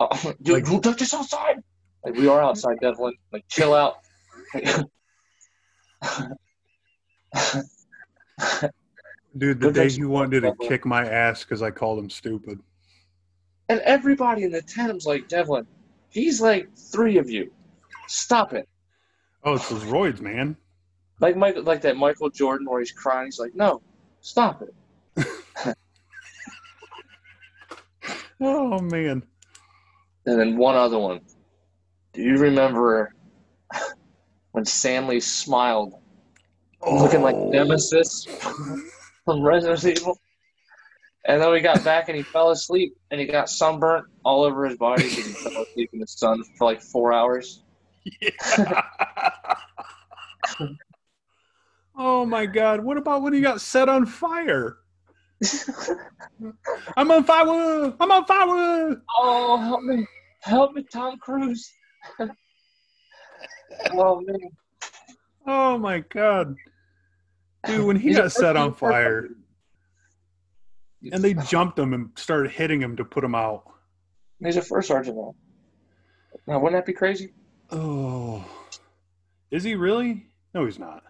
oh, 0.00 0.34
dude, 0.42 0.54
Like- 0.54 0.66
who 0.66 0.80
took 0.80 0.98
this 0.98 1.14
outside? 1.14 1.62
Like 2.04 2.14
we 2.16 2.26
are 2.26 2.42
outside, 2.42 2.78
Devlin. 2.80 3.14
Like 3.32 3.44
chill 3.48 3.72
out. 3.74 3.98
Dude, 9.36 9.60
the 9.60 9.72
day 9.72 9.88
he 9.88 10.04
wanted 10.04 10.40
to 10.42 10.54
kick 10.60 10.84
my 10.84 11.06
ass 11.08 11.42
because 11.44 11.62
I 11.62 11.70
called 11.70 11.98
him 11.98 12.10
stupid. 12.10 12.60
and 13.68 13.80
everybody 13.80 14.42
in 14.44 14.52
the 14.52 14.60
tandem's 14.62 15.06
like, 15.06 15.26
Devlin, 15.28 15.66
he's 16.10 16.40
like 16.40 16.68
three 16.76 17.16
of 17.18 17.30
you. 17.30 17.50
Stop 18.08 18.52
it. 18.52 18.68
Oh, 19.44 19.54
it's 19.54 19.68
those 19.70 19.84
roids, 19.84 20.20
man. 20.20 20.56
Like 21.20 21.36
Michael, 21.36 21.62
like 21.62 21.80
that 21.82 21.96
Michael 21.96 22.28
Jordan 22.30 22.68
where 22.68 22.80
he's 22.80 22.92
crying. 22.92 23.26
He's 23.26 23.38
like, 23.38 23.54
no, 23.54 23.80
stop 24.20 24.62
it. 24.62 25.26
Oh 28.44 28.80
man. 28.80 29.22
And 30.26 30.40
then 30.40 30.56
one 30.56 30.74
other 30.74 30.98
one. 30.98 31.20
Do 32.12 32.22
you 32.22 32.38
remember 32.38 33.14
when 34.52 34.64
Stanley 34.64 35.20
smiled, 35.20 35.94
looking 36.84 37.22
like 37.22 37.36
Oh. 37.36 37.50
Nemesis 37.50 38.26
from 39.24 39.42
Resident 39.42 39.84
Evil? 39.84 40.18
And 41.24 41.40
then 41.40 41.52
we 41.52 41.60
got 41.60 41.84
back 41.84 42.08
and 42.08 42.16
he 42.16 42.22
fell 42.22 42.50
asleep 42.50 42.96
and 43.10 43.20
he 43.20 43.26
got 43.26 43.48
sunburnt 43.48 44.06
all 44.24 44.42
over 44.42 44.66
his 44.66 44.76
body 44.76 45.08
he 45.08 45.22
fell 45.22 45.62
asleep 45.62 45.90
in 45.92 46.00
the 46.00 46.06
sun 46.06 46.42
for 46.58 46.64
like 46.64 46.82
four 46.82 47.12
hours. 47.12 47.62
Yeah. 48.20 48.82
oh 51.96 52.26
my 52.26 52.46
god. 52.46 52.82
What 52.82 52.96
about 52.96 53.22
when 53.22 53.32
he 53.32 53.40
got 53.40 53.60
set 53.60 53.88
on 53.88 54.04
fire? 54.04 54.78
I'm 56.96 57.10
on 57.10 57.24
fire! 57.24 57.94
I'm 58.00 58.10
on 58.10 58.24
fire! 58.26 59.02
Oh, 59.18 59.56
help 59.56 59.82
me. 59.82 60.06
Help 60.42 60.74
me, 60.74 60.84
Tom 60.92 61.18
Cruise. 61.18 61.72
oh, 63.92 64.20
man. 64.20 64.38
Oh 65.46 65.78
my 65.78 66.00
god. 66.00 66.54
Dude, 67.66 67.86
when 67.86 67.96
he 67.96 68.12
got 68.12 68.32
set 68.32 68.56
on 68.56 68.70
first- 68.70 68.80
first- 68.80 68.92
fire 68.92 69.28
and 71.12 71.22
they 71.22 71.34
jumped 71.34 71.78
him 71.78 71.94
and 71.94 72.10
started 72.16 72.52
hitting 72.52 72.80
him 72.80 72.96
to 72.96 73.04
put 73.04 73.24
him 73.24 73.34
out. 73.34 73.64
He's 74.40 74.56
a 74.56 74.62
first 74.62 74.88
sergeant 74.88 75.16
now. 75.16 75.34
Now, 76.46 76.58
wouldn't 76.60 76.78
that 76.78 76.86
be 76.86 76.92
crazy? 76.92 77.32
Oh. 77.70 78.44
Is 79.50 79.64
he 79.64 79.74
really? 79.74 80.26
No, 80.54 80.64
he's 80.64 80.78
not. 80.78 81.02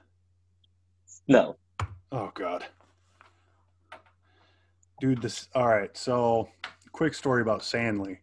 No. 1.29 1.57
Oh 2.11 2.31
god. 2.35 2.65
Dude, 5.01 5.23
this 5.23 5.49
all 5.55 5.67
right, 5.69 5.97
so 5.97 6.49
quick 6.93 7.15
story 7.15 7.43
about 7.43 7.61
Sandley. 7.61 8.19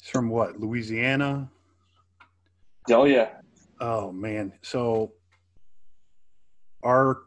He's 0.00 0.10
from 0.10 0.28
what, 0.28 0.58
Louisiana? 0.60 1.50
Oh, 2.90 3.04
yeah. 3.04 3.30
Oh 3.80 4.10
man. 4.12 4.52
So 4.62 5.12
our 6.82 7.22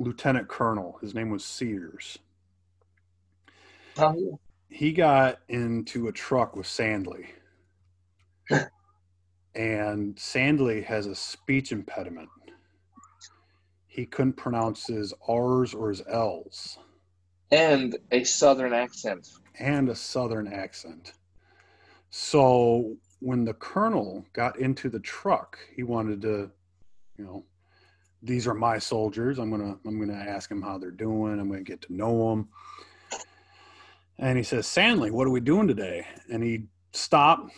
lieutenant 0.00 0.48
colonel, 0.48 0.98
his 1.00 1.14
name 1.14 1.30
was 1.30 1.44
Sears. 1.44 2.18
Oh, 3.98 4.14
yeah. 4.16 4.36
He 4.68 4.92
got 4.92 5.40
into 5.48 6.08
a 6.08 6.12
truck 6.12 6.56
with 6.56 6.66
Sandley. 6.66 7.26
and 9.54 10.16
Sandley 10.16 10.82
has 10.84 11.06
a 11.06 11.14
speech 11.14 11.70
impediment. 11.70 12.28
He 13.86 14.06
couldn't 14.06 14.34
pronounce 14.34 14.86
his 14.86 15.12
R's 15.28 15.74
or 15.74 15.90
his 15.90 16.02
L's. 16.08 16.78
And 17.52 17.96
a 18.10 18.24
southern 18.24 18.72
accent. 18.72 19.28
and 19.58 19.88
a 19.88 19.94
southern 19.94 20.46
accent. 20.52 21.12
So 22.10 22.96
when 23.18 23.44
the 23.44 23.54
colonel 23.54 24.24
got 24.32 24.58
into 24.58 24.88
the 24.88 25.00
truck, 25.00 25.58
he 25.74 25.82
wanted 25.82 26.22
to, 26.22 26.50
you 27.18 27.24
know, 27.24 27.44
these 28.22 28.46
are 28.46 28.54
my 28.54 28.78
soldiers. 28.78 29.38
I'm 29.38 29.50
gonna 29.50 29.76
I'm 29.86 29.98
gonna 29.98 30.18
ask 30.18 30.48
them 30.48 30.62
how 30.62 30.78
they're 30.78 30.90
doing. 30.90 31.38
I'm 31.40 31.48
gonna 31.50 31.62
get 31.62 31.80
to 31.82 31.92
know 31.92 32.30
them. 32.30 32.48
And 34.18 34.36
he 34.36 34.44
says, 34.44 34.66
Sandley, 34.66 35.10
what 35.10 35.26
are 35.26 35.30
we 35.30 35.40
doing 35.40 35.66
today? 35.66 36.06
And 36.30 36.42
he 36.42 36.66
stopped, 36.92 37.50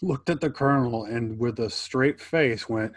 looked 0.00 0.30
at 0.30 0.40
the 0.40 0.48
colonel, 0.50 1.04
and 1.04 1.38
with 1.38 1.58
a 1.60 1.68
straight 1.68 2.18
face 2.20 2.66
went, 2.68 2.92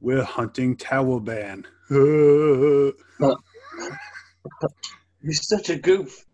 "We're 0.00 0.22
hunting 0.22 0.76
Taliban." 0.76 1.64
He's 5.22 5.46
such 5.46 5.70
a 5.70 5.76
goof. 5.76 6.24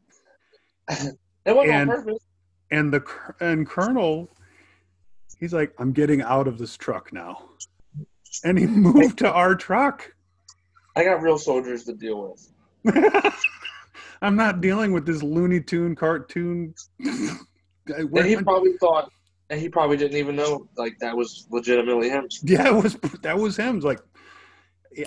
it 0.90 1.16
wasn't 1.46 1.74
And- 1.74 1.90
on 1.90 1.96
purpose. 1.96 2.18
and 2.70 2.92
the 2.92 3.02
and 3.40 3.66
colonel 3.66 4.28
he's 5.40 5.52
like 5.52 5.72
i'm 5.78 5.92
getting 5.92 6.22
out 6.22 6.46
of 6.48 6.58
this 6.58 6.76
truck 6.76 7.12
now 7.12 7.42
and 8.44 8.58
he 8.58 8.66
moved 8.88 9.18
to 9.18 9.30
our 9.32 9.54
truck 9.54 10.12
I 10.94 11.04
got 11.04 11.20
real 11.20 11.38
soldiers 11.38 11.84
to 11.84 11.92
deal 11.92 12.34
with. 12.84 12.94
i'm 14.22 14.34
not 14.36 14.60
dealing 14.60 14.92
with 14.92 15.04
this 15.06 15.22
looney 15.22 15.60
tune 15.60 15.94
cartoon. 15.94 16.74
And 17.88 18.26
he 18.26 18.34
probably 18.36 18.72
thought, 18.78 19.08
and 19.48 19.60
he 19.60 19.68
probably 19.68 19.96
didn't 19.96 20.16
even 20.16 20.34
know 20.34 20.66
like 20.76 20.98
that 20.98 21.16
was 21.16 21.46
legitimately 21.50 22.08
him. 22.08 22.26
yeah 22.42 22.66
it 22.66 22.74
was 22.74 22.96
that 23.22 23.38
was 23.38 23.56
him 23.56 23.78
like 23.80 24.00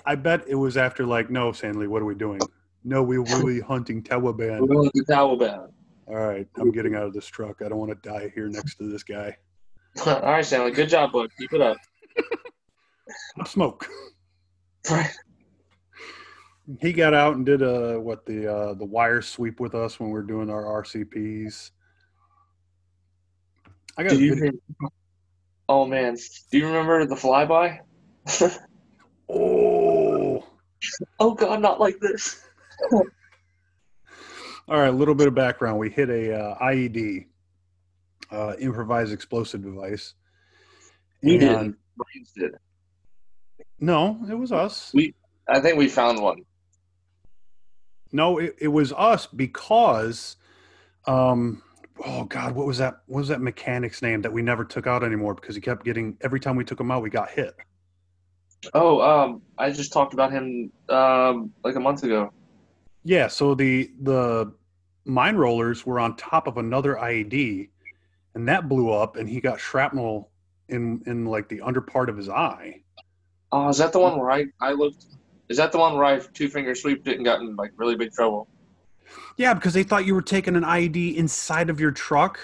i 0.06 0.16
bet 0.16 0.46
it 0.48 0.56
was 0.56 0.78
after 0.78 1.06
like 1.06 1.30
no 1.30 1.52
sandley 1.52 1.88
what 1.90 2.02
are 2.02 2.06
we 2.06 2.16
doing 2.16 2.40
no 2.86 3.04
we 3.04 3.18
will 3.20 3.46
be 3.46 3.60
hunting 3.60 3.98
We're 4.10 4.18
taliban 4.22 4.66
going 4.68 4.90
to 4.96 5.04
Taliban. 5.04 5.68
all 6.08 6.16
right 6.16 6.48
i'm 6.58 6.72
getting 6.72 6.96
out 6.96 7.04
of 7.04 7.14
this 7.14 7.26
truck 7.26 7.62
i 7.62 7.68
don't 7.68 7.80
want 7.80 7.92
to 7.92 8.10
die 8.10 8.32
here 8.34 8.48
next 8.48 8.76
to 8.76 8.90
this 8.90 9.04
guy 9.04 9.36
All 10.06 10.22
right, 10.22 10.46
Stanley. 10.46 10.72
Good 10.72 10.88
job, 10.88 11.12
bud. 11.12 11.30
Keep 11.38 11.54
it 11.54 11.62
up. 11.62 11.78
Smoke 13.46 13.88
Right. 14.90 15.10
he 16.82 16.94
got 16.94 17.14
out 17.14 17.36
and 17.36 17.46
did 17.46 17.62
uh 17.64 17.96
what 17.96 18.26
the 18.26 18.48
uh 18.52 18.74
the 18.76 18.86
wire 18.86 19.22
sweep 19.22 19.60
with 19.60 19.76
us 19.76 20.00
when 20.00 20.10
we 20.10 20.14
were 20.14 20.22
doing 20.24 20.50
our 20.50 20.64
RCPs. 20.84 21.72
I 23.98 24.04
got 24.04 24.18
you? 24.18 24.52
Oh 25.68 25.86
man, 25.86 26.16
do 26.52 26.58
you 26.58 26.68
remember 26.68 27.06
the 27.06 27.16
flyby? 27.16 27.80
oh 29.30 30.44
Oh 31.20 31.34
God, 31.34 31.62
not 31.62 31.80
like 31.80 32.00
this. 32.00 32.42
all 34.70 34.80
right 34.80 34.88
a 34.88 34.92
little 34.92 35.16
bit 35.16 35.28
of 35.28 35.36
background 35.36 35.78
we 35.80 35.90
hit 35.90 36.10
a 36.10 36.34
uh, 36.34 36.58
IED 36.60 37.26
uh 38.32 38.54
improvised 38.60 39.12
explosive 39.12 39.64
device 39.64 40.14
We 41.24 41.32
And- 41.34 41.40
didn't. 41.42 41.76
Brains 41.98 42.32
did. 42.36 42.52
No 43.80 44.20
it 44.30 44.34
was 44.34 44.52
us 44.52 44.92
We- 44.94 45.14
I 45.48 45.60
think 45.60 45.78
we 45.78 45.88
found 45.88 46.22
one. 46.22 46.38
no 48.12 48.38
it, 48.38 48.56
it 48.60 48.68
was 48.68 48.94
us 48.94 49.28
because 49.28 50.36
um 51.08 51.62
oh 52.06 52.24
god 52.26 52.56
what 52.56 52.66
was 52.68 52.78
that 52.78 53.02
what 53.08 53.20
was 53.20 53.28
that 53.30 53.42
mechanic's 53.42 54.02
name 54.02 54.22
that 54.22 54.32
we 54.34 54.42
never 54.42 54.64
took 54.66 54.88
out 54.88 55.04
anymore 55.04 55.34
because 55.34 55.56
he 55.56 55.62
kept 55.62 55.84
getting 55.86 56.18
every 56.22 56.40
time 56.40 56.56
we 56.56 56.64
took 56.64 56.80
him 56.80 56.92
out 56.92 57.02
we 57.02 57.10
got 57.10 57.30
hit 57.30 57.56
Oh, 58.74 59.00
um, 59.02 59.42
I 59.58 59.72
just 59.72 59.94
talked 59.94 60.14
about 60.14 60.32
him 60.34 60.70
um 60.90 61.54
like 61.64 61.76
a 61.76 61.80
month 61.80 62.04
ago. 62.04 62.34
Yeah, 63.06 63.28
so 63.28 63.56
the 63.56 63.90
the 64.02 64.54
mine 65.06 65.38
rollers 65.38 65.86
were 65.86 65.98
on 66.00 66.18
top 66.18 66.46
of 66.46 66.58
another 66.58 66.96
IED, 66.96 67.70
and 68.36 68.48
that 68.50 68.68
blew 68.68 68.92
up, 68.92 69.16
and 69.16 69.30
he 69.30 69.40
got 69.40 69.62
shrapnel 69.62 70.30
in 70.68 71.02
in 71.06 71.26
like 71.26 71.48
the 71.48 71.62
under 71.62 71.80
part 71.80 72.10
of 72.10 72.18
his 72.18 72.28
eye. 72.28 72.82
Oh, 73.52 73.70
is 73.70 73.78
that 73.78 73.92
the 73.92 74.00
one 74.00 74.14
mm. 74.14 74.20
where 74.20 74.32
I 74.32 74.46
I 74.62 74.72
looked 74.74 75.06
Is 75.50 75.58
that 75.58 75.72
the 75.72 75.80
one 75.80 75.96
where 75.96 76.06
I 76.06 76.20
two 76.20 76.50
finger 76.50 76.76
sweeped 76.76 77.08
it 77.08 77.16
and 77.16 77.26
got 77.26 77.42
in 77.42 77.56
like 77.56 77.72
really 77.78 77.96
big 77.96 78.12
trouble? 78.12 78.48
Yeah, 79.38 79.54
because 79.54 79.74
they 79.74 79.84
thought 79.84 80.06
you 80.06 80.14
were 80.14 80.22
taking 80.22 80.56
an 80.56 80.64
IED 80.64 81.16
inside 81.16 81.70
of 81.70 81.80
your 81.80 81.92
truck. 81.92 82.40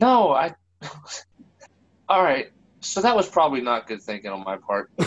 No, 0.00 0.32
I. 0.32 0.54
All 2.08 2.22
right, 2.22 2.50
so 2.80 3.00
that 3.00 3.16
was 3.16 3.28
probably 3.28 3.60
not 3.60 3.86
good 3.86 4.02
thinking 4.02 4.30
on 4.30 4.44
my 4.44 4.56
part. 4.56 4.90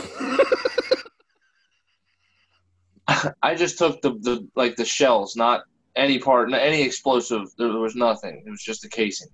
I 3.43 3.53
just 3.55 3.77
took 3.77 4.01
the, 4.01 4.11
the 4.21 4.47
like 4.55 4.75
the 4.75 4.85
shells, 4.85 5.35
not 5.35 5.63
any 5.95 6.17
part, 6.17 6.51
any 6.53 6.81
explosive. 6.81 7.47
There, 7.57 7.67
there 7.67 7.79
was 7.79 7.95
nothing. 7.95 8.43
It 8.45 8.49
was 8.49 8.63
just 8.63 8.81
the 8.81 8.89
casing. 8.89 9.27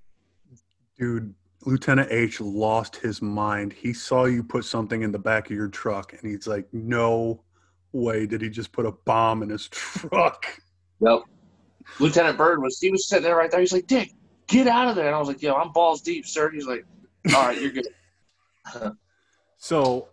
Dude, 1.00 1.34
Lieutenant 1.64 2.12
H 2.12 2.41
lost 2.41 2.95
his 2.95 3.22
mind. 3.22 3.72
He 3.74 3.93
saw 3.93 4.26
you 4.26 4.43
put 4.43 4.66
something 4.66 5.03
in 5.03 5.12
the 5.12 5.20
back 5.20 5.49
of 5.49 5.55
your 5.55 5.68
truck, 5.68 6.14
and 6.14 6.30
he's 6.30 6.47
like, 6.47 6.68
"No 6.74 7.43
way! 7.91 8.26
Did 8.26 8.41
he 8.41 8.49
just 8.49 8.72
put 8.72 8.86
a 8.86 8.91
bomb 8.91 9.43
in 9.43 9.49
his 9.49 9.68
truck?" 9.70 10.45
Yep. 10.99 11.20
Lieutenant 11.99 12.38
Bird 12.38 12.62
was 12.62 12.80
he 12.80 12.91
was 12.91 13.07
sitting 13.07 13.24
there 13.24 13.36
right 13.36 13.51
there. 13.51 13.59
He's 13.59 13.74
like, 13.74 13.88
"Dick, 13.88 14.12
get 14.47 14.68
out 14.68 14.88
of 14.88 14.95
there!" 14.95 15.07
And 15.07 15.16
I 15.16 15.20
was 15.20 15.28
like, 15.28 15.41
"Yo, 15.41 15.53
I'm 15.53 15.72
balls 15.72 16.01
deep, 16.01 16.26
sir." 16.26 16.49
He's 16.49 16.66
like, 16.66 16.86
"All 17.36 17.43
right, 17.43 17.59
you're 17.62 17.72
good." 17.72 17.88
so 19.57 20.07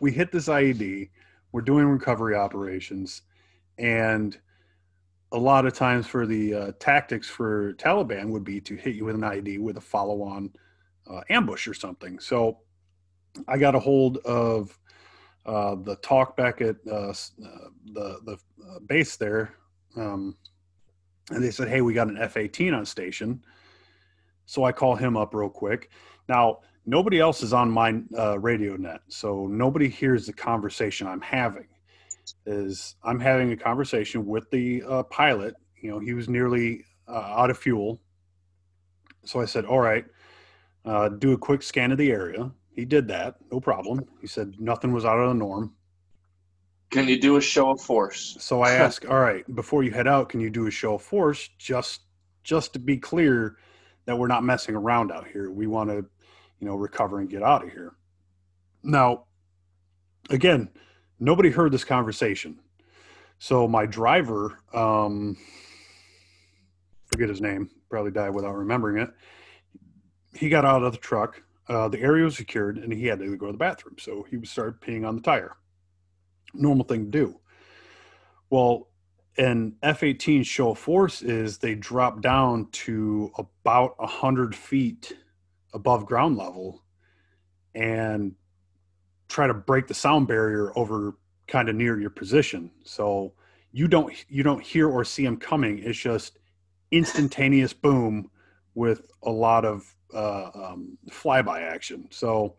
we 0.00 0.10
hit 0.10 0.32
this 0.32 0.48
IED. 0.48 1.10
We're 1.52 1.62
doing 1.62 1.86
recovery 1.86 2.34
operations, 2.34 3.22
and 3.78 4.36
a 5.32 5.38
lot 5.38 5.66
of 5.66 5.74
times 5.74 6.06
for 6.06 6.26
the 6.26 6.54
uh, 6.54 6.72
tactics 6.78 7.28
for 7.28 7.74
Taliban 7.74 8.30
would 8.30 8.44
be 8.44 8.60
to 8.62 8.74
hit 8.74 8.94
you 8.94 9.04
with 9.04 9.14
an 9.14 9.20
IED 9.20 9.60
with 9.60 9.76
a 9.76 9.80
follow-on 9.80 10.50
uh, 11.10 11.20
ambush 11.30 11.66
or 11.66 11.74
something. 11.74 12.18
So 12.18 12.58
I 13.46 13.58
got 13.58 13.74
a 13.74 13.78
hold 13.78 14.18
of 14.18 14.78
uh, 15.46 15.76
the 15.76 15.96
TOC 15.96 16.36
back 16.36 16.60
at 16.60 16.76
uh, 16.90 17.12
the 17.92 18.18
the 18.24 18.38
uh, 18.68 18.78
base 18.86 19.16
there, 19.16 19.54
um, 19.96 20.36
and 21.30 21.42
they 21.42 21.50
said, 21.50 21.68
"Hey, 21.68 21.80
we 21.80 21.94
got 21.94 22.08
an 22.08 22.18
F-18 22.18 22.76
on 22.76 22.84
station." 22.84 23.42
So 24.46 24.64
I 24.64 24.72
call 24.72 24.96
him 24.96 25.16
up 25.16 25.34
real 25.34 25.48
quick. 25.48 25.90
Now 26.28 26.60
nobody 26.86 27.20
else 27.20 27.42
is 27.42 27.52
on 27.52 27.70
my 27.70 28.00
uh, 28.16 28.38
radio 28.38 28.76
net, 28.76 29.00
so 29.08 29.46
nobody 29.46 29.88
hears 29.88 30.26
the 30.26 30.32
conversation 30.32 31.06
I'm 31.06 31.20
having. 31.20 31.68
Is 32.44 32.96
I'm 33.02 33.20
having 33.20 33.52
a 33.52 33.56
conversation 33.56 34.26
with 34.26 34.50
the 34.50 34.82
uh, 34.86 35.02
pilot. 35.04 35.54
You 35.80 35.90
know, 35.90 35.98
he 35.98 36.12
was 36.12 36.28
nearly 36.28 36.84
uh, 37.06 37.34
out 37.36 37.50
of 37.50 37.58
fuel. 37.58 38.00
So 39.24 39.40
I 39.40 39.44
said, 39.46 39.64
"All 39.64 39.80
right, 39.80 40.04
uh, 40.88 41.08
do 41.08 41.32
a 41.32 41.38
quick 41.38 41.62
scan 41.62 41.92
of 41.92 41.98
the 41.98 42.10
area." 42.10 42.50
He 42.74 42.84
did 42.84 43.08
that, 43.08 43.36
no 43.50 43.60
problem. 43.60 44.04
He 44.20 44.26
said 44.26 44.54
nothing 44.58 44.92
was 44.92 45.04
out 45.04 45.18
of 45.18 45.28
the 45.28 45.34
norm. 45.34 45.74
Can 46.90 47.08
you 47.08 47.20
do 47.20 47.36
a 47.36 47.40
show 47.40 47.70
of 47.70 47.80
force? 47.80 48.36
So 48.40 48.62
I 48.62 48.70
ask, 48.84 49.08
"All 49.08 49.20
right, 49.20 49.44
before 49.54 49.82
you 49.82 49.90
head 49.90 50.08
out, 50.08 50.28
can 50.28 50.40
you 50.40 50.50
do 50.50 50.66
a 50.66 50.70
show 50.70 50.94
of 50.94 51.02
force 51.02 51.48
just 51.58 52.02
just 52.44 52.72
to 52.72 52.78
be 52.78 52.96
clear 52.96 53.56
that 54.06 54.18
we're 54.18 54.28
not 54.28 54.44
messing 54.44 54.74
around 54.74 55.12
out 55.12 55.26
here? 55.28 55.50
We 55.50 55.66
want 55.66 55.90
to." 55.90 56.06
you 56.60 56.66
know, 56.66 56.74
recover 56.74 57.20
and 57.20 57.30
get 57.30 57.42
out 57.42 57.64
of 57.64 57.70
here. 57.70 57.94
Now, 58.82 59.24
again, 60.30 60.68
nobody 61.20 61.50
heard 61.50 61.72
this 61.72 61.84
conversation. 61.84 62.58
So 63.38 63.68
my 63.68 63.86
driver, 63.86 64.58
um, 64.74 65.36
forget 67.06 67.28
his 67.28 67.40
name, 67.40 67.70
probably 67.88 68.10
died 68.10 68.30
without 68.30 68.56
remembering 68.56 68.98
it. 68.98 69.10
He 70.34 70.48
got 70.48 70.64
out 70.64 70.82
of 70.82 70.92
the 70.92 70.98
truck. 70.98 71.42
Uh, 71.68 71.88
the 71.88 72.00
area 72.00 72.24
was 72.24 72.36
secured, 72.36 72.78
and 72.78 72.92
he 72.92 73.06
had 73.06 73.18
to 73.18 73.36
go 73.36 73.46
to 73.46 73.52
the 73.52 73.58
bathroom. 73.58 73.96
So 73.98 74.24
he 74.30 74.44
started 74.44 74.80
peeing 74.80 75.06
on 75.06 75.16
the 75.16 75.22
tire. 75.22 75.56
Normal 76.54 76.84
thing 76.84 77.06
to 77.06 77.10
do. 77.10 77.40
Well, 78.50 78.88
an 79.36 79.76
F-18 79.82 80.44
show 80.44 80.70
of 80.70 80.78
force 80.78 81.22
is 81.22 81.58
they 81.58 81.74
drop 81.74 82.20
down 82.20 82.68
to 82.72 83.30
about 83.38 83.94
a 83.98 84.06
hundred 84.06 84.54
feet 84.54 85.12
above 85.74 86.06
ground 86.06 86.36
level 86.36 86.82
and 87.74 88.34
try 89.28 89.46
to 89.46 89.54
break 89.54 89.86
the 89.86 89.94
sound 89.94 90.26
barrier 90.26 90.72
over 90.76 91.16
kind 91.46 91.68
of 91.68 91.76
near 91.76 92.00
your 92.00 92.10
position. 92.10 92.70
So 92.84 93.32
you 93.70 93.86
don't 93.86 94.12
you 94.28 94.42
don't 94.42 94.62
hear 94.62 94.88
or 94.88 95.04
see 95.04 95.24
them 95.24 95.36
coming. 95.36 95.78
It's 95.78 95.98
just 95.98 96.38
instantaneous 96.90 97.72
boom 97.72 98.30
with 98.78 99.10
a 99.24 99.30
lot 99.30 99.64
of 99.64 99.92
uh, 100.14 100.50
um, 100.54 100.96
flyby 101.10 101.60
action. 101.60 102.06
So 102.10 102.54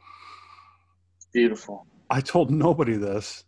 beautiful. 1.31 1.87
I 2.09 2.19
told 2.19 2.51
nobody 2.51 2.97
this. 2.97 3.45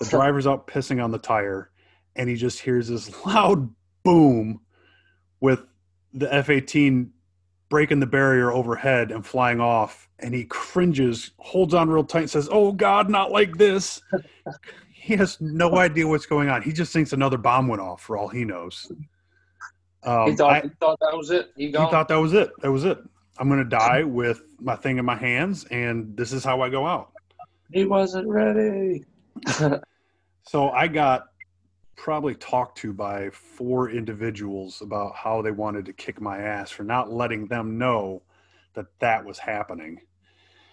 The 0.00 0.10
driver's 0.10 0.46
out 0.46 0.66
pissing 0.66 1.02
on 1.02 1.12
the 1.12 1.18
tire, 1.18 1.70
and 2.14 2.28
he 2.28 2.36
just 2.36 2.60
hears 2.60 2.88
this 2.88 3.24
loud 3.24 3.74
boom 4.02 4.60
with 5.40 5.60
the 6.12 6.32
F 6.32 6.50
18 6.50 7.10
breaking 7.70 8.00
the 8.00 8.06
barrier 8.06 8.52
overhead 8.52 9.10
and 9.10 9.24
flying 9.24 9.60
off. 9.60 10.06
And 10.18 10.34
he 10.34 10.44
cringes, 10.44 11.30
holds 11.38 11.72
on 11.72 11.88
real 11.88 12.04
tight, 12.04 12.20
and 12.20 12.30
says, 12.30 12.48
Oh 12.52 12.72
God, 12.72 13.08
not 13.08 13.32
like 13.32 13.56
this. 13.56 14.02
he 14.92 15.16
has 15.16 15.40
no 15.40 15.78
idea 15.78 16.06
what's 16.06 16.26
going 16.26 16.50
on. 16.50 16.60
He 16.60 16.72
just 16.72 16.92
thinks 16.92 17.14
another 17.14 17.38
bomb 17.38 17.66
went 17.66 17.80
off 17.80 18.02
for 18.02 18.18
all 18.18 18.28
he 18.28 18.44
knows. 18.44 18.92
Um, 20.04 20.30
he, 20.30 20.36
thought, 20.36 20.52
I, 20.52 20.60
he 20.60 20.68
thought 20.80 20.98
that 21.00 21.16
was 21.16 21.30
it. 21.30 21.50
He, 21.56 21.66
he 21.66 21.72
thought 21.72 22.08
that 22.08 22.16
was 22.16 22.32
it. 22.34 22.50
That 22.60 22.70
was 22.70 22.84
it. 22.84 22.98
I'm 23.38 23.48
going 23.48 23.62
to 23.62 23.68
die 23.68 24.04
with 24.04 24.42
my 24.60 24.76
thing 24.76 24.98
in 24.98 25.04
my 25.04 25.16
hands, 25.16 25.64
and 25.64 26.16
this 26.16 26.32
is 26.32 26.44
how 26.44 26.60
I 26.60 26.68
go 26.68 26.86
out. 26.86 27.10
He 27.72 27.84
wasn't 27.84 28.28
ready. 28.28 29.04
so 30.44 30.70
I 30.70 30.86
got 30.86 31.24
probably 31.96 32.34
talked 32.34 32.78
to 32.78 32.92
by 32.92 33.30
four 33.30 33.90
individuals 33.90 34.82
about 34.82 35.14
how 35.16 35.42
they 35.42 35.50
wanted 35.50 35.86
to 35.86 35.92
kick 35.92 36.20
my 36.20 36.38
ass 36.38 36.70
for 36.70 36.84
not 36.84 37.10
letting 37.10 37.46
them 37.46 37.78
know 37.78 38.22
that 38.74 38.86
that 39.00 39.24
was 39.24 39.38
happening. 39.38 40.00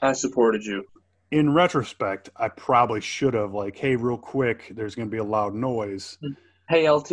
I 0.01 0.13
supported 0.13 0.63
you. 0.63 0.85
In 1.31 1.53
retrospect, 1.53 2.29
I 2.35 2.49
probably 2.49 3.01
should 3.01 3.33
have 3.33 3.53
like, 3.53 3.77
hey, 3.77 3.95
real 3.95 4.17
quick, 4.17 4.71
there's 4.75 4.95
going 4.95 5.07
to 5.07 5.11
be 5.11 5.19
a 5.19 5.23
loud 5.23 5.53
noise. 5.53 6.17
Hey, 6.67 6.89
LT. 6.89 7.11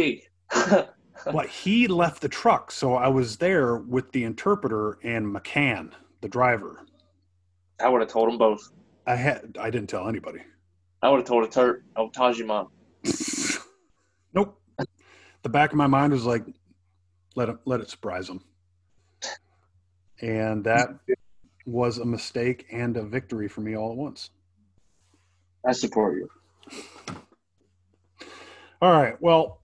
but 1.24 1.46
he 1.46 1.86
left 1.88 2.22
the 2.22 2.28
truck, 2.28 2.70
so 2.70 2.94
I 2.94 3.08
was 3.08 3.36
there 3.36 3.76
with 3.76 4.12
the 4.12 4.24
interpreter 4.24 4.98
and 5.02 5.26
McCann, 5.26 5.92
the 6.20 6.28
driver. 6.28 6.84
I 7.80 7.88
would 7.88 8.00
have 8.00 8.10
told 8.10 8.28
them 8.28 8.38
both. 8.38 8.70
I 9.06 9.14
had. 9.14 9.56
I 9.60 9.70
didn't 9.70 9.88
tell 9.88 10.08
anybody. 10.08 10.40
I 11.02 11.08
would 11.08 11.18
have 11.18 11.26
told 11.26 11.44
a 11.44 11.48
tur- 11.48 11.84
oh, 11.96 12.10
Tajima. 12.10 12.68
Nope. 14.34 14.60
The 15.42 15.48
back 15.48 15.70
of 15.72 15.78
my 15.78 15.86
mind 15.86 16.12
was 16.12 16.26
like, 16.26 16.44
let 17.34 17.48
it 17.48 17.56
let 17.64 17.80
it 17.80 17.88
surprise 17.88 18.26
them, 18.26 18.44
and 20.20 20.62
that 20.64 20.90
was 21.64 21.96
a 21.98 22.04
mistake 22.04 22.66
and 22.70 22.96
a 22.98 23.02
victory 23.02 23.48
for 23.48 23.62
me 23.62 23.74
all 23.74 23.90
at 23.92 23.96
once. 23.96 24.30
I 25.66 25.72
support 25.72 26.18
you. 26.18 26.28
All 28.82 28.92
right. 28.92 29.20
Well, 29.20 29.60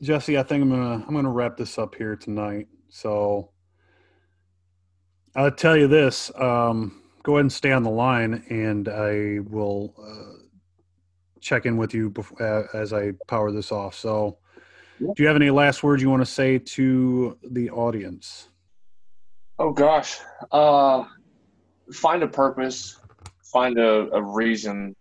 Jesse, 0.00 0.38
I 0.38 0.42
think 0.42 0.62
I'm 0.62 0.70
gonna 0.70 1.04
I'm 1.06 1.14
gonna 1.14 1.30
wrap 1.30 1.56
this 1.56 1.78
up 1.78 1.94
here 1.94 2.14
tonight. 2.14 2.68
So 2.88 3.50
I'll 5.34 5.50
tell 5.50 5.76
you 5.76 5.88
this. 5.88 6.30
Um, 6.36 7.02
go 7.22 7.34
ahead 7.34 7.42
and 7.42 7.52
stay 7.52 7.72
on 7.72 7.82
the 7.82 7.90
line, 7.90 8.44
and 8.48 8.88
I 8.88 9.40
will 9.50 9.94
uh, 10.00 10.44
check 11.40 11.66
in 11.66 11.76
with 11.76 11.94
you 11.94 12.10
before, 12.10 12.42
uh, 12.42 12.76
as 12.76 12.92
I 12.92 13.12
power 13.26 13.50
this 13.50 13.72
off. 13.72 13.94
So, 13.94 14.38
do 15.00 15.12
you 15.16 15.26
have 15.26 15.36
any 15.36 15.50
last 15.50 15.82
words 15.82 16.02
you 16.02 16.10
want 16.10 16.22
to 16.22 16.26
say 16.26 16.58
to 16.58 17.36
the 17.50 17.70
audience? 17.70 18.48
Oh 19.58 19.72
gosh, 19.72 20.18
uh, 20.52 21.04
find 21.92 22.22
a 22.22 22.28
purpose, 22.28 23.00
find 23.42 23.78
a, 23.78 24.08
a 24.12 24.22
reason, 24.22 24.94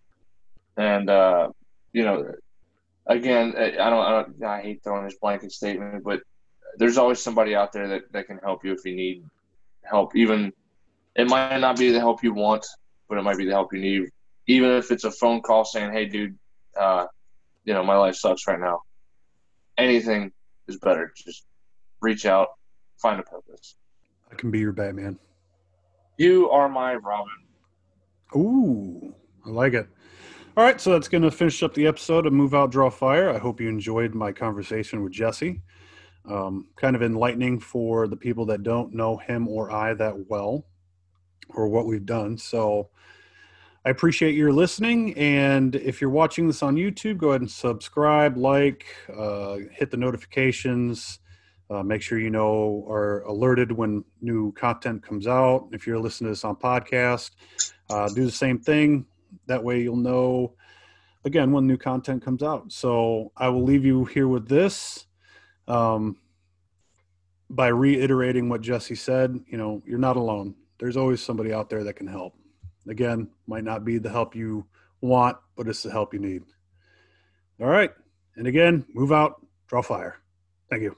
and 0.76 1.10
uh, 1.10 1.50
you 1.94 2.04
know, 2.04 2.32
again, 3.08 3.56
I 3.58 3.90
don't, 3.90 4.06
I 4.06 4.12
don't, 4.12 4.44
I 4.44 4.62
hate 4.62 4.84
throwing 4.84 5.06
this 5.06 5.18
blanket 5.22 5.52
statement, 5.52 6.04
but 6.04 6.22
there's 6.78 6.98
always 6.98 7.20
somebody 7.20 7.56
out 7.56 7.72
there 7.72 7.88
that, 7.88 8.12
that 8.12 8.28
can 8.28 8.38
help 8.38 8.64
you 8.64 8.74
if 8.74 8.86
you 8.86 8.96
need 8.96 9.24
help. 9.84 10.16
Even 10.16 10.54
it 11.16 11.28
might 11.28 11.58
not 11.58 11.78
be 11.78 11.92
the 11.92 12.00
help 12.00 12.24
you 12.24 12.34
want, 12.34 12.66
but 13.10 13.18
it 13.18 13.24
might 13.24 13.38
be 13.38 13.46
the 13.46 13.52
help 13.52 13.74
you 13.74 13.80
need 13.80 14.10
even 14.48 14.72
if 14.72 14.92
it's 14.92 15.04
a 15.04 15.12
phone 15.12 15.42
call 15.42 15.66
saying, 15.66 15.92
"Hey, 15.92 16.06
dude, 16.06 16.38
uh, 16.76 17.06
you 17.66 17.74
know, 17.74 17.84
my 17.84 17.98
life 17.98 18.16
sucks 18.16 18.48
right 18.48 18.60
now." 18.60 18.82
Anything 19.78 20.32
is 20.68 20.78
better. 20.78 21.14
Just 21.16 21.46
reach 22.02 22.26
out, 22.26 22.48
find 22.98 23.20
a 23.20 23.24
purpose. 23.24 23.76
I 24.32 24.36
can 24.36 24.50
be 24.50 24.60
your 24.60 24.72
Batman. 24.72 25.20
You 26.18 26.50
are 26.50 26.68
my 26.68 26.96
Robin. 26.96 27.32
Ooh, 28.36 29.14
I 29.46 29.50
like 29.50 29.74
it. 29.74 29.88
All 30.58 30.64
right, 30.64 30.82
so 30.82 30.92
that's 30.92 31.08
going 31.08 31.22
to 31.22 31.30
finish 31.30 31.62
up 31.62 31.76
the 31.76 31.86
episode 31.86 32.26
of 32.26 32.34
Move 32.34 32.56
Out, 32.56 32.72
Draw 32.72 32.90
Fire. 32.90 33.30
I 33.30 33.38
hope 33.38 33.62
you 33.62 33.70
enjoyed 33.70 34.16
my 34.16 34.32
conversation 34.32 35.04
with 35.04 35.14
Jesse. 35.14 35.62
Um, 36.28 36.70
kind 36.76 36.96
of 36.96 37.04
enlightening 37.04 37.60
for 37.60 38.08
the 38.08 38.18
people 38.18 38.44
that 38.48 38.64
don't 38.64 38.92
know 38.92 39.18
him 39.18 39.48
or 39.48 39.72
I 39.72 39.94
that 39.94 40.28
well 40.28 40.66
or 41.50 41.68
what 41.68 41.86
we've 41.86 42.08
done. 42.08 42.40
So, 42.40 42.90
I 43.86 43.92
appreciate 43.92 44.34
your 44.34 44.52
listening. 44.52 45.14
And 45.16 45.76
if 45.76 46.02
you're 46.02 46.10
watching 46.10 46.48
this 46.48 46.64
on 46.64 46.76
YouTube, 46.76 47.20
go 47.20 47.30
ahead 47.30 47.42
and 47.42 47.52
subscribe, 47.52 48.36
like, 48.36 48.88
uh, 49.16 49.58
hit 49.72 49.92
the 49.92 49.98
notifications. 49.98 51.20
Uh, 51.70 51.84
make 51.84 52.02
sure 52.02 52.18
you 52.18 52.32
know 52.32 52.84
are 52.90 53.22
alerted 53.28 53.72
when 53.72 54.04
new 54.22 54.52
content 54.54 55.04
comes 55.04 55.28
out. 55.28 55.68
If 55.72 55.86
you're 55.86 56.00
listening 56.00 56.30
to 56.30 56.32
this 56.32 56.44
on 56.44 56.56
podcast, 56.56 57.30
uh, 57.92 58.10
do 58.10 58.26
the 58.26 58.32
same 58.32 58.58
thing. 58.58 59.06
That 59.48 59.64
way 59.64 59.82
you'll 59.82 59.96
know 59.96 60.56
again 61.26 61.52
when 61.52 61.68
new 61.68 61.78
content 61.78 62.24
comes 62.24 62.44
out. 62.44 62.72
So 62.72 63.32
I 63.36 63.50
will 63.50 63.64
leave 63.64 63.86
you 63.86 64.06
here 64.06 64.28
with 64.28 64.48
this. 64.48 65.06
Um, 65.68 66.18
by 67.50 67.68
reiterating 67.68 68.50
what 68.50 68.62
Jesse 68.62 68.96
said, 68.96 69.40
you 69.48 69.58
know, 69.58 69.82
you're 69.86 69.98
not 69.98 70.18
alone. 70.18 70.56
There's 70.80 70.98
always 70.98 71.22
somebody 71.22 71.54
out 71.54 71.70
there 71.70 71.84
that 71.84 71.94
can 71.94 72.08
help. 72.08 72.34
Again, 72.88 73.30
might 73.48 73.64
not 73.64 73.86
be 73.86 73.98
the 73.98 74.10
help 74.10 74.36
you 74.36 74.66
want, 75.02 75.38
but 75.56 75.68
it's 75.68 75.84
the 75.84 75.92
help 75.92 76.14
you 76.14 76.20
need. 76.20 76.44
All 77.60 77.68
right. 77.68 77.92
And 78.36 78.48
again, 78.48 78.86
move 78.94 79.12
out, 79.12 79.46
draw 79.68 79.82
fire. 79.82 80.18
Thank 80.70 80.84
you. 80.84 80.96